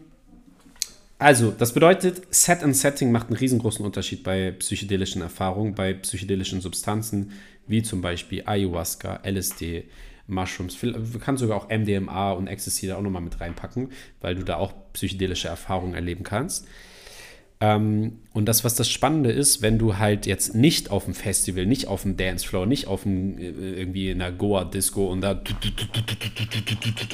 [1.21, 6.61] also, das bedeutet, Set and Setting macht einen riesengroßen Unterschied bei psychedelischen Erfahrungen, bei psychedelischen
[6.61, 7.33] Substanzen,
[7.69, 9.85] wie zum Beispiel Ayahuasca, LSD,
[10.27, 10.77] Mushrooms.
[10.81, 13.91] Du kannst sogar auch MDMA und Ecstasy da auch nochmal mit reinpacken,
[14.21, 16.67] weil du da auch psychedelische Erfahrungen erleben kannst.
[17.63, 21.67] Ähm, und das, was das Spannende ist, wenn du halt jetzt nicht auf dem Festival,
[21.67, 25.43] nicht auf dem Dancefloor, nicht auf dem äh, irgendwie in der Goa-Disco und da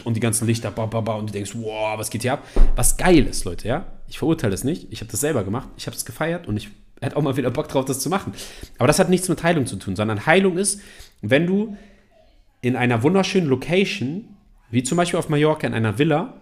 [0.05, 2.47] und die ganzen Lichter, und du denkst, wow, was geht hier ab?
[2.77, 3.87] Was geil ist, Leute, ja?
[4.07, 4.87] Ich verurteile das nicht.
[4.91, 5.69] Ich habe das selber gemacht.
[5.77, 6.69] Ich habe es gefeiert und ich
[7.01, 8.33] hätte auch mal wieder Bock drauf, das zu machen.
[8.79, 10.81] Aber das hat nichts mit Heilung zu tun, sondern Heilung ist,
[11.23, 11.77] wenn du
[12.61, 14.37] in einer wunderschönen Location,
[14.71, 16.41] wie zum Beispiel auf Mallorca in einer Villa,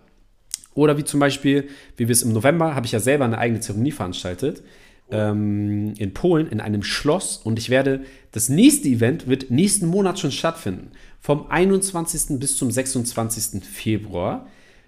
[0.75, 3.61] oder wie zum Beispiel, wie wir es im November, habe ich ja selber eine eigene
[3.61, 4.63] Zeremonie veranstaltet,
[5.11, 7.37] ähm, in Polen, in einem Schloss.
[7.37, 8.01] Und ich werde,
[8.33, 10.91] das nächste Event wird nächsten Monat schon stattfinden.
[11.21, 12.39] Vom 21.
[12.39, 13.65] bis zum 26.
[13.65, 14.47] Februar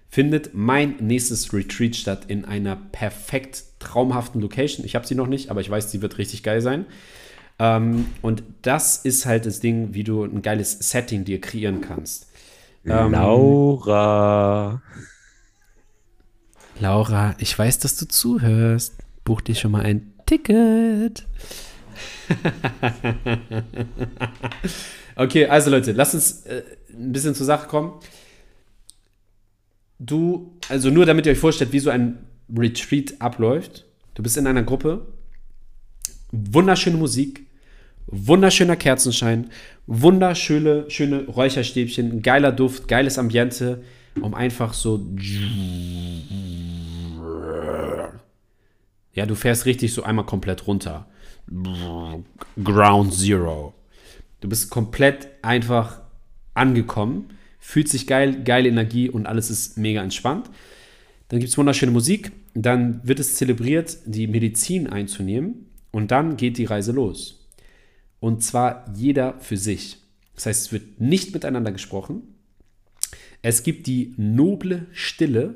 [0.08, 4.84] findet mein nächstes Retreat statt in einer perfekt traumhaften Location.
[4.84, 6.86] Ich habe sie noch nicht, aber ich weiß, sie wird richtig geil sein.
[7.58, 12.28] Ähm, und das ist halt das Ding, wie du ein geiles Setting dir kreieren kannst.
[12.86, 13.12] Ähm,
[16.80, 17.34] Laura.
[17.38, 18.94] Ich weiß, dass du zuhörst.
[19.24, 21.24] Buch dir schon mal ein Ticket.
[25.16, 27.92] okay, also Leute, lass uns äh, ein bisschen zur Sache kommen.
[29.98, 32.18] Du, also nur damit ihr euch vorstellt, wie so ein
[32.54, 33.86] Retreat abläuft.
[34.14, 35.06] Du bist in einer Gruppe,
[36.32, 37.46] wunderschöne Musik,
[38.06, 39.50] wunderschöner Kerzenschein,
[39.86, 43.82] wunderschöne schöne Räucherstäbchen, geiler Duft, geiles Ambiente,
[44.20, 45.06] um einfach so
[49.16, 51.08] ja, du fährst richtig so einmal komplett runter.
[52.62, 53.74] Ground Zero.
[54.40, 56.02] Du bist komplett einfach
[56.52, 60.50] angekommen, fühlt sich geil, geile Energie und alles ist mega entspannt.
[61.28, 66.58] Dann gibt es wunderschöne Musik, dann wird es zelebriert, die Medizin einzunehmen und dann geht
[66.58, 67.48] die Reise los.
[68.20, 69.98] Und zwar jeder für sich.
[70.34, 72.35] Das heißt, es wird nicht miteinander gesprochen.
[73.48, 75.54] Es gibt die noble Stille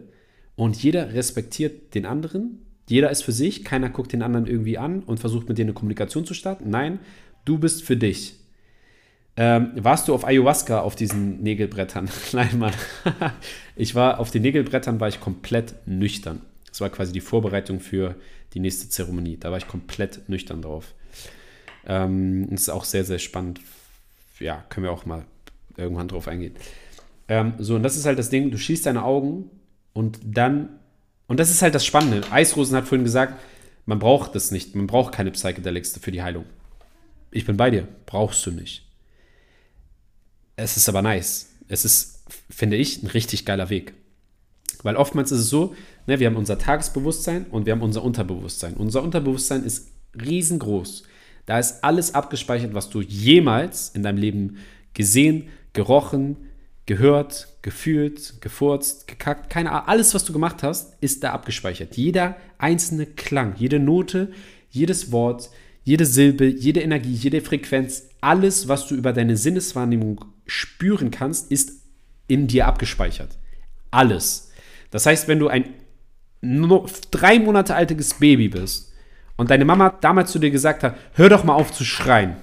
[0.54, 5.04] und jeder respektiert den anderen, Jeder ist für sich, keiner guckt den anderen irgendwie an
[5.04, 6.70] und versucht mit dir eine Kommunikation zu starten.
[6.70, 7.00] Nein,
[7.44, 8.34] du bist für dich.
[9.36, 12.08] Ähm, warst du auf Ayahuasca auf diesen Nägelbrettern?
[12.32, 12.74] Nein, Mann.
[13.76, 16.42] ich war auf den Nägelbrettern, war ich komplett nüchtern.
[16.68, 18.16] Das war quasi die Vorbereitung für
[18.54, 19.36] die nächste Zeremonie.
[19.36, 20.94] Da war ich komplett nüchtern drauf.
[21.86, 23.60] Ähm, das ist auch sehr, sehr spannend.
[24.40, 25.24] Ja, können wir auch mal
[25.76, 26.54] irgendwann drauf eingehen.
[27.30, 29.48] Ähm, so, und das ist halt das Ding, du schießt deine Augen
[29.92, 30.80] und dann,
[31.28, 32.30] und das ist halt das Spannende.
[32.32, 33.40] Eisrosen hat vorhin gesagt,
[33.86, 36.44] man braucht das nicht, man braucht keine Psychedelics für die Heilung.
[37.30, 38.84] Ich bin bei dir, brauchst du nicht.
[40.56, 41.50] Es ist aber nice.
[41.68, 43.94] Es ist, finde ich, ein richtig geiler Weg.
[44.82, 45.76] Weil oftmals ist es so,
[46.08, 48.74] ne, wir haben unser Tagesbewusstsein und wir haben unser Unterbewusstsein.
[48.74, 51.04] Unser Unterbewusstsein ist riesengroß.
[51.46, 54.56] Da ist alles abgespeichert, was du jemals in deinem Leben
[54.94, 56.36] gesehen, gerochen,
[56.86, 61.96] gehört, gefühlt, gefurzt, gekackt, keine Ahnung, alles, was du gemacht hast, ist da abgespeichert.
[61.96, 64.32] Jeder einzelne Klang, jede Note,
[64.70, 65.50] jedes Wort,
[65.84, 71.80] jede Silbe, jede Energie, jede Frequenz, alles, was du über deine Sinneswahrnehmung spüren kannst, ist
[72.26, 73.38] in dir abgespeichert.
[73.90, 74.50] Alles.
[74.90, 75.74] Das heißt, wenn du ein
[77.10, 78.92] drei Monate altes Baby bist
[79.36, 82.36] und deine Mama damals zu dir gesagt hat, hör doch mal auf zu schreien,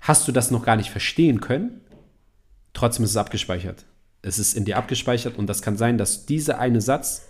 [0.00, 1.80] hast du das noch gar nicht verstehen können?
[2.72, 3.84] Trotzdem ist es abgespeichert.
[4.22, 7.26] Es ist in dir abgespeichert und das kann sein, dass dieser eine Satz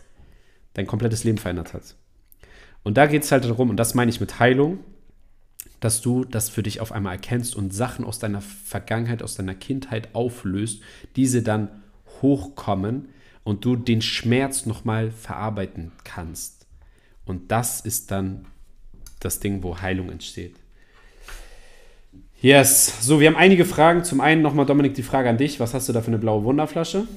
[0.74, 1.96] dein komplettes Leben verändert hat.
[2.82, 4.78] Und da geht es halt darum, und das meine ich mit Heilung,
[5.80, 9.54] dass du das für dich auf einmal erkennst und Sachen aus deiner Vergangenheit, aus deiner
[9.54, 10.82] Kindheit auflöst,
[11.16, 11.82] diese dann
[12.22, 13.08] hochkommen
[13.44, 16.66] und du den Schmerz nochmal verarbeiten kannst.
[17.24, 18.46] Und das ist dann
[19.20, 20.56] das Ding, wo Heilung entsteht.
[22.40, 24.04] Yes, so, wir haben einige Fragen.
[24.04, 25.58] Zum einen nochmal, Dominik, die Frage an dich.
[25.58, 27.08] Was hast du da für eine blaue Wunderflasche?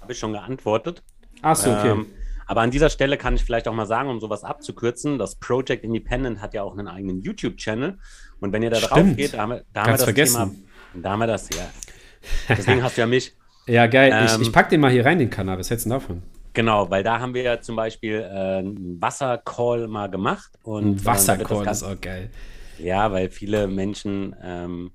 [0.00, 1.02] Habe ich schon geantwortet.
[1.42, 1.90] Ach so, okay.
[1.90, 2.06] Ähm,
[2.46, 5.84] aber an dieser Stelle kann ich vielleicht auch mal sagen, um sowas abzukürzen, das Project
[5.84, 7.98] Independent hat ja auch einen eigenen YouTube-Channel.
[8.40, 9.16] Und wenn ihr da drauf Stimmt.
[9.16, 10.50] geht, da haben wir, da haben wir das vergessen.
[10.92, 11.02] Thema.
[11.02, 11.70] Da haben wir das, ja.
[12.48, 13.32] Deswegen hast du ja mich.
[13.66, 14.12] Ja, geil.
[14.14, 15.58] Ähm, ich, ich pack den mal hier rein, den Kanal.
[15.58, 16.22] Was hältst du davon?
[16.52, 20.52] Genau, weil da haben wir ja zum Beispiel äh, einen Wassercall mal gemacht.
[20.62, 22.30] Und, Ein wird Wasserkorn das ist auch geil.
[22.78, 24.90] Ja, weil viele Menschen, ähm,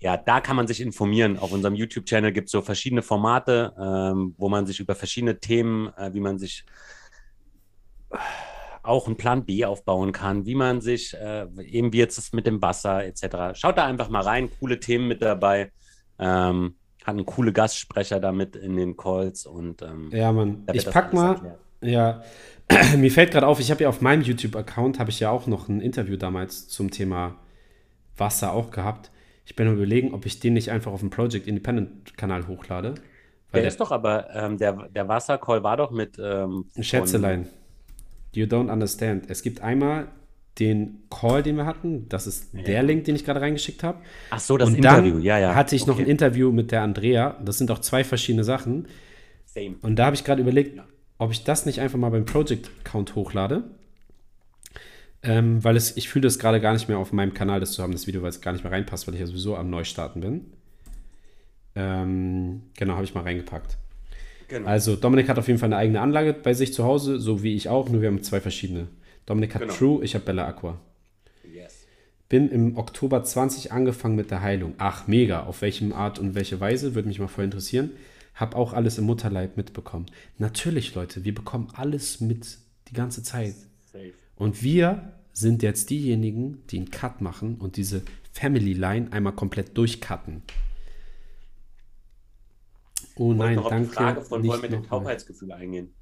[0.00, 1.38] ja, da kann man sich informieren.
[1.38, 5.88] Auf unserem YouTube-Channel gibt es so verschiedene Formate, ähm, wo man sich über verschiedene Themen,
[5.96, 6.64] äh, wie man sich
[8.10, 8.16] äh,
[8.82, 12.46] auch einen Plan B aufbauen kann, wie man sich, äh, eben wie jetzt das mit
[12.46, 13.58] dem Wasser etc.
[13.58, 15.72] Schaut da einfach mal rein, coole Themen mit dabei.
[16.18, 20.64] Ähm, hat einen coole Gastsprecher damit in den Calls und ähm, Ja, Mann.
[20.72, 21.34] Ich pack mal.
[21.34, 21.58] erklärt.
[21.82, 22.22] Ja,
[22.96, 25.68] mir fällt gerade auf, ich habe ja auf meinem YouTube-Account, habe ich ja auch noch
[25.68, 27.36] ein Interview damals zum Thema
[28.16, 29.10] Wasser auch gehabt.
[29.44, 32.94] Ich bin überlegen, ob ich den nicht einfach auf dem Project Independent-Kanal hochlade.
[33.50, 37.48] Weil Der ist doch aber, ähm, der, der Wassercall war doch mit ähm, Ein Schätzelein.
[38.34, 39.26] You don't understand.
[39.28, 40.08] Es gibt einmal
[40.58, 42.08] den Call, den wir hatten.
[42.08, 43.98] Das ist der Link, den ich gerade reingeschickt habe.
[44.30, 45.54] Ach so, das Und Interview, dann ja, ja.
[45.54, 46.10] hatte ich noch ein Okay.
[46.10, 47.36] Interview mit der Andrea.
[47.44, 48.88] Das sind auch zwei verschiedene Sachen.
[49.44, 49.76] Same.
[49.82, 50.80] Und da habe ich gerade überlegt,
[51.18, 53.64] ob ich das nicht einfach mal beim Project-Account hochlade.
[55.22, 57.82] Ähm, weil es, ich fühle das gerade gar nicht mehr auf meinem Kanal, das zu
[57.82, 60.20] haben, das Video, weil es gar nicht mehr reinpasst, weil ich ja sowieso am Neustarten
[60.20, 60.44] bin.
[61.74, 63.78] Ähm, genau, habe ich mal reingepackt.
[64.48, 64.68] Genau.
[64.68, 67.54] Also, Dominik hat auf jeden Fall eine eigene Anlage bei sich zu Hause, so wie
[67.54, 68.88] ich auch, nur wir haben zwei verschiedene.
[69.24, 69.72] Dominik hat Genau.
[69.72, 70.78] True, ich habe Bella Aqua.
[71.52, 71.86] yes.
[72.28, 74.74] Bin im Oktober 20 angefangen mit der Heilung.
[74.76, 75.44] Ach, mega.
[75.44, 77.92] Auf welchem Art und welche Weise, würde mich mal voll interessieren.
[78.34, 80.06] Hab auch alles im Mutterleib mitbekommen.
[80.38, 82.58] Natürlich, Leute, wir bekommen alles mit
[82.88, 83.54] die ganze Zeit.
[83.92, 84.12] Safe.
[84.36, 88.02] Und wir sind jetzt diejenigen, die einen Cut machen und diese
[88.32, 90.42] Family Line einmal komplett durchcutten.
[93.16, 93.92] Oh Ich nein, noch auf die danke.
[93.92, 94.86] Frage von wollen mit dem.
[94.86, 95.94] Taubheitsgefühl eingehen.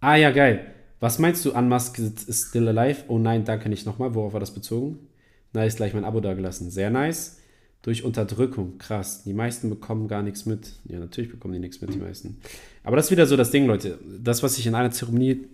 [0.00, 0.74] Ah ja, geil.
[1.00, 3.04] Was meinst du, Unmasked is still alive?
[3.08, 4.14] Oh nein, danke nicht nochmal.
[4.14, 5.08] Worauf war das bezogen?
[5.52, 6.70] Nice, gleich mein Abo dagelassen.
[6.70, 7.40] Sehr nice.
[7.84, 8.78] Durch Unterdrückung.
[8.78, 9.24] Krass.
[9.24, 10.72] Die meisten bekommen gar nichts mit.
[10.86, 12.40] Ja, natürlich bekommen die nichts mit, die meisten.
[12.82, 13.98] Aber das ist wieder so das Ding, Leute.
[14.22, 15.48] Das, was ich in einer Zeremonie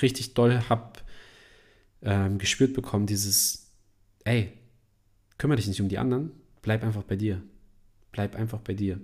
[0.00, 1.02] richtig doll hab
[2.02, 3.66] ähm, gespürt bekommen, dieses,
[4.22, 4.52] ey,
[5.38, 6.30] kümmere dich nicht um die anderen,
[6.62, 7.42] bleib einfach bei dir.
[8.12, 9.00] Bleib einfach bei dir.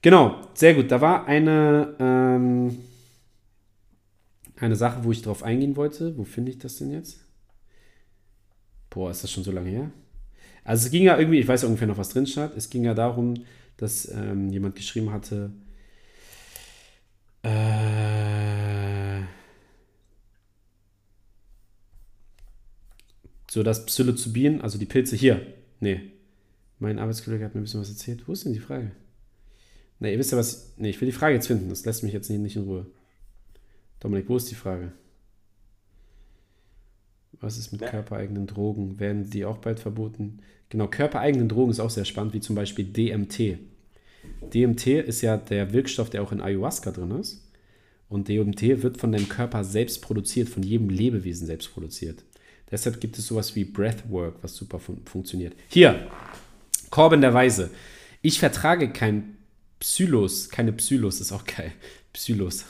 [0.00, 0.90] Genau, sehr gut.
[0.90, 2.78] Da war eine, ähm,
[4.56, 6.18] eine Sache, wo ich drauf eingehen wollte.
[6.18, 7.20] Wo finde ich das denn jetzt?
[8.90, 9.92] Boah, ist das schon so lange her?
[10.64, 12.56] Also es ging ja irgendwie, ich weiß ja ungefähr noch, was drin stand.
[12.56, 13.34] Es ging ja darum,
[13.76, 15.50] dass ähm, jemand geschrieben hatte,
[17.42, 19.22] äh,
[23.50, 25.44] so das Psilocybin, also die Pilze hier.
[25.80, 26.00] Nee.
[26.78, 28.26] Mein Arbeitskollege hat mir ein bisschen was erzählt.
[28.26, 28.92] Wo ist denn die Frage?
[29.98, 30.74] Nee, ihr wisst ja was.
[30.78, 31.68] Nee, ich will die Frage jetzt finden.
[31.68, 32.86] Das lässt mich jetzt nicht in Ruhe.
[34.00, 34.92] Dominik, wo ist die Frage?
[37.42, 37.88] Was ist mit Ja.
[37.90, 38.98] körpereigenen Drogen?
[38.98, 40.38] Werden die auch bald verboten?
[40.70, 43.58] Genau, körpereigenen Drogen ist auch sehr spannend, wie zum Beispiel DMT.
[44.54, 47.42] DMT ist ja der Wirkstoff, der auch in Ayahuasca drin ist.
[48.08, 52.22] Und DMT wird von deinem Körper selbst produziert, von jedem Lebewesen selbst produziert.
[52.70, 55.54] Deshalb gibt es sowas wie Breathwork, was super fun funktioniert.
[55.68, 56.06] Hier,
[56.90, 57.70] Corbin der Weise.
[58.22, 59.36] Ich vertrage kein
[59.80, 61.72] Psylos, keine Psylos, ist auch geil.
[62.12, 62.64] Psylos.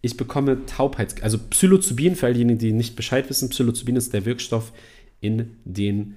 [0.00, 1.20] Ich bekomme Taubheits...
[1.22, 4.72] Also Psilocybin, für all diejenigen, die nicht Bescheid wissen, Psilocybin ist der Wirkstoff
[5.20, 6.16] in den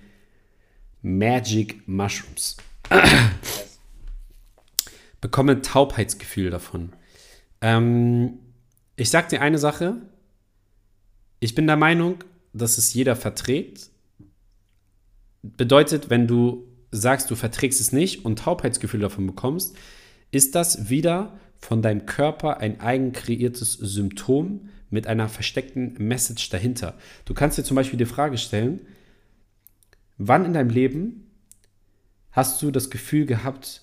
[1.01, 2.57] Magic Mushrooms.
[5.23, 6.91] bekomme Taubheitsgefühl davon.
[7.61, 8.39] Ähm,
[8.97, 10.01] ich sag dir eine Sache.
[11.39, 13.89] Ich bin der Meinung, dass es jeder verträgt.
[15.41, 19.77] Bedeutet, wenn du sagst, du verträgst es nicht und Taubheitsgefühl davon bekommst,
[20.31, 26.98] ist das wieder von deinem Körper ein eigen kreiertes Symptom mit einer versteckten Message dahinter.
[27.23, 28.81] Du kannst dir zum Beispiel die Frage stellen,
[30.18, 31.31] wann in deinem Leben
[32.31, 33.81] hast du das Gefühl gehabt,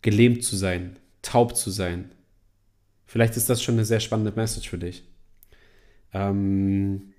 [0.00, 2.10] gelähmt zu sein, taub zu sein?
[3.04, 5.04] Vielleicht ist das schon eine sehr spannende Message für dich.
[6.14, 7.11] Ähm,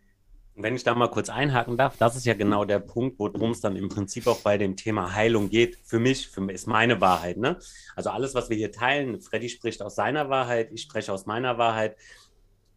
[0.55, 3.61] Wenn ich da mal kurz einhaken darf, das ist ja genau der Punkt, worum es
[3.61, 5.79] dann im Prinzip auch bei dem Thema Heilung geht.
[5.83, 7.37] Für mich, für mich ist meine Wahrheit.
[7.37, 7.57] Ne?
[7.95, 11.57] Also alles, was wir hier teilen, Freddy spricht aus seiner Wahrheit, ich spreche aus meiner
[11.57, 11.97] Wahrheit.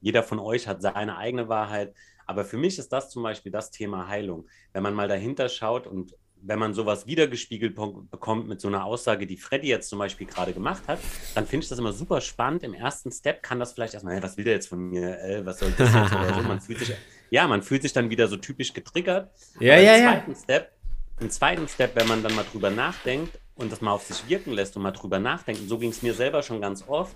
[0.01, 1.95] Jeder von euch hat seine eigene Wahrheit.
[2.27, 4.47] Aber für mich ist das zum Beispiel das Thema Heilung.
[4.73, 7.75] Wenn man mal dahinter schaut und wenn man sowas wiedergespiegelt
[8.11, 10.99] bekommt mit so einer Aussage, die Freddy jetzt zum Beispiel gerade gemacht hat,
[11.35, 12.63] dann finde ich das immer super spannend.
[12.63, 15.19] Im ersten Step kann das vielleicht erstmal, hey, was will der jetzt von mir?
[15.21, 16.13] Äh, was soll das jetzt?
[16.15, 16.43] Oder so.
[16.43, 16.95] Man fühlt sich,
[17.31, 19.31] ja, man fühlt sich dann wieder so typisch getriggert.
[19.61, 20.11] Ja, Aber ja, im ja.
[20.11, 20.73] Zweiten Step,
[21.21, 24.53] Im zweiten Step, wenn man dann mal drüber nachdenkt und das mal auf sich wirken
[24.53, 27.15] lässt und mal drüber nachdenkt, und so ging es mir selber schon ganz oft,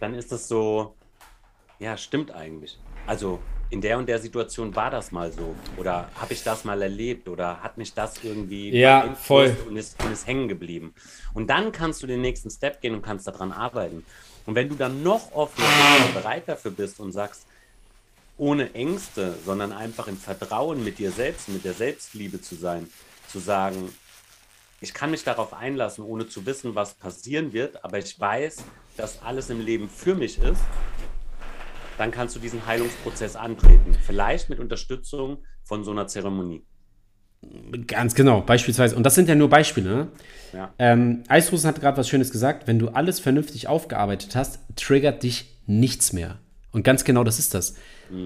[0.00, 0.94] dann ist es so,
[1.78, 2.78] ja, stimmt eigentlich.
[3.06, 3.40] Also
[3.70, 5.54] in der und der Situation war das mal so.
[5.76, 9.56] Oder habe ich das mal erlebt oder hat mich das irgendwie Ja, voll.
[9.68, 10.94] Und, ist, und ist hängen geblieben.
[11.34, 14.04] Und dann kannst du den nächsten Step gehen und kannst daran arbeiten.
[14.44, 15.66] Und wenn du dann noch offener
[16.06, 17.46] und bereit dafür bist und sagst,
[18.36, 22.88] ohne Ängste, sondern einfach im Vertrauen mit dir selbst, mit der Selbstliebe zu sein,
[23.28, 23.90] zu sagen,
[24.80, 28.58] ich kann mich darauf einlassen, ohne zu wissen, was passieren wird, aber ich weiß,
[28.96, 30.60] dass alles im Leben für mich ist,
[31.96, 33.96] dann kannst du diesen Heilungsprozess antreten.
[34.04, 36.64] Vielleicht mit Unterstützung von so einer Zeremonie.
[37.86, 38.96] Ganz genau, beispielsweise.
[38.96, 39.88] Und das sind ja nur Beispiele.
[39.88, 40.08] Ne?
[40.52, 40.74] Ja.
[40.78, 42.66] Ähm, Eisrusen hat gerade was Schönes gesagt.
[42.66, 46.38] Wenn du alles vernünftig aufgearbeitet hast, triggert dich nichts mehr.
[46.72, 47.74] Und ganz genau das ist das.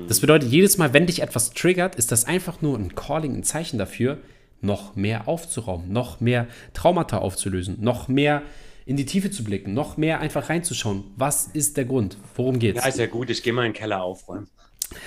[0.08, 3.44] Das bedeutet, jedes Mal, wenn dich etwas triggert, ist das einfach nur ein Calling, ein
[3.44, 4.18] Zeichen dafür,
[4.60, 8.42] noch mehr aufzurauben, noch mehr Traumata aufzulösen, noch mehr
[8.86, 11.04] in die Tiefe zu blicken, noch mehr einfach reinzuschauen.
[11.16, 12.16] Was ist der Grund?
[12.34, 12.82] Worum geht's?
[12.82, 14.48] Ja, ist ja gut, ich gehe mal in den Keller aufräumen.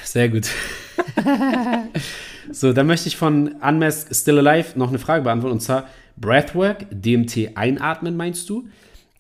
[0.04, 0.48] Sehr gut.
[2.52, 5.54] so, dann möchte ich von Unmask Still Alive noch eine Frage beantworten.
[5.54, 8.68] Und zwar Breathwork, DMT einatmen, meinst du?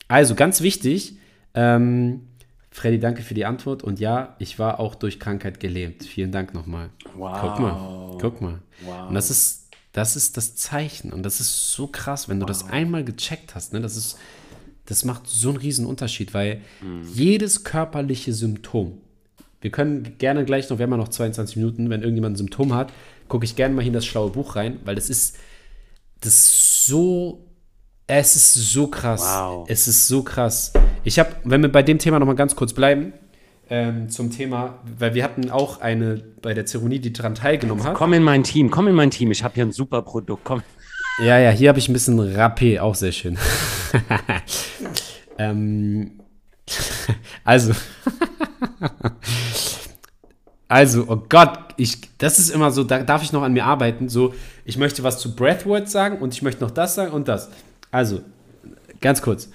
[0.07, 1.17] Also, ganz wichtig.
[1.53, 2.21] Ähm,
[2.73, 3.83] Freddy, danke für die Antwort.
[3.83, 6.03] Und ja, ich war auch durch Krankheit gelähmt.
[6.03, 6.89] Vielen Dank nochmal.
[7.15, 7.39] Wow.
[7.39, 8.17] Guck mal.
[8.19, 8.59] Guck mal.
[8.83, 9.09] Wow.
[9.09, 11.13] Und das ist, das ist das Zeichen.
[11.13, 13.73] Und das ist so krass, wenn du das einmal gecheckt hast.
[13.73, 13.79] Ne?
[13.79, 14.17] Das, ist,
[14.87, 16.61] das macht so einen riesen Unterschied, weil
[17.13, 18.97] jedes körperliche Symptom,
[19.61, 22.73] wir können gerne gleich noch, wir haben ja noch 22 Minuten, wenn irgendjemand ein Symptom
[22.73, 22.91] hat,
[23.27, 25.37] gucke ich gerne mal hier in das schlaue Buch rein, weil das ist,
[26.21, 27.45] das ist so,
[28.07, 29.21] es ist so krass.
[29.21, 29.65] Wow.
[29.69, 30.73] Es ist so krass.
[31.03, 33.13] Ich habe, wenn wir bei dem Thema noch mal ganz kurz bleiben,
[33.69, 37.95] ähm, zum Thema, weil wir hatten auch eine bei der Zeremonie, die daran teilgenommen hat.
[37.95, 39.31] Komm in mein Team, komm in mein Team.
[39.31, 40.43] Ich habe hier ein super Produkt.
[40.43, 40.61] Komm.
[41.19, 43.37] Ja, ja, hier habe ich ein bisschen Rapé, auch sehr schön.
[45.37, 46.19] ähm,
[47.43, 47.73] also,
[50.67, 54.09] also, oh Gott, ich, das ist immer so, da darf ich noch an mir arbeiten.
[54.09, 54.33] So,
[54.65, 57.49] ich möchte was zu Breathwords sagen und ich möchte noch das sagen und das.
[57.93, 58.21] Also,
[59.01, 59.51] ganz kurz.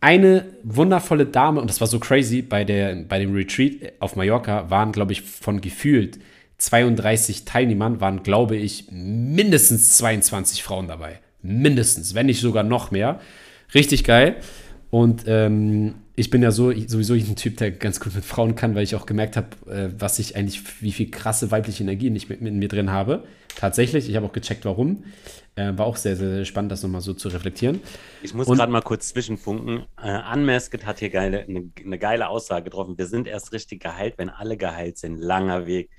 [0.00, 4.68] Eine wundervolle Dame, und das war so crazy, bei, der, bei dem Retreat auf Mallorca
[4.68, 6.18] waren, glaube ich, von gefühlt
[6.58, 11.20] 32 Teilnehmern, waren, glaube ich, mindestens 22 Frauen dabei.
[11.40, 13.18] Mindestens, wenn nicht sogar noch mehr.
[13.72, 14.36] Richtig geil.
[14.90, 18.74] Und ähm, ich bin ja so, sowieso ein Typ, der ganz gut mit Frauen kann,
[18.74, 22.30] weil ich auch gemerkt habe, äh, was ich eigentlich, wie viel krasse weibliche Energie ich
[22.30, 23.24] mit, mit mir drin habe.
[23.54, 25.04] Tatsächlich, ich habe auch gecheckt, warum.
[25.56, 27.80] Äh, war auch sehr, sehr spannend, das nochmal so zu reflektieren.
[28.22, 29.84] Ich muss gerade mal kurz zwischenfunken.
[30.02, 32.96] Äh, Unmasked hat hier geile, eine, eine geile Aussage getroffen.
[32.96, 35.18] Wir sind erst richtig geheilt, wenn alle geheilt sind.
[35.18, 35.90] Langer Weg.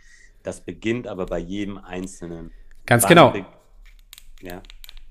[0.42, 2.52] Das beginnt aber bei jedem Einzelnen.
[2.88, 3.34] Ganz Wann genau.
[4.42, 4.62] Ja.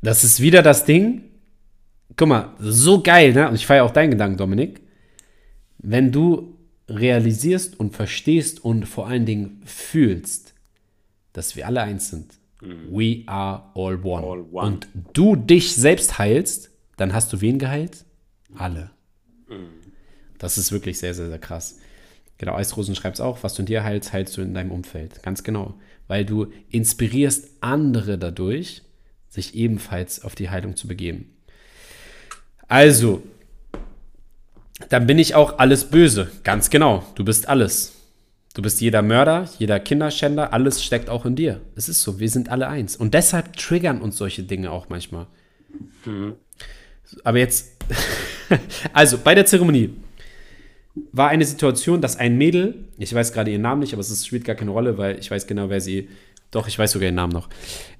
[0.02, 1.30] Das ist wieder das Ding.
[2.16, 3.48] Guck mal, so geil, ne?
[3.48, 4.85] Und ich feiere auch deinen Gedanken, Dominik.
[5.88, 6.58] Wenn du
[6.88, 10.52] realisierst und verstehst und vor allen Dingen fühlst,
[11.32, 12.32] dass wir alle eins sind.
[12.60, 14.26] We are all one.
[14.26, 14.66] All one.
[14.66, 18.04] Und du dich selbst heilst, dann hast du wen geheilt?
[18.56, 18.90] Alle.
[20.38, 21.78] Das ist wirklich sehr, sehr, sehr krass.
[22.38, 25.22] Genau, Eisrosen schreibt es auch, was du in dir heilst, heilst du in deinem Umfeld.
[25.22, 25.74] Ganz genau.
[26.08, 28.82] Weil du inspirierst andere dadurch,
[29.28, 31.36] sich ebenfalls auf die Heilung zu begeben.
[32.66, 33.22] Also,
[34.88, 36.30] dann bin ich auch alles böse.
[36.44, 37.04] Ganz genau.
[37.14, 37.92] Du bist alles.
[38.54, 41.60] Du bist jeder Mörder, jeder Kinderschänder, alles steckt auch in dir.
[41.74, 42.96] Es ist so, wir sind alle eins.
[42.96, 45.26] Und deshalb triggern uns solche Dinge auch manchmal.
[47.22, 47.76] Aber jetzt,
[48.94, 49.90] also bei der Zeremonie
[51.12, 54.46] war eine Situation, dass ein Mädel, ich weiß gerade ihren Namen nicht, aber es spielt
[54.46, 56.08] gar keine Rolle, weil ich weiß genau, wer sie,
[56.50, 57.50] doch, ich weiß sogar ihren Namen noch.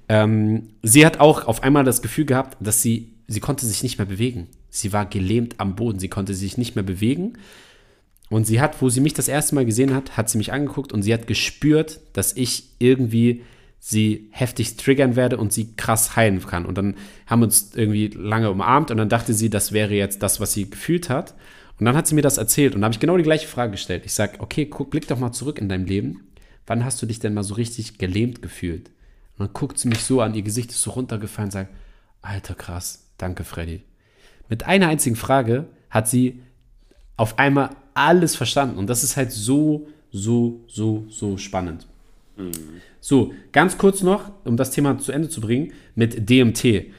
[0.09, 3.99] Ähm, sie hat auch auf einmal das Gefühl gehabt, dass sie, sie konnte sich nicht
[3.99, 4.47] mehr bewegen.
[4.77, 7.33] Sie war gelähmt am Boden, sie konnte sich nicht mehr bewegen.
[8.29, 10.91] Und sie hat, wo sie mich das erste Mal gesehen hat, hat sie mich angeguckt
[10.91, 13.43] und sie hat gespürt, dass ich irgendwie
[13.79, 16.65] sie heftig triggern werde und sie krass heilen kann.
[16.65, 16.95] Und dann
[17.25, 20.53] haben wir uns irgendwie lange umarmt und dann dachte sie, das wäre jetzt das, was
[20.53, 21.35] sie gefühlt hat.
[21.79, 23.71] Und dann hat sie mir das erzählt und da habe ich genau die gleiche Frage
[23.71, 24.03] gestellt.
[24.05, 26.27] Ich sage, okay, guck, blick doch mal zurück in deinem Leben.
[26.65, 28.89] Wann hast du dich denn mal so richtig gelähmt gefühlt?
[29.37, 31.73] Und dann guckt sie mich so an, ihr Gesicht ist so runtergefallen und sagt,
[32.21, 33.83] Alter, krass, danke, Freddy.
[34.49, 36.39] Mit einer einzigen Frage hat sie
[37.15, 38.77] auf einmal alles verstanden.
[38.77, 41.87] Und das ist halt so, so, so, so spannend.
[42.99, 46.91] So, ganz kurz noch, um das Thema zu Ende zu bringen, mit DMT.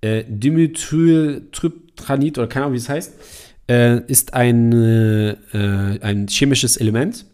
[0.00, 3.14] Äh, Dimethyltryptanid, oder keine Ahnung, wie es heißt,
[3.68, 5.36] äh, ist ein, äh,
[6.00, 7.24] ein chemisches Element,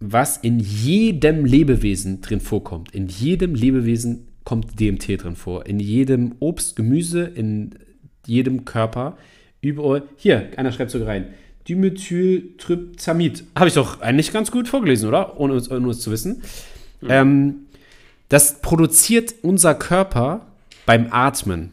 [0.00, 2.92] was in jedem Lebewesen drin vorkommt.
[2.92, 5.66] In jedem Lebewesen kommt DMT drin vor.
[5.66, 7.76] In jedem Obst, Gemüse, in
[8.26, 9.16] jedem Körper,
[9.60, 10.02] überall.
[10.16, 11.34] Hier, einer schreibt sogar rein.
[11.68, 13.44] Dimethyltryptamid.
[13.54, 15.40] Habe ich doch eigentlich ganz gut vorgelesen, oder?
[15.40, 16.42] Ohne es, ohne es zu wissen.
[17.08, 17.66] Ähm,
[18.28, 20.46] das produziert unser Körper
[20.86, 21.72] beim Atmen.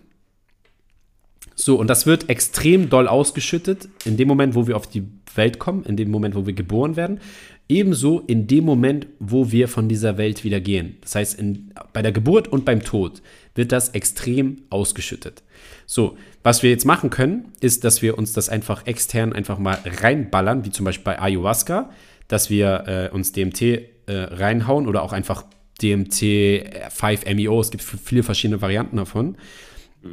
[1.55, 5.03] So, und das wird extrem doll ausgeschüttet in dem Moment, wo wir auf die
[5.35, 7.19] Welt kommen, in dem Moment, wo wir geboren werden.
[7.69, 10.97] Ebenso in dem Moment, wo wir von dieser Welt wieder gehen.
[11.01, 13.21] Das heißt, in, bei der Geburt und beim Tod
[13.55, 15.43] wird das extrem ausgeschüttet.
[15.85, 19.77] So, was wir jetzt machen können, ist, dass wir uns das einfach extern einfach mal
[19.85, 21.91] reinballern, wie zum Beispiel bei Ayahuasca,
[22.27, 25.43] dass wir äh, uns DMT äh, reinhauen oder auch einfach
[25.81, 26.21] DMT
[26.89, 27.59] 5-MeO.
[27.61, 29.37] Es gibt viele verschiedene Varianten davon.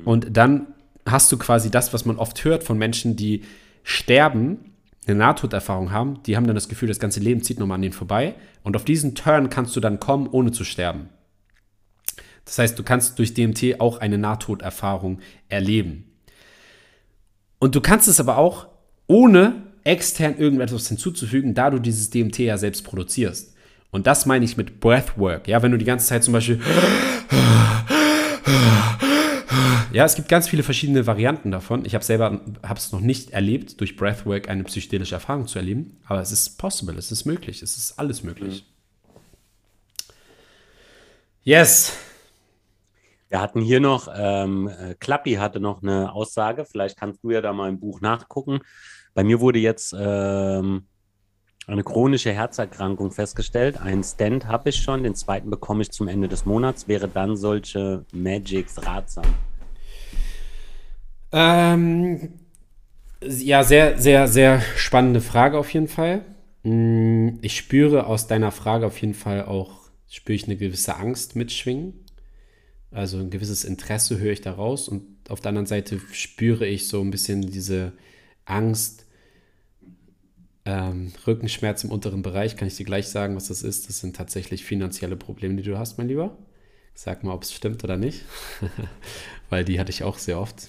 [0.05, 0.69] Und dann
[1.07, 3.43] hast du quasi das, was man oft hört von Menschen, die
[3.83, 4.75] sterben,
[5.07, 7.95] eine Nahtoderfahrung haben, die haben dann das Gefühl, das ganze Leben zieht nochmal an denen
[7.95, 8.35] vorbei.
[8.63, 11.09] Und auf diesen Turn kannst du dann kommen, ohne zu sterben.
[12.45, 16.08] Das heißt, du kannst durch DMT auch eine Nahtoderfahrung erleben.
[17.59, 18.69] Und du kannst es aber auch
[19.07, 23.55] ohne extern irgendetwas hinzuzufügen, da du dieses DMT ja selbst produzierst.
[23.91, 25.49] Und das meine ich mit Breathwork.
[25.49, 26.61] Ja, wenn du die ganze Zeit zum Beispiel
[29.93, 31.85] ja, es gibt ganz viele verschiedene Varianten davon.
[31.85, 35.97] Ich habe selber habe es noch nicht erlebt, durch Breathwork eine psychedelische Erfahrung zu erleben,
[36.07, 38.65] aber es ist possible, es ist möglich, es ist alles möglich.
[41.43, 41.95] Yes.
[43.29, 47.41] Wir hatten hier noch, ähm, äh, Klappi hatte noch eine Aussage, vielleicht kannst du ja
[47.41, 48.61] da mal im Buch nachgucken.
[49.15, 50.87] Bei mir wurde jetzt ähm,
[51.67, 53.79] eine chronische Herzerkrankung festgestellt.
[53.79, 56.89] Einen Stent habe ich schon, den zweiten bekomme ich zum Ende des Monats.
[56.89, 59.39] Wäre dann solche Magics ratsam?
[61.33, 62.41] Ähm,
[63.23, 66.25] ja, sehr, sehr, sehr spannende Frage auf jeden Fall.
[66.63, 71.37] Mm, Ich spüre aus deiner Frage auf jeden Fall auch, spüre ich eine gewisse Angst
[71.37, 72.05] mitschwingen.
[72.91, 76.89] Also ein gewisses Interesse höre ich da raus und auf der anderen Seite spüre ich
[76.89, 77.93] so ein bisschen diese
[78.47, 79.05] Angst,
[80.65, 82.57] ähm, Rückenschmerz im unteren Bereich.
[82.57, 83.89] Kann ich dir gleich sagen, was das ist?
[83.89, 86.37] Das sind tatsächlich finanzielle Probleme, die du hast, mein Lieber.
[86.95, 88.23] Sag mal, ob es stimmt oder nicht.
[89.51, 90.69] Weil die hatte ich auch sehr oft.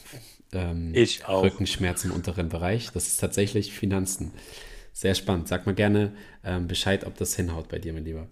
[0.53, 1.43] Ähm, Ich auch.
[1.43, 2.91] Rückenschmerz im unteren Bereich.
[2.93, 4.31] Das ist tatsächlich Finanzen.
[4.93, 5.47] Sehr spannend.
[5.47, 6.13] Sag mal gerne
[6.43, 8.27] ähm, Bescheid, ob das hinhaut bei dir, mein Lieber.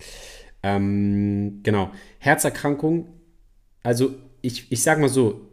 [0.64, 1.92] Ähm, genau.
[2.20, 3.08] Herzerkrankung.
[3.88, 5.50] Also, ich, ich sag mal so.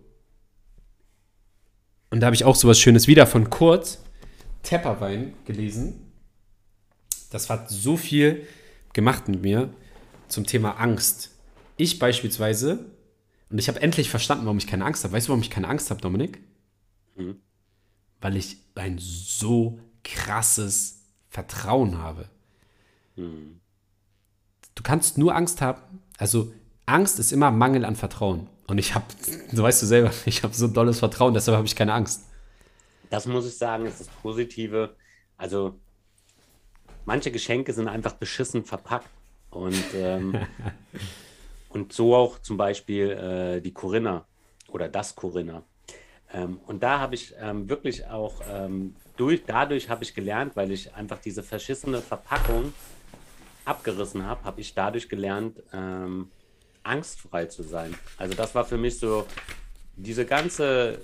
[2.10, 4.00] Und da habe ich auch sowas Schönes wieder von Kurt
[4.64, 6.10] Tepperwein gelesen.
[7.30, 8.44] Das hat so viel
[8.92, 9.72] gemacht mit mir
[10.26, 11.30] zum Thema Angst.
[11.76, 12.86] Ich beispielsweise,
[13.50, 15.14] und ich habe endlich verstanden, warum ich keine Angst habe.
[15.14, 16.40] Weißt du, warum ich keine Angst habe, Dominik?
[17.14, 17.36] Mhm.
[18.20, 22.28] Weil ich ein so krasses Vertrauen habe.
[23.14, 23.60] Mhm.
[24.74, 26.00] Du kannst nur Angst haben.
[26.18, 26.52] Also
[26.86, 28.48] Angst ist immer Mangel an Vertrauen.
[28.66, 29.04] Und ich habe,
[29.52, 32.24] so weißt du selber, ich habe so dolles Vertrauen, deshalb habe ich keine Angst.
[33.10, 34.94] Das muss ich sagen, ist das Positive.
[35.36, 35.78] Also
[37.04, 39.08] manche Geschenke sind einfach beschissen verpackt.
[39.50, 40.36] Und, ähm,
[41.68, 44.26] und so auch zum Beispiel äh, die Corinna
[44.68, 45.62] oder das Corinna.
[46.32, 50.72] Ähm, und da habe ich ähm, wirklich auch, ähm, durch, dadurch habe ich gelernt, weil
[50.72, 52.72] ich einfach diese verschissene Verpackung
[53.64, 56.30] abgerissen habe, habe ich dadurch gelernt, ähm,
[56.84, 57.94] angstfrei zu sein.
[58.18, 59.26] Also das war für mich so,
[59.96, 60.98] diese ganze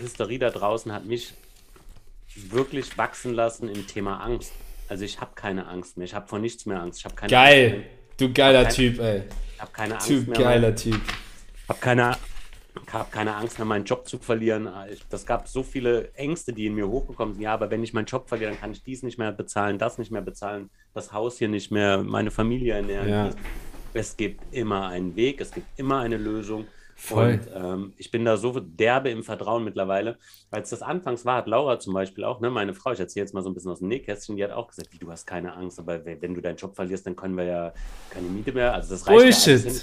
[0.00, 1.34] Hysterie da draußen hat mich
[2.34, 4.52] wirklich wachsen lassen im Thema Angst.
[4.88, 6.04] Also ich habe keine Angst mehr.
[6.04, 7.04] Ich habe vor nichts mehr Angst.
[7.04, 7.64] Ich keine Geil.
[7.66, 7.86] Angst mehr.
[8.28, 9.22] Du geiler kein- Typ, ey.
[9.54, 10.38] Ich habe keine Angst Typ, mehr.
[10.38, 11.00] geiler Typ.
[11.62, 12.16] Ich habe keine,
[12.92, 14.68] hab keine Angst mehr, meinen Job zu verlieren.
[15.08, 17.42] Das gab so viele Ängste, die in mir hochgekommen sind.
[17.42, 19.98] Ja, aber wenn ich meinen Job verliere, dann kann ich dies nicht mehr bezahlen, das
[19.98, 23.08] nicht mehr bezahlen, das Haus hier nicht mehr, meine Familie ernähren.
[23.08, 23.30] Ja.
[23.92, 26.66] Es gibt immer einen Weg, es gibt immer eine Lösung.
[27.00, 27.40] Voll.
[27.40, 30.18] Und ähm, ich bin da so derbe im Vertrauen mittlerweile.
[30.50, 33.32] Als das anfangs war, hat Laura zum Beispiel auch, ne, meine Frau, ich erzähle jetzt
[33.32, 35.54] mal so ein bisschen aus dem Nähkästchen, die hat auch gesagt, wie, du hast keine
[35.54, 37.72] Angst, aber wenn du deinen Job verlierst, dann können wir ja
[38.10, 38.74] keine Miete mehr.
[38.74, 39.72] Also das reicht ja Bullshit.
[39.72, 39.80] hin.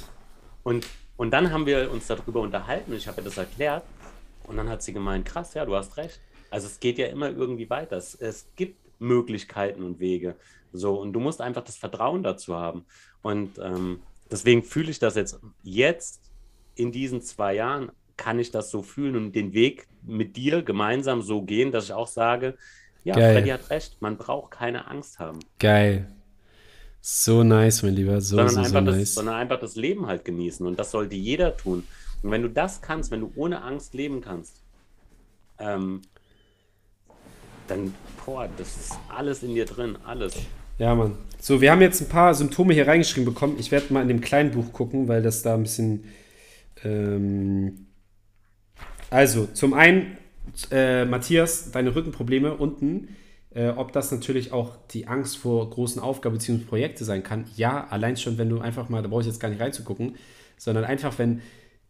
[0.61, 3.83] Und, und dann haben wir uns darüber unterhalten und ich habe ihr das erklärt.
[4.43, 6.21] Und dann hat sie gemeint, krass, ja, du hast recht.
[6.51, 7.97] Also es geht ja immer irgendwie weiter.
[7.97, 10.35] Es, es gibt Möglichkeiten und Wege.
[10.71, 12.85] So, und du musst einfach das Vertrauen dazu haben.
[13.27, 13.99] Und ähm,
[14.31, 16.21] deswegen fühle ich das jetzt, jetzt
[16.75, 21.21] in diesen zwei Jahren, kann ich das so fühlen und den Weg mit dir gemeinsam
[21.21, 22.57] so gehen, dass ich auch sage,
[23.03, 23.33] ja, Geil.
[23.33, 26.07] Freddy hat recht, man braucht keine Angst haben, Geil.
[27.01, 28.21] So nice, mein Lieber.
[28.21, 29.13] So, sondern, so, so einfach das, nice.
[29.15, 30.65] sondern einfach das Leben halt genießen.
[30.65, 31.83] Und das sollte jeder tun.
[32.23, 34.61] Und wenn du das kannst, wenn du ohne Angst leben kannst,
[35.59, 36.01] ähm,
[37.67, 37.93] dann,
[38.25, 40.33] boah, das ist alles in dir drin, alles.
[40.77, 41.17] Ja, Mann.
[41.39, 43.55] So, wir haben jetzt ein paar Symptome hier reingeschrieben bekommen.
[43.59, 46.03] Ich werde mal in dem kleinen Buch gucken, weil das da ein bisschen.
[46.83, 47.87] Ähm
[49.09, 50.17] also, zum einen,
[50.71, 53.15] äh, Matthias, deine Rückenprobleme unten.
[53.55, 56.65] Äh, ob das natürlich auch die Angst vor großen Aufgaben bzw.
[56.65, 57.45] Projekte sein kann.
[57.55, 60.15] Ja, allein schon, wenn du einfach mal, da brauche ich jetzt gar nicht reinzugucken,
[60.57, 61.41] sondern einfach, wenn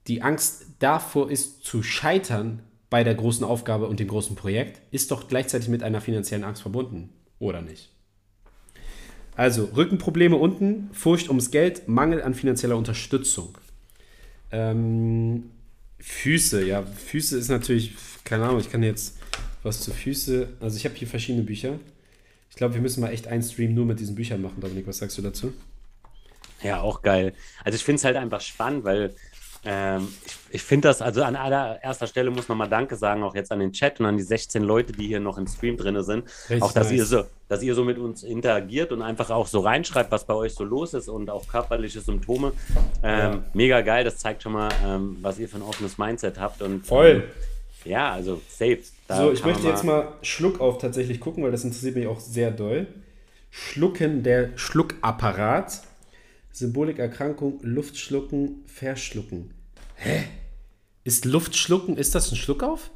[0.08, 5.12] die Angst davor ist, zu scheitern bei der großen Aufgabe und dem großen Projekt, ist
[5.12, 7.10] doch gleichzeitig mit einer finanziellen Angst verbunden.
[7.40, 7.97] Oder nicht?
[9.38, 13.56] Also Rückenprobleme unten, Furcht ums Geld, Mangel an finanzieller Unterstützung.
[14.52, 15.52] Ähm,
[16.00, 17.94] Füße, ja, Füße ist natürlich,
[18.24, 19.20] keine Ahnung, ich kann jetzt
[19.62, 21.80] was zu Füße, also ich habe hier verschiedene Bücher.
[22.50, 24.98] Ich glaube, wir müssen mal echt einen Stream nur mit diesen Büchern machen, Dominik, was
[24.98, 25.54] sagst du dazu?
[26.64, 27.34] Ja, auch geil.
[27.64, 29.14] Also ich finde es halt einfach spannend, weil
[29.70, 33.36] ähm, ich, ich finde das, also an allererster Stelle muss man mal Danke sagen, auch
[33.36, 36.02] jetzt an den Chat und an die 16 Leute, die hier noch im Stream drin
[36.04, 36.24] sind.
[36.50, 36.98] Richtig auch, dass, nice.
[36.98, 40.34] ihr so, dass ihr so mit uns interagiert und einfach auch so reinschreibt, was bei
[40.34, 42.54] euch so los ist und auch körperliche Symptome.
[43.04, 43.44] Ähm, Ja.
[43.54, 46.62] Mega geil, das zeigt schon mal, ähm, was ihr für ein offenes Mindset habt.
[46.62, 47.26] Und, Voll.
[47.86, 48.80] Ähm, ja, also safe.
[49.08, 52.20] Da so, ich möchte jetzt mal Schluck auf tatsächlich gucken, weil das interessiert mich auch
[52.20, 52.88] sehr doll.
[53.50, 55.82] Schlucken, der Schluckapparat.
[56.58, 59.52] Symbolik, Erkrankung, Luftschlucken, Verschlucken.
[59.98, 60.24] Hä?
[61.04, 62.92] Ist Luftschlucken, ist das ein Schluckauf?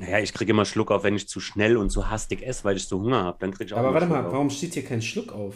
[0.00, 2.76] Ja, ich kriege immer Schluck auf, wenn ich zu schnell und zu hastig esse, weil
[2.76, 3.38] ich so Hunger habe.
[3.40, 4.32] Dann kriege ich auch Aber warte Schluck mal, auf.
[4.32, 5.54] warum steht hier kein Schluck auf?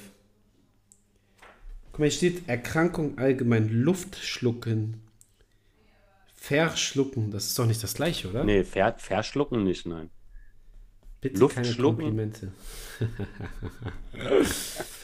[1.92, 5.00] Guck mal, hier steht Erkrankung allgemein, Luftschlucken.
[6.34, 8.44] Verschlucken, das ist doch nicht das gleiche, oder?
[8.44, 10.10] Nee, ver verschlucken nicht, nein.
[11.20, 12.04] Bitte Luft keine schlucken.
[12.04, 12.52] Komplimente.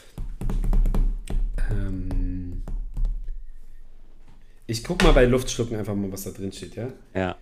[4.67, 6.89] ich guck mal bei Luftschlucken einfach mal, was da drin steht, ja?
[7.13, 7.35] Ja.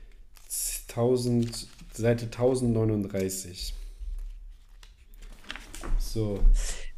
[0.89, 3.73] 1000, Seite 1039.
[5.97, 6.39] So.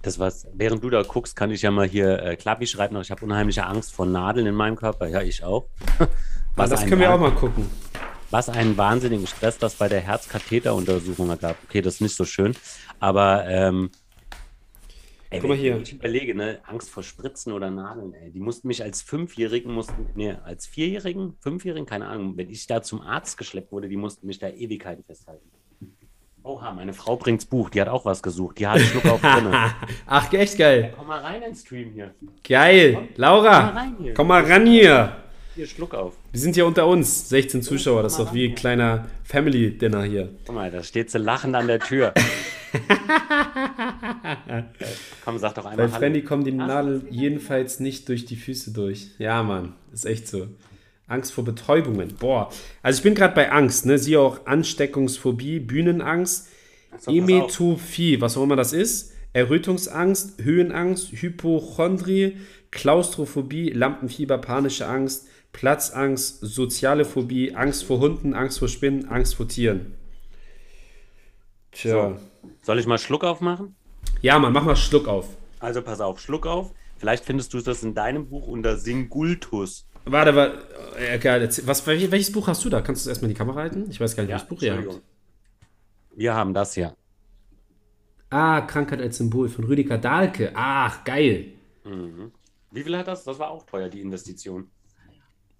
[0.01, 2.93] Das was, während du da guckst, kann ich ja mal hier äh, Klappi schreiben.
[2.93, 5.07] noch, Ich habe unheimliche Angst vor Nadeln in meinem Körper.
[5.07, 5.67] Ja, ich auch.
[6.55, 7.69] Was das können wir auch mal gucken.
[8.29, 11.55] Was einen wahnsinnigen Stress das bei der Herzkatheteruntersuchung gab.
[11.63, 12.55] Okay, das ist nicht so schön.
[12.99, 13.91] Aber ähm,
[15.29, 15.77] ey, Guck mal hier.
[15.77, 20.07] ich überlege, ne, Angst vor Spritzen oder Nadeln, ey, die mussten mich als Fünfjährigen, mussten,
[20.15, 24.27] nee, als Vierjährigen, Fünfjährigen, keine Ahnung, wenn ich da zum Arzt geschleppt wurde, die mussten
[24.27, 25.49] mich da Ewigkeiten festhalten.
[26.43, 29.19] Oha, meine Frau bringt's Buch, die hat auch was gesucht, die hat einen Schluck auf
[29.21, 29.53] drin.
[30.05, 30.93] Ach, echt geil.
[30.95, 32.15] Komm mal rein in den Stream hier.
[32.47, 32.93] Geil.
[32.93, 34.13] Komm mal Laura, rein hier.
[34.13, 35.23] komm mal ran hier.
[35.57, 36.13] Hier, Schluck auf.
[36.31, 37.29] Wir sind hier unter uns.
[37.29, 38.03] 16 Zuschauer.
[38.03, 40.29] Das ist doch wie ein kleiner Family-Dinner hier.
[40.45, 42.13] Guck mal, da steht sie lachend an der Tür.
[45.25, 49.07] Komm, sag doch Bei einmal Frenny kommen die Nadeln jedenfalls nicht durch die Füße durch.
[49.17, 49.73] Ja, Mann.
[49.91, 50.45] Ist echt so.
[51.07, 52.13] Angst vor Betäubungen.
[52.19, 52.51] Boah.
[52.83, 53.87] Also ich bin gerade bei Angst.
[53.87, 53.97] Ne?
[53.97, 56.49] Siehe auch Ansteckungsphobie, Bühnenangst,
[56.99, 57.09] So.
[57.09, 59.13] Emetophie, was auch immer das ist.
[59.33, 62.37] Errötungsangst, Höhenangst, Hypochondrie,
[62.69, 65.27] Klaustrophobie, Lampenfieber, panische Angst,
[65.57, 69.95] Platzangst, soziale Phobie, Angst vor Hunden, Angst vor Spinnen, Angst vor Tieren.
[71.71, 71.91] Tja.
[72.11, 72.17] Tja.
[72.61, 73.75] Soll ich mal Schluck aufmachen?
[74.21, 75.35] Ja, Mann, mach mal Schluck auf.
[75.59, 76.73] Also pass auf, Schluck auf.
[76.97, 79.87] Vielleicht findest du das in deinem Buch unter Singultus.
[80.05, 80.59] Warte, warte.
[80.95, 82.81] Äh, erzähl- was, welches, Buch hast du da?
[82.81, 83.87] Kannst du erstmal in die Kamera halten?
[83.89, 85.01] Ich weiß gar nicht, welches Buch ihr habt.
[86.15, 86.95] Wir haben das hier.
[88.29, 90.51] Ah, Krankheit als Symbol von Rüdiger Dahlke.
[90.53, 91.53] Ach, geil.
[92.71, 93.23] Wie viel hat das?
[93.23, 94.69] Das war auch teuer, die Investition.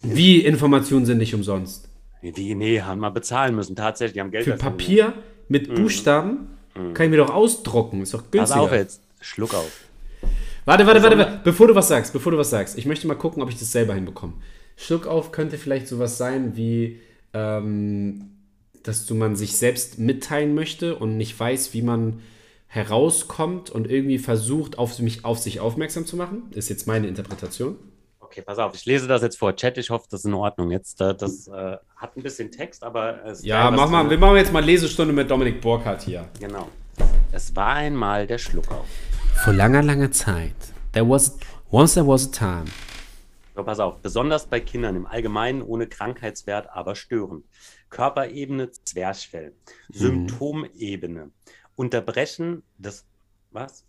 [0.01, 1.89] Wie Informationen sind nicht umsonst.
[2.21, 3.75] Wie, nee, haben wir bezahlen müssen.
[3.75, 5.13] Tatsächlich, die haben Geld Für Papier
[5.47, 6.47] mit Buchstaben
[6.93, 8.01] kann ich mir doch ausdrucken.
[8.01, 8.47] Ist doch genommen.
[8.47, 8.61] Pass günstiger.
[8.61, 9.01] auf jetzt.
[9.21, 9.71] Schluck auf.
[10.65, 11.41] Warte, warte, warte, warte.
[11.43, 12.77] Bevor du was sagst, bevor du was sagst.
[12.77, 14.33] Ich möchte mal gucken, ob ich das selber hinbekomme.
[14.75, 16.99] Schluck auf könnte vielleicht sowas sein wie,
[17.33, 18.31] ähm,
[18.83, 22.19] dass du man sich selbst mitteilen möchte und nicht weiß, wie man
[22.67, 26.43] herauskommt und irgendwie versucht, auf mich auf sich aufmerksam zu machen.
[26.51, 27.77] Ist jetzt meine Interpretation.
[28.27, 28.75] Okay, pass auf.
[28.75, 29.55] Ich lese das jetzt vor.
[29.55, 30.99] Chat, ich hoffe, das ist in Ordnung jetzt.
[30.99, 34.35] äh, Das äh, hat ein bisschen Text, aber es ist Ja, mach mal, wir machen
[34.35, 36.27] jetzt mal Lesestunde mit Dominik Burkhardt hier.
[36.39, 36.67] Genau.
[37.31, 38.85] Es war einmal der Schluckauf.
[39.43, 40.55] Vor langer, langer Zeit.
[40.91, 41.37] There was
[41.71, 42.65] once there was a time.
[43.55, 43.99] So, pass auf.
[44.01, 47.45] Besonders bei Kindern im Allgemeinen ohne Krankheitswert, aber störend.
[47.89, 49.53] Körperebene Zwerchfell.
[49.89, 51.31] Symptomebene.
[51.77, 53.05] Unterbrechen des.
[53.51, 53.85] Was?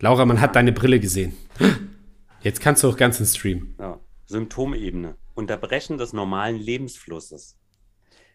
[0.00, 1.36] Laura, man hat deine Brille gesehen.
[2.40, 3.74] Jetzt kannst du auch ganz ins Stream.
[3.78, 4.00] Ja.
[4.26, 5.16] Symptomebene.
[5.34, 7.58] Unterbrechen des normalen Lebensflusses.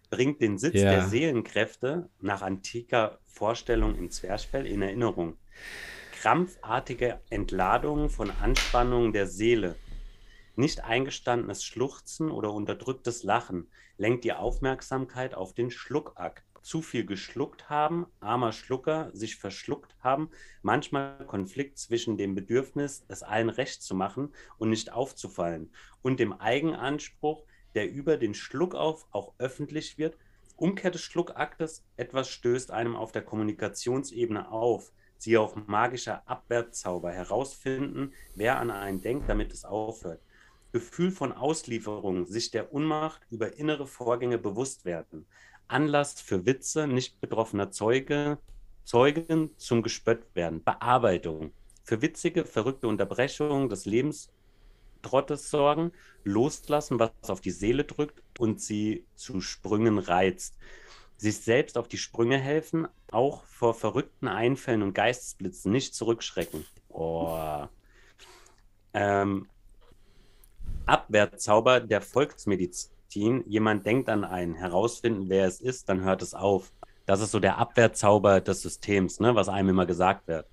[0.09, 0.91] Bringt den Sitz Ja.
[0.91, 5.37] der Seelenkräfte nach antiker Vorstellung im Zwerchfell in Erinnerung.
[6.11, 9.75] Krampfartige Entladung von Anspannungen der Seele.
[10.55, 13.67] Nicht eingestandenes Schluchzen oder unterdrücktes Lachen
[13.97, 16.43] lenkt die Aufmerksamkeit auf den Schluckakt.
[16.63, 20.29] Zu viel geschluckt haben, armer Schlucker, sich verschluckt haben,
[20.61, 26.31] manchmal Konflikt zwischen dem Bedürfnis, es allen recht zu machen und nicht aufzufallen, und dem
[26.31, 27.43] Eigenanspruch,
[27.75, 30.17] der über den Schluckauf auch öffentlich wird.
[30.55, 34.93] Umkehr des Schluckaktes, etwas stößt einem auf der Kommunikationsebene auf.
[35.17, 40.21] Sie auch magischer Abwehrzauber herausfinden, wer an einen denkt, damit es aufhört.
[40.71, 45.27] Gefühl von Auslieferung, sich der Unmacht über innere Vorgänge bewusst werden.
[45.67, 48.37] Anlass für Witze nicht betroffener Zeuge,
[48.83, 50.63] Zeugen zum Gespött werden.
[50.63, 51.51] Bearbeitung.
[51.83, 55.91] Für witzige, verrückte Unterbrechungen des Lebenstrottes sorgen.
[56.23, 60.57] Loslassen, was auf die Seele drückt und sie zu Sprüngen reizt.
[61.17, 66.65] Sich selbst auf die Sprünge helfen, auch vor verrückten Einfällen und Geistesblitzen nicht zurückschrecken.
[66.89, 67.67] Oh.
[68.93, 69.47] Ähm,
[70.85, 72.92] Abwehrzauber der Volksmedizin.
[73.15, 76.71] Jemand denkt an einen, herausfinden, wer es ist, dann hört es auf.
[77.05, 80.47] Das ist so der Abwehrzauber des Systems, ne, was einem immer gesagt wird.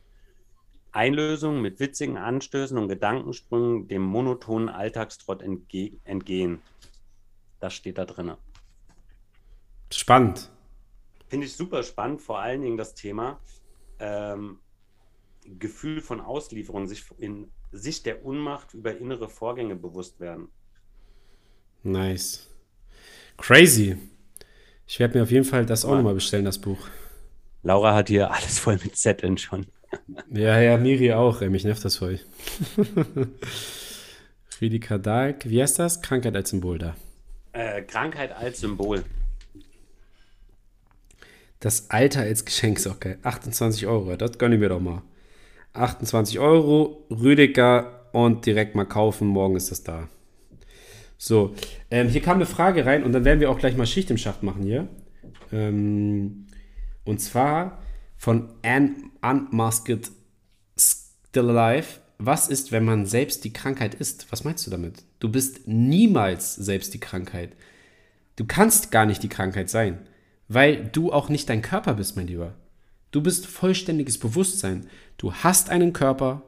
[0.93, 6.61] Einlösung mit witzigen Anstößen und Gedankensprüngen dem monotonen Alltagstrott entge entgehen.
[7.61, 8.33] Das steht da drin.
[9.93, 10.51] Spannend.
[11.29, 13.39] Finde ich super spannend, vor allen Dingen das Thema
[14.01, 14.59] ähm,
[15.45, 20.49] Gefühl von Auslieferung, sich in sich der Unmacht über innere Vorgänge bewusst werden.
[21.83, 22.50] Nice.
[23.41, 23.97] Crazy.
[24.87, 26.79] Ich werde mir auf jeden Fall das auch nochmal bestellen, das Buch.
[27.63, 29.67] Laura hat hier alles voll mit Zetteln schon.
[30.31, 31.41] Ja, ja, Miri auch.
[31.43, 32.21] Ey, mich nervt das voll.
[34.61, 35.49] Rüdiger Dahlk.
[35.49, 36.03] Wie heißt das?
[36.03, 36.97] Krankheit als Symbol da.
[37.53, 39.05] Äh, Krankheit als Symbol.
[41.61, 43.19] Das Alter als Geschenk ist auch geil.
[43.23, 45.03] 28 Euro, das gönne ich mir doch mal.
[45.73, 49.29] 28 Euro, Rüdiger und direkt mal kaufen.
[49.29, 50.09] Morgen ist das da.
[51.23, 51.55] So,
[51.91, 54.17] ähm, hier kam eine Frage rein und dann werden wir auch gleich mal Schicht im
[54.17, 54.89] Schacht machen hier.
[55.53, 56.47] Ähm,
[57.05, 57.83] und zwar
[58.17, 60.11] von Anne Unmasked
[60.79, 62.01] Still Alive.
[62.17, 64.33] Was ist, wenn man selbst die Krankheit ist?
[64.33, 65.05] Was meinst du damit?
[65.19, 67.53] Du bist niemals selbst die Krankheit.
[68.37, 69.99] Du kannst gar nicht die Krankheit sein,
[70.49, 72.55] weil du auch nicht dein Körper bist, mein Lieber.
[73.11, 74.87] Du bist vollständiges Bewusstsein.
[75.19, 76.45] Du hast einen Körper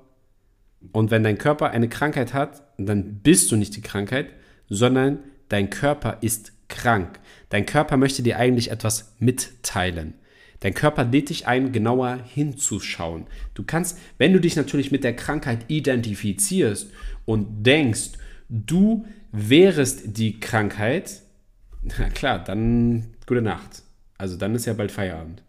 [0.92, 4.30] und wenn dein Körper eine Krankheit hat, dann bist du nicht die Krankheit,
[4.74, 5.18] sondern
[5.50, 7.20] dein Körper ist krank.
[7.50, 10.14] Dein Körper möchte dir eigentlich etwas mitteilen.
[10.60, 13.26] Dein Körper lädt dich ein, genauer hinzuschauen.
[13.52, 16.90] Du kannst, wenn du dich natürlich mit der Krankheit identifizierst
[17.26, 18.12] und denkst,
[18.48, 21.20] du wärest die Krankheit,
[21.82, 23.82] na klar, dann gute Nacht.
[24.16, 25.42] Also dann ist ja bald Feierabend.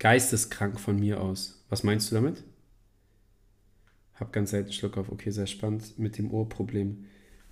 [0.00, 1.64] Geisteskrank von mir aus.
[1.68, 2.42] Was meinst du damit?
[4.18, 5.10] Hab ganz selten Schluck auf.
[5.10, 5.98] Okay, sehr spannend.
[5.98, 7.04] Mit dem Ohrproblem.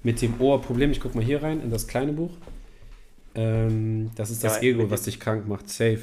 [0.02, 2.32] Mit dem Ohrproblem, ich guck mal hier rein in das kleine Buch.
[3.34, 5.68] Ähm, das ist das Ja, Ego, was dich krank macht.
[5.68, 6.00] Safe.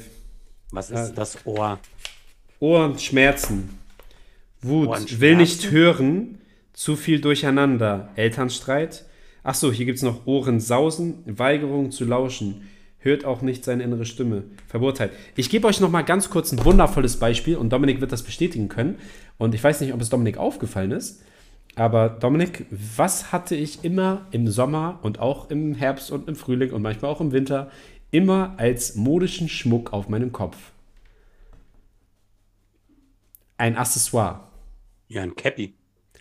[0.70, 1.12] Was ist Ah.
[1.14, 1.78] das Ohr?
[2.60, 3.70] Ohrenschmerzen.
[4.60, 4.88] Wut.
[4.88, 5.20] Ohrenschmerzen?
[5.20, 6.38] Will nicht hören.
[6.72, 8.10] Zu viel Durcheinander.
[8.16, 9.04] Elternstreit.
[9.42, 11.18] Achso, hier gibt es noch Ohrensausen.
[11.26, 12.68] Weigerung zu lauschen.
[13.04, 14.44] hört auch nicht seine innere Stimme.
[14.68, 15.10] Verurteilt.
[15.34, 18.68] Ich gebe euch noch mal ganz kurz ein wundervolles Beispiel und Dominik wird das bestätigen
[18.68, 18.94] können.
[19.38, 21.22] Und ich weiß nicht, ob es Dominik aufgefallen ist.
[21.74, 26.72] Aber Dominik, was hatte ich immer im Sommer und auch im Herbst und im Frühling
[26.72, 27.70] und manchmal auch im Winter
[28.10, 30.72] immer als modischen Schmuck auf meinem Kopf?
[33.56, 34.48] Ein Accessoire.
[35.08, 35.74] Ja, ein Cappy.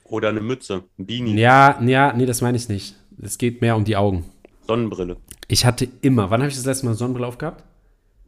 [0.05, 2.95] Oder eine Mütze, ein Beanie, Ja, ja, nee, das meine ich nicht.
[3.21, 4.25] Es geht mehr um die Augen.
[4.67, 5.17] Sonnenbrille.
[5.47, 7.63] Ich hatte immer, wann habe ich das letzte Mal Sonnenbrille aufgehabt?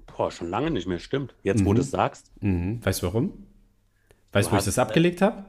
[0.07, 1.35] Boah, schon lange nicht mehr, stimmt.
[1.43, 2.31] Jetzt, wo du es sagst.
[2.41, 2.79] Mhm.
[2.83, 3.33] Weißt du warum?
[4.33, 5.45] Weißt du, wo ich das abgelegt habe?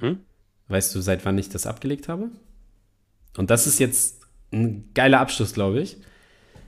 [0.00, 0.20] Hm?
[0.68, 2.28] Weißt du, seit wann ich das abgelegt habe?
[3.36, 4.20] Und das ist jetzt
[4.52, 5.96] ein geiler Abschluss, glaube ich.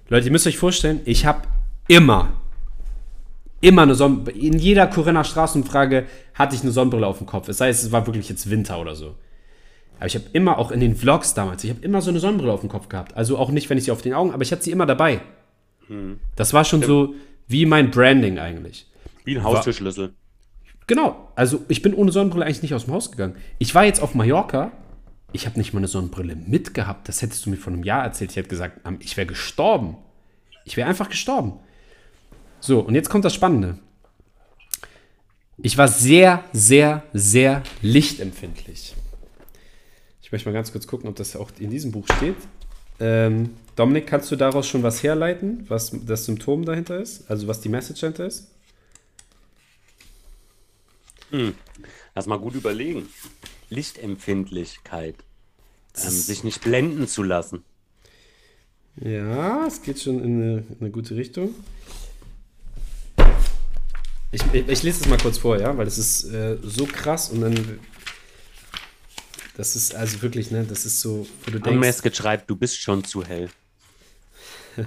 [0.09, 1.43] Leute, ihr müsst euch vorstellen, ich habe
[1.89, 2.32] immer,
[3.60, 4.39] immer eine Sonnenbrille.
[4.39, 7.48] In jeder Corinna Straßenumfrage hatte ich eine Sonnenbrille auf dem Kopf.
[7.48, 9.16] Es sei es, es war wirklich jetzt Winter oder so.
[9.97, 12.52] Aber ich habe immer, auch in den Vlogs damals, ich habe immer so eine Sonnenbrille
[12.52, 13.16] auf dem Kopf gehabt.
[13.16, 15.20] Also auch nicht, wenn ich sie auf den Augen, aber ich hatte sie immer dabei.
[16.36, 17.14] Das war schon so
[17.48, 18.86] wie mein Branding eigentlich.
[19.24, 20.14] Wie ein Haustürschlüssel.
[20.93, 23.36] Genau, also ich bin ohne Sonnenbrille eigentlich nicht aus dem Haus gegangen.
[23.59, 24.73] Ich war jetzt auf Mallorca,
[25.32, 27.09] ich habe nicht mal eine Sonnenbrille mitgehabt.
[27.09, 28.32] Das hättest du mir vor einem Jahr erzählt.
[28.32, 29.97] Ich hätte gesagt, ich wäre gestorben.
[30.66, 31.55] Ich wäre einfach gestorben.
[32.60, 33.78] So, und jetzt kommt das Spannende.
[35.56, 38.94] Ich war sehr, sehr, sehr lichtempfindlich.
[40.20, 42.36] Ich möchte mal ganz kurz gucken, ob das auch in diesem Buch steht.
[43.01, 47.31] Ähm, Dominik, kannst du daraus schon was herleiten, was das Symptom dahinter ist?
[47.31, 48.52] Also was die Message dahinter ist?
[52.15, 53.09] Lass mal gut überlegen.
[53.71, 55.17] Lichtempfindlichkeit.
[55.97, 57.65] Ähm, sich nicht blenden zu lassen.
[58.97, 61.55] Ja, es geht schon in eine, in eine gute Richtung.
[64.31, 67.31] Ich, ich, ich lese es mal kurz vor, ja, weil das ist äh, so krass
[67.31, 67.79] und dann.
[69.57, 72.81] Das ist also wirklich, ne, das ist so, wo du denkst, Amesket schreibt, du bist
[72.81, 73.51] schon zu hell.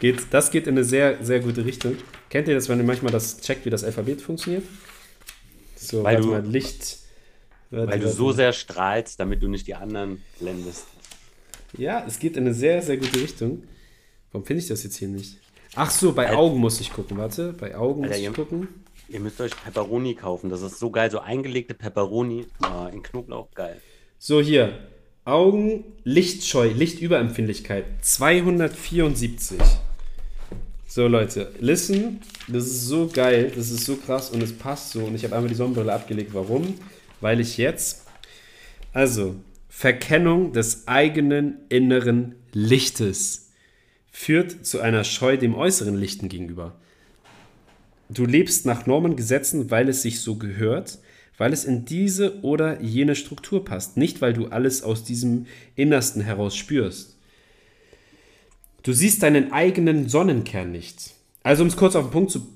[0.00, 1.96] geht, das geht in eine sehr, sehr gute Richtung.
[2.30, 4.64] Kennt ihr das, wenn ihr manchmal das checkt, wie das Alphabet funktioniert?
[5.88, 6.98] So, Weil du- mal, Licht.
[7.70, 8.16] Warte, Weil du warte.
[8.16, 10.84] so sehr strahlst, damit du nicht die anderen blendest.
[11.76, 13.62] Ja, es geht in eine sehr, sehr gute Richtung.
[14.30, 15.38] Warum finde ich das jetzt hier nicht?
[15.74, 17.16] Ach so, bei Augen muss ich gucken.
[17.16, 18.68] Warte, bei Augen Alter, muss ich ihr- gucken.
[19.08, 20.48] Ihr müsst euch Pepperoni kaufen.
[20.50, 21.10] Das ist so geil.
[21.10, 23.48] So eingelegte Pepperoni ah, in Knoblauch.
[23.54, 23.80] Geil.
[24.18, 24.78] So, hier.
[25.24, 27.84] Augen, Lichtscheu, Lichtüberempfindlichkeit.
[28.00, 29.58] 274.
[30.94, 32.20] So, Leute, listen.
[32.48, 33.50] Das ist so geil.
[33.56, 35.02] Das ist so krass und es passt so.
[35.04, 36.34] Und ich habe einmal die Sonnenbrille abgelegt.
[36.34, 36.74] Warum?
[37.22, 38.04] Weil ich jetzt.
[38.92, 39.36] Also,
[39.70, 43.52] Verkennung des eigenen inneren Lichtes
[44.10, 46.74] führt zu einer Scheu dem äußeren Lichten gegenüber.
[48.10, 50.98] Du lebst nach Normen, Gesetzen, weil es sich so gehört,
[51.38, 56.20] weil es in diese oder jene Struktur passt, nicht weil du alles aus diesem Innersten
[56.20, 57.16] heraus spürst.
[58.82, 61.14] Du siehst deinen eigenen Sonnenkern nicht.
[61.44, 62.46] Also um es kurz auf den Punkt zu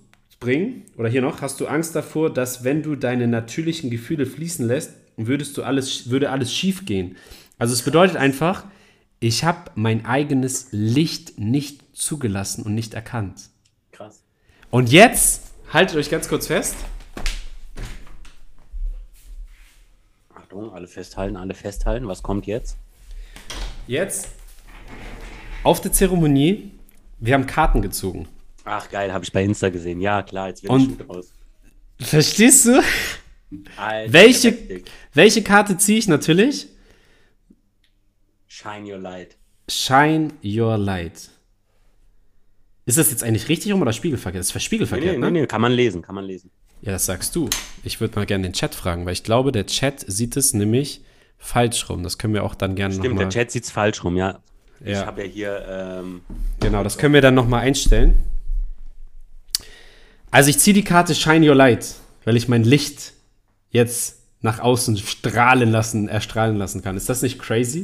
[0.41, 4.67] bringen, oder hier noch, hast du Angst davor, dass wenn du deine natürlichen Gefühle fließen
[4.67, 7.17] lässt, würdest du alles, würde alles schief gehen.
[7.59, 8.65] Also es bedeutet einfach,
[9.21, 13.49] ich habe mein eigenes Licht nicht zugelassen und nicht erkannt.
[13.93, 14.23] Krass.
[14.71, 16.75] Und jetzt, haltet euch ganz kurz fest.
[20.35, 22.09] Achtung, alle festhalten, alle festhalten.
[22.09, 22.77] Was kommt jetzt?
[23.87, 24.29] Jetzt
[25.67, 26.71] auf der Zeremonie,
[27.19, 28.29] wir haben Karten gezogen.
[28.65, 30.01] Ach geil, habe ich bei Insta gesehen.
[30.01, 31.33] Ja, klar, jetzt wird Und- es raus.
[32.01, 32.83] Verstehst du?
[33.77, 34.83] Alter, Welche,
[35.15, 36.69] welche Karte ziehe ich natürlich?
[38.47, 39.37] Shine your light.
[39.69, 41.29] Shine Your Light.
[42.85, 44.41] Ist das jetzt eigentlich richtig rum oder spiegelverkehrt?
[44.41, 45.31] Das ist Nee, spiegelverkehrt, nee, ne?
[45.33, 46.51] nee, nee, kann man lesen, kann man lesen.
[46.83, 47.49] Ja, das sagst du.
[47.83, 51.01] Ich würde mal gerne den Chat fragen, weil ich glaube, der Chat sieht es nämlich
[51.39, 52.03] falsch rum.
[52.05, 53.25] Das können wir auch dann gerne Stimmt, nochmal...
[53.25, 54.41] der Chat sieht's falsch rum, ja.
[54.81, 55.07] Ich Ja.
[55.07, 56.21] habe ja hier, ähm,
[56.61, 58.23] Genau, das können wir dann nochmal einstellen.
[60.31, 63.13] Also ich ziehe die Karte Shine Your Light, weil ich mein Licht
[63.71, 66.97] jetzt nach außen strahlen lassen, erstrahlen lassen kann.
[66.97, 67.81] Ist das nicht crazy?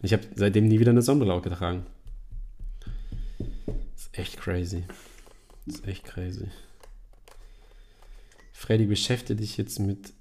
[0.00, 1.84] Und ich habe seitdem nie wieder eine Sonnenbrille getragen.
[3.96, 4.84] ist echt crazy.
[5.66, 6.46] ist echt crazy.
[8.52, 10.12] Freddy, beschäftige dich jetzt mit...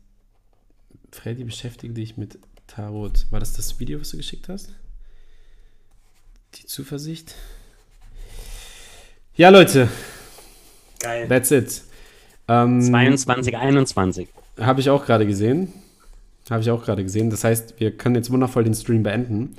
[1.11, 2.37] Freddy, beschäftige dich mit
[2.67, 3.25] Tarot.
[3.29, 4.73] War das das Video, was du geschickt hast?
[6.57, 7.35] Die Zuversicht?
[9.35, 9.89] Ja, Leute,
[10.99, 11.27] geil.
[11.27, 11.83] that's it.
[12.47, 14.27] Ähm, 22, 21.
[14.59, 15.71] Habe ich auch gerade gesehen.
[16.49, 17.29] Habe ich auch gerade gesehen.
[17.29, 19.55] Das heißt, wir können jetzt wundervoll den Stream beenden.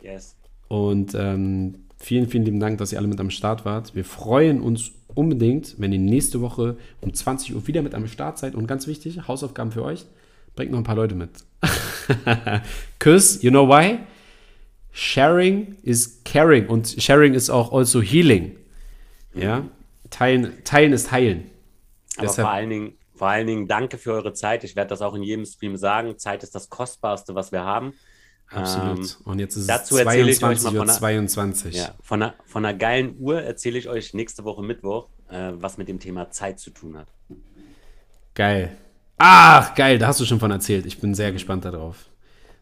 [0.00, 0.36] Yes.
[0.68, 3.94] Und ähm, vielen, vielen lieben Dank, dass ihr alle mit am Start wart.
[3.94, 8.38] Wir freuen uns unbedingt, wenn ihr nächste Woche um 20 Uhr wieder mit am Start
[8.38, 8.54] seid.
[8.54, 10.06] Und ganz wichtig, Hausaufgaben für euch.
[10.56, 11.30] Bringt noch ein paar Leute mit.
[12.98, 13.98] Cause, you know why?
[15.00, 16.66] Sharing is caring.
[16.66, 18.56] Und sharing is auch also healing.
[19.32, 19.64] Ja,
[20.10, 21.50] teilen, teilen ist heilen.
[22.16, 24.64] Aber Deshalb- vor allen Dingen, vor allen Dingen danke für eure Zeit.
[24.64, 26.18] Ich werde das auch in jedem Stream sagen.
[26.18, 27.92] Zeit ist das Kostbarste, was wir haben.
[28.50, 28.98] Absolut.
[28.98, 30.78] Ähm, Und jetzt ist es dazu 22.22 mal Uhr.
[30.78, 31.76] von der- 22.
[31.76, 35.78] ja, von, einer, von einer geilen Uhr erzähle ich euch nächste Woche Mittwoch, äh, was
[35.78, 37.06] mit dem Thema Zeit zu tun hat.
[38.34, 38.76] Geil.
[39.18, 40.86] Ach, geil, da hast du schon von erzählt.
[40.86, 42.06] Ich bin sehr gespannt darauf.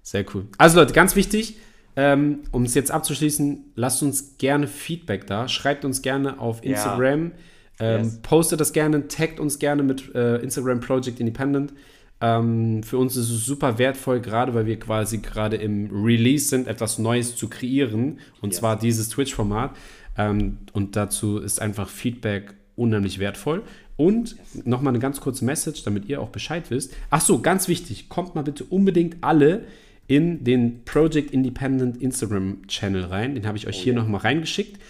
[0.03, 0.47] Sehr cool.
[0.59, 1.57] Also Leute, ganz wichtig,
[1.97, 5.49] ähm, um es jetzt abzuschließen, lasst uns gerne Feedback da.
[5.49, 6.71] Schreibt uns gerne auf Ja.
[6.73, 7.33] Instagram.
[7.79, 8.19] Ähm, Yes.
[8.23, 11.73] Postet das gerne, taggt uns gerne mit äh, Instagram Project Independent.
[12.21, 16.67] Ähm, für uns ist es super wertvoll, gerade weil wir quasi gerade im Release sind,
[16.67, 18.19] etwas Neues zu kreieren.
[18.41, 18.61] Und Yes.
[18.61, 19.77] zwar dieses Twitch-Format.
[20.17, 23.63] Ähm, und dazu ist einfach Feedback unheimlich wertvoll.
[23.97, 26.95] Und nochmal eine ganz kurze Message, damit ihr auch Bescheid wisst.
[27.11, 29.65] Ach so, ganz wichtig, kommt mal bitte unbedingt alle
[30.07, 33.35] in den Project Independent Instagram Channel rein.
[33.35, 34.81] Den habe ich euch hier nochmal reingeschickt.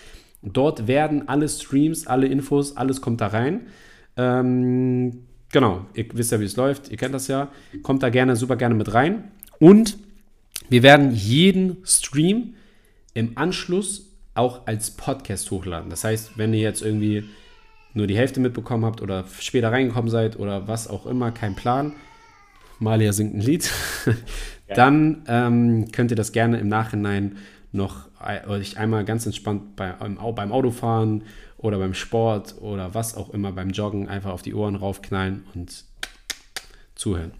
[0.42, 3.66] Dort werden alle Streams, alle Infos, alles kommt da rein.
[4.16, 7.50] Ähm, genau, ihr wisst ja, wie es läuft, ihr kennt das ja.
[7.82, 9.32] Kommt da gerne, super gerne mit rein.
[9.58, 9.98] Und
[10.68, 12.54] wir werden jeden Stream
[13.14, 15.90] im Anschluss auch als Podcast hochladen.
[15.90, 17.24] Das heißt, wenn ihr jetzt irgendwie
[17.94, 21.94] nur die Hälfte mitbekommen habt oder später reingekommen seid oder was auch immer, kein Plan,
[22.78, 23.70] Malia singt ein Lied,
[24.74, 27.36] dann ähm, könnt ihr das gerne im Nachhinein
[27.72, 28.06] noch
[28.48, 31.24] euch einmal ganz entspannt bei, beim Au- beim Autofahren
[31.58, 35.84] oder beim Sport oder was auch immer, beim Joggen einfach auf die Ohren raufknallen und
[36.94, 37.32] zuhören.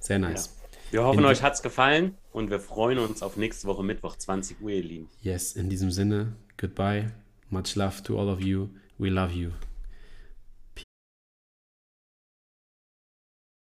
[0.00, 0.56] Sehr nice.
[0.90, 4.16] Wir hoffen, In- euch hat es gefallen und wir freuen uns auf nächste Woche Mittwoch,
[4.16, 5.08] 20 Uhr, ihr Lieben.
[5.22, 7.10] Yes, in diesem Sinne, goodbye.
[7.50, 8.68] Much love to all of you.
[8.98, 9.50] We love you.